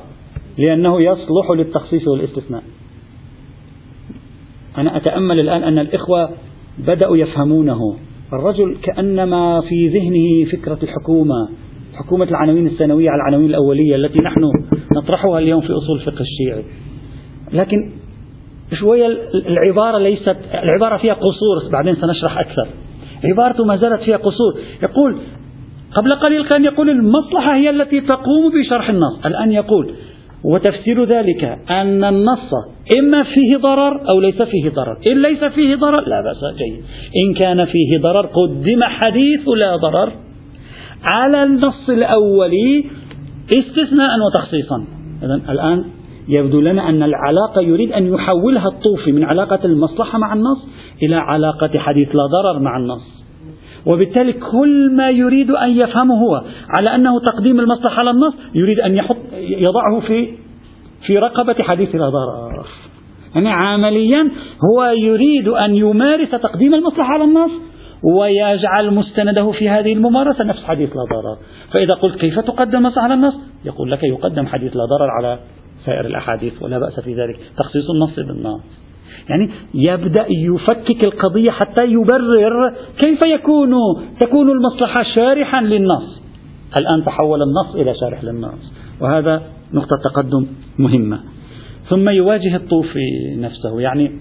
لأنه 0.57 1.01
يصلح 1.01 1.51
للتخصيص 1.55 2.07
والإستثناء. 2.07 2.63
أنا 4.77 4.97
أتأمل 4.97 5.39
الآن 5.39 5.63
أن 5.63 5.79
الإخوة 5.79 6.29
بدأوا 6.87 7.17
يفهمونه. 7.17 7.79
الرجل 8.33 8.77
كأنما 8.83 9.61
في 9.61 9.87
ذهنه 9.87 10.51
فكرة 10.51 10.79
الحكومة 10.83 11.49
حكومة 11.93 12.25
العناوين 12.25 12.67
الثانوية 12.67 13.09
على 13.09 13.21
العناوين 13.21 13.49
الأولية 13.49 13.95
التي 13.95 14.19
نحن 14.23 14.41
نطرحها 14.97 15.39
اليوم 15.39 15.61
في 15.61 15.73
أصول 15.73 15.99
الفقه 15.99 16.21
الشيعي. 16.21 16.63
لكن 17.53 17.91
شوية 18.73 19.07
العبارة 19.33 19.97
ليست 19.97 20.37
العبارة 20.53 20.97
فيها 20.97 21.13
قصور 21.13 21.71
بعدين 21.71 21.95
سنشرح 21.95 22.39
أكثر. 22.39 22.67
عبارته 23.23 23.65
ما 23.65 23.77
زالت 23.77 24.01
فيها 24.01 24.17
قصور. 24.17 24.53
يقول 24.83 25.19
قبل 25.97 26.15
قليل 26.15 26.45
كان 26.49 26.63
يقول 26.63 26.89
المصلحة 26.89 27.55
هي 27.55 27.69
التي 27.69 28.01
تقوم 28.01 28.51
بشرح 28.53 28.89
النص. 28.89 29.25
الآن 29.25 29.51
يقول 29.51 29.91
وتفسير 30.43 31.05
ذلك 31.05 31.43
أن 31.69 32.03
النص 32.03 32.53
إما 32.99 33.23
فيه 33.23 33.57
ضرر 33.57 34.09
أو 34.09 34.19
ليس 34.19 34.41
فيه 34.41 34.69
ضرر. 34.69 34.97
إن 35.07 35.21
ليس 35.21 35.43
فيه 35.43 35.75
ضرر 35.75 36.01
لا 36.01 36.21
بأس 36.21 36.57
جيد. 36.57 36.83
إن 37.25 37.33
كان 37.33 37.65
فيه 37.65 37.97
ضرر 37.97 38.25
قدم 38.25 38.83
حديث 38.83 39.47
لا 39.57 39.75
ضرر. 39.75 40.11
على 41.11 41.43
النص 41.43 41.89
الأولي 41.89 42.85
استثناء 43.57 44.09
وتخصيصا. 44.27 44.83
إذا 45.23 45.41
الآن 45.49 45.85
يبدو 46.27 46.61
لنا 46.61 46.89
أن 46.89 47.03
العلاقة 47.03 47.61
يريد 47.61 47.91
أن 47.91 48.13
يحولها 48.13 48.67
الطوفي 48.67 49.11
من 49.11 49.23
علاقة 49.23 49.65
المصلحة 49.65 50.19
مع 50.19 50.33
النص 50.33 50.67
إلى 51.03 51.15
علاقة 51.15 51.79
حديث 51.79 52.07
لا 52.07 52.25
ضرر 52.25 52.59
مع 52.59 52.77
النص. 52.77 53.18
وبالتالي 53.85 54.33
كل 54.33 54.95
ما 54.95 55.09
يريد 55.09 55.51
أن 55.51 55.69
يفهمه 55.69 56.15
هو 56.15 56.43
على 56.77 56.95
أنه 56.95 57.19
تقديم 57.19 57.59
المصلحة 57.59 57.99
على 57.99 58.09
النص 58.09 58.33
يريد 58.55 58.79
أن 58.79 58.95
يحط 58.95 59.17
يضعه 59.33 59.99
في 59.99 60.27
في 61.05 61.17
رقبة 61.17 61.55
حديث 61.63 61.95
لا 61.95 62.09
ضرر 62.09 62.65
يعني 63.35 63.49
عمليا 63.49 64.31
هو 64.71 64.83
يريد 64.85 65.47
أن 65.47 65.75
يمارس 65.75 66.31
تقديم 66.31 66.73
المصلحة 66.73 67.13
على 67.13 67.23
النص 67.23 67.51
ويجعل 68.03 68.93
مستنده 68.93 69.51
في 69.51 69.69
هذه 69.69 69.93
الممارسة 69.93 70.43
نفس 70.43 70.63
حديث 70.63 70.89
لا 70.89 71.03
ضرر 71.03 71.37
فإذا 71.71 71.93
قلت 71.93 72.15
كيف 72.15 72.39
تقدم 72.39 72.83
مصلحة 72.83 73.01
على 73.01 73.13
النص؟ 73.13 73.33
يقول 73.65 73.91
لك 73.91 74.03
يقدم 74.03 74.47
حديث 74.47 74.75
لا 74.75 74.85
ضرر 74.85 75.09
على 75.17 75.39
سائر 75.85 76.05
الأحاديث 76.05 76.63
ولا 76.63 76.79
بأس 76.79 76.99
في 76.99 77.13
ذلك. 77.13 77.39
تخصيص 77.57 77.89
النص 77.89 78.15
بالنص. 78.15 78.61
يعني 79.29 79.49
يبدأ 79.73 80.25
يفكك 80.29 81.03
القضية 81.03 81.51
حتى 81.51 81.85
يبرر 81.85 82.73
كيف 82.99 83.21
يكون 83.21 83.71
تكون 84.19 84.49
المصلحة 84.49 85.03
شارحا 85.15 85.61
للنص. 85.61 86.21
الآن 86.77 87.05
تحول 87.05 87.39
النص 87.41 87.75
إلى 87.75 87.93
شارح 88.01 88.23
للنص. 88.23 88.73
وهذا 89.01 89.41
نقطة 89.73 89.95
تقدم 90.03 90.47
مهمة. 90.79 91.19
ثم 91.89 92.09
يواجه 92.09 92.55
الطوفي 92.55 93.35
نفسه 93.37 93.81
يعني 93.81 94.11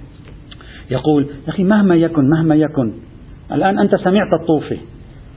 يقول 0.90 1.22
يا 1.22 1.48
أخي 1.48 1.64
مهما 1.64 1.94
يكن 1.94 2.28
مهما 2.30 2.54
يكن 2.54 2.92
الآن 3.52 3.78
أنت 3.78 3.94
سمعت 3.94 4.40
الطوفي 4.40 4.78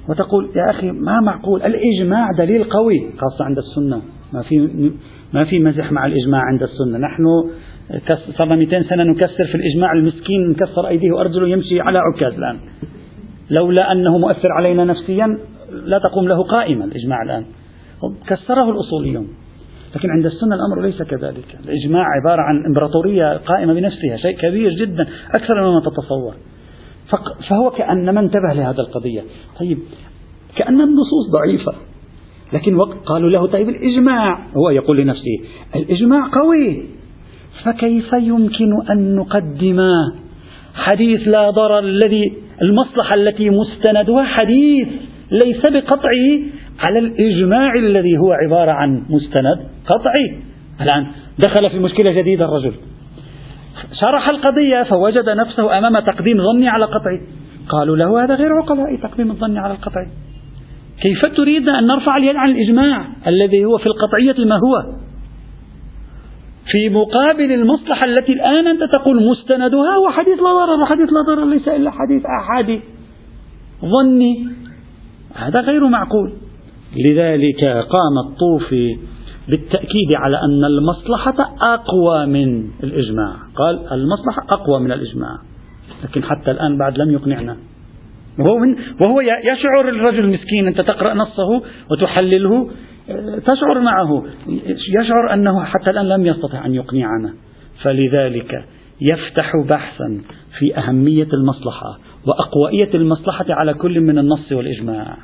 وتقول 0.09 0.49
يا 0.55 0.69
أخي 0.69 0.91
ما 0.91 1.19
معقول؟ 1.19 1.61
الإجماع 1.63 2.27
دليل 2.37 2.63
قوي 2.63 3.11
خاصة 3.17 3.45
عند 3.45 3.57
السنة. 3.57 4.01
ما 4.33 4.41
في 4.41 4.91
ما 5.33 5.43
في 5.43 5.59
مزح 5.59 5.91
مع 5.91 6.05
الإجماع 6.05 6.41
عند 6.41 6.63
السنة. 6.63 6.97
نحن 6.97 7.23
صار 8.37 8.55
200 8.55 8.83
سنة 8.83 9.03
نكسر 9.03 9.45
في 9.45 9.55
الإجماع 9.55 9.93
المسكين 9.93 10.49
نكسر 10.49 10.87
أيديه 10.87 11.11
وأرجله 11.11 11.47
يمشي 11.47 11.81
على 11.81 11.99
عكاز 11.99 12.33
الآن. 12.33 12.59
لولا 13.49 13.91
أنه 13.91 14.17
مؤثر 14.17 14.51
علينا 14.51 14.85
نفسيا 14.85 15.37
لا 15.71 15.99
تقوم 15.99 16.27
له 16.27 16.43
قائمة 16.43 16.85
الإجماع 16.85 17.21
الآن. 17.21 17.45
كسره 18.27 18.71
الأصوليون 18.71 19.27
لكن 19.95 20.09
عند 20.09 20.25
السنة 20.25 20.55
الأمر 20.55 20.81
ليس 20.81 21.01
كذلك. 21.01 21.59
الإجماع 21.65 22.05
عبارة 22.21 22.41
عن 22.41 22.65
إمبراطورية 22.65 23.37
قائمة 23.37 23.73
بنفسها 23.73 24.17
شيء 24.17 24.37
كبير 24.37 24.71
جدا 24.71 25.07
أكثر 25.35 25.61
مما 25.61 25.79
تتصور. 25.79 26.35
فهو 27.49 27.69
كأنما 27.69 28.19
انتبه 28.19 28.53
لهذا 28.53 28.81
القضية. 28.81 29.21
طيب 29.59 29.77
كأن 30.55 30.81
النصوص 30.81 31.31
ضعيفة. 31.31 31.73
لكن 32.53 32.75
وقت 32.75 32.97
قالوا 33.05 33.29
له 33.29 33.47
طيب 33.47 33.69
الإجماع 33.69 34.39
هو 34.57 34.69
يقول 34.69 34.97
لنفسه 34.97 35.39
الإجماع 35.75 36.29
قوي. 36.33 36.83
فكيف 37.63 38.13
يمكن 38.13 38.71
أن 38.91 39.15
نقدم 39.15 39.81
حديث 40.75 41.27
لا 41.27 41.49
ضرر 41.49 41.79
الذي 41.79 42.33
المصلحة 42.61 43.15
التي 43.15 43.49
مستندها 43.49 44.23
حديث 44.23 44.87
ليس 45.31 45.61
بقطعه 45.65 46.39
على 46.79 46.99
الإجماع 46.99 47.73
الذي 47.75 48.17
هو 48.17 48.31
عبارة 48.31 48.71
عن 48.71 49.03
مستند 49.09 49.67
قطعي. 49.89 50.39
الآن 50.81 51.07
دخل 51.39 51.69
في 51.69 51.79
مشكلة 51.79 52.11
جديدة 52.11 52.45
الرجل. 52.45 52.73
شرح 54.01 54.29
القضية 54.29 54.83
فوجد 54.83 55.29
نفسه 55.29 55.77
أمام 55.77 55.99
تقديم 55.99 56.37
ظني 56.37 56.69
على 56.69 56.85
قطعي 56.85 57.21
قالوا 57.69 57.97
له 57.97 58.23
هذا 58.23 58.35
غير 58.35 58.49
عقلاء 58.53 58.95
تقديم 59.03 59.31
الظن 59.31 59.57
على 59.57 59.73
القطعي 59.73 60.07
كيف 61.01 61.21
تريد 61.37 61.69
أن 61.69 61.87
نرفع 61.87 62.17
اليد 62.17 62.35
عن 62.35 62.49
الإجماع 62.49 63.07
الذي 63.27 63.65
هو 63.65 63.77
في 63.77 63.85
القطعية 63.85 64.45
ما 64.45 64.55
هو 64.55 65.00
في 66.71 66.89
مقابل 66.89 67.51
المصلحة 67.51 68.05
التي 68.05 68.33
الآن 68.33 68.67
أنت 68.67 68.83
تقول 68.93 69.29
مستندها 69.29 69.95
هو 69.95 70.09
حديث 70.09 70.39
لا 70.39 70.53
ضرر 70.53 70.81
وحديث 70.81 71.09
لا 71.09 71.21
ضرر 71.27 71.45
ليس 71.45 71.67
إلا 71.67 71.91
حديث 71.91 72.25
أحادي 72.25 72.81
ظني. 73.85 74.47
هذا 75.35 75.59
غير 75.61 75.87
معقول. 75.87 76.33
لذلك 77.05 77.63
قام 77.65 78.29
الطوفي 78.29 78.97
بالتأكيد 79.49 80.15
على 80.15 80.37
أن 80.37 80.65
المصلحة 80.65 81.55
أقوى 81.61 82.25
من 82.25 82.69
الإجماع. 82.83 83.35
قال 83.55 83.79
المصلحة 83.91 84.47
أقوى 84.53 84.79
من 84.79 84.91
الإجماع. 84.91 85.37
لكن 86.03 86.23
حتى 86.23 86.51
الآن 86.51 86.77
بعد 86.77 86.97
لم 86.97 87.11
يقنعنا. 87.11 87.57
وهو, 88.39 88.57
من 88.57 88.75
وهو 89.01 89.21
يشعر 89.21 89.89
الرجل 89.89 90.19
المسكين 90.19 90.67
أنت 90.67 90.81
تقرأ 90.81 91.13
نصه 91.13 91.61
وتحلله. 91.91 92.69
تشعر 93.39 93.79
معه. 93.79 94.25
يشعر 94.99 95.33
أنه 95.33 95.63
حتى 95.63 95.89
الآن 95.89 96.09
لم 96.09 96.25
يستطع 96.25 96.65
أن 96.65 96.75
يقنعنا 96.75 97.33
فلذلك 97.83 98.65
يفتح 99.01 99.57
بحثا 99.69 100.21
في 100.59 100.77
أهمية 100.77 101.27
المصلحة 101.33 101.99
وأقوائية 102.27 102.93
المصلحة 102.93 103.45
على 103.49 103.73
كل 103.73 104.01
من 104.01 104.17
النص 104.17 104.51
والإجماع. 104.51 105.17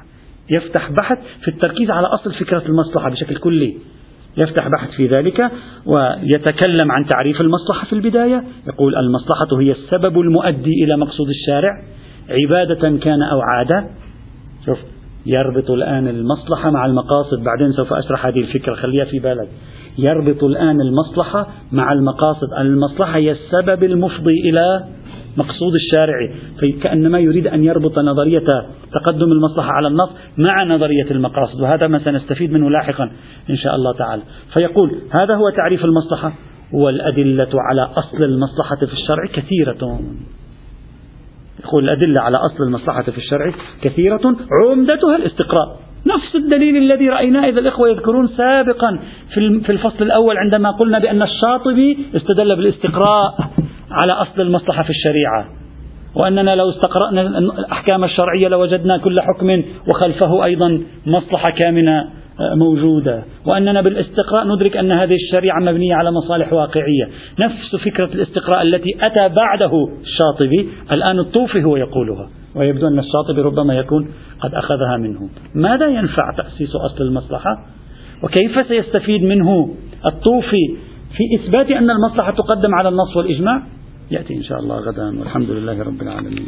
يفتح 0.50 0.92
بحث 0.92 1.18
في 1.42 1.48
التركيز 1.48 1.92
على 1.92 2.08
أصل 2.08 2.34
فكرة 2.34 2.64
المصلحة 2.66 3.10
بشكل 3.10 3.36
كلي. 3.36 3.78
يفتح 4.38 4.68
بحث 4.68 4.90
في 4.90 5.08
ذلك 5.08 5.52
ويتكلم 5.86 6.92
عن 6.92 7.06
تعريف 7.06 7.42
المصلحة 7.42 7.86
في 7.86 7.94
البداية. 7.94 8.44
يقول 8.68 8.96
المصلحة 8.96 9.62
هي 9.62 9.72
السبب 9.72 10.20
المؤدي 10.20 10.84
إلى 10.84 10.98
مقصود 10.98 11.28
الشارع. 11.30 11.82
عبادة 12.30 12.98
كان 12.98 13.22
أو 13.22 13.42
عادة. 13.42 13.90
شوف 14.66 14.78
يربط 15.26 15.72
الآن 15.72 16.08
المصلحة 16.08 16.70
مع 16.70 16.86
المقاصد. 16.86 17.44
بعدين 17.44 17.72
سوف 17.72 17.94
أشرح 17.94 18.26
هذه 18.26 18.40
الفكرة 18.40 18.76
خليها 18.76 19.06
في 19.06 19.20
بالك. 19.20 19.50
يربط 19.98 20.44
الآن 20.44 20.82
المصلحة 20.82 21.48
مع 21.72 21.94
المقاصد. 21.94 22.54
المصلحة 22.60 23.16
هي 23.16 23.32
السبب 23.32 23.84
المفضي 23.84 24.50
إلى 24.50 24.84
مقصود 25.38 25.74
الشارع. 25.76 26.30
فكأنما 26.62 27.20
يريد 27.20 27.48
أن 27.48 27.64
يربط 27.64 28.00
نظرية 28.00 28.46
تقدم 28.94 29.32
المصلحة 29.32 29.72
على 29.72 29.88
النص 29.88 30.10
مع 30.38 30.64
نظرية 30.64 31.12
المقاصد 31.12 31.62
وهذا 31.62 31.88
ما 31.88 32.00
سنستفيد 32.00 32.52
منه 32.52 32.70
لاحقا 32.70 33.12
إن 33.50 33.58
شاء 33.58 33.76
الله 33.76 33.94
تعالى. 33.94 34.22
فيقول 34.54 34.92
هذا 35.12 35.36
هو 35.36 35.50
تعريف 35.50 35.86
المصلحة 35.86 36.34
والأدلة 36.74 37.50
على 37.54 37.82
أصل 37.82 38.24
المصلحة 38.24 38.76
في 38.76 38.94
الشرع 38.94 39.26
كثيرة. 39.34 40.00
يقول 41.64 41.84
الأدلة 41.84 42.22
على 42.22 42.38
أصل 42.38 42.64
المصلحة 42.64 43.02
في 43.02 43.18
الشرع 43.18 43.52
كثيرة 43.82 44.36
عمدتها 44.52 45.16
الاستقراء 45.16 45.80
نفس 46.06 46.36
الدليل 46.36 46.78
الذي 46.78 47.10
رأيناه 47.10 47.50
إذا 47.50 47.60
الإخوة 47.60 47.90
يذكرون 47.90 48.28
سابقا 48.28 49.00
في 49.34 49.70
الفصل 49.70 50.04
الأول 50.06 50.38
عندما 50.38 50.72
قلنا 50.72 51.00
بأن 51.00 51.22
الشاطبي 51.22 51.98
استدل 52.16 52.56
بالاستقراء 52.56 53.38
على 53.92 54.14
أصل 54.14 54.42
المصلحة 54.42 54.84
في 54.84 54.90
الشريعة. 54.90 55.46
وأننا 56.16 56.56
لو 56.56 56.70
استقرأنا 56.70 57.22
الأحكام 57.38 58.04
الشرعية 58.04 58.48
لوجدنا 58.48 58.98
كل 58.98 59.16
حكم 59.22 59.64
وخلفه 59.90 60.46
أيضا 60.46 60.82
مصلحة 61.06 61.50
كامنة. 61.50 62.08
موجودة. 62.40 63.24
وأننا 63.46 63.82
بالاستقراء 63.82 64.48
ندرك 64.48 64.78
أن 64.78 64.92
هذه 64.92 65.16
الشريعة 65.16 65.60
مبنية 65.60 65.96
على 65.96 66.12
مصالح 66.12 66.54
واقعية. 66.54 67.10
نفس 67.40 67.76
فكرة 67.86 68.06
الاستقراء 68.06 68.62
التي 68.62 68.98
أتى 69.02 69.30
بعده 69.36 69.72
الشاطبي 70.02 70.70
الآن 70.92 71.20
الطوفي 71.20 71.64
هو 71.64 71.78
يقولها. 71.78 72.30
ويبدو 72.56 72.88
أن 72.88 73.00
الشاطبي 73.00 73.42
ربما 73.42 73.74
يكون 73.74 74.10
قد 74.40 74.54
أخذها 74.54 74.98
منه. 74.98 75.30
ماذا 75.56 75.88
ينفع 75.88 76.36
تأسيس 76.38 76.76
أصل 76.76 77.04
المصلحة؟ 77.04 77.66
وكيف 78.24 78.68
سيستفيد 78.68 79.24
منه 79.24 79.74
الطوفي 80.08 80.78
في 81.18 81.24
إثبات 81.36 81.72
أن 81.72 81.90
المصلحة 81.90 82.32
تقدم 82.32 82.76
على 82.76 82.90
النص 82.90 83.18
والإجماع؟ 83.18 83.64
يأتي 84.12 84.34
إن 84.34 84.44
شاء 84.44 84.60
الله 84.60 84.76
غدا. 84.80 85.20
والحمد 85.20 85.50
لله 85.50 85.84
رب 85.84 86.02
العالمين. 86.02 86.48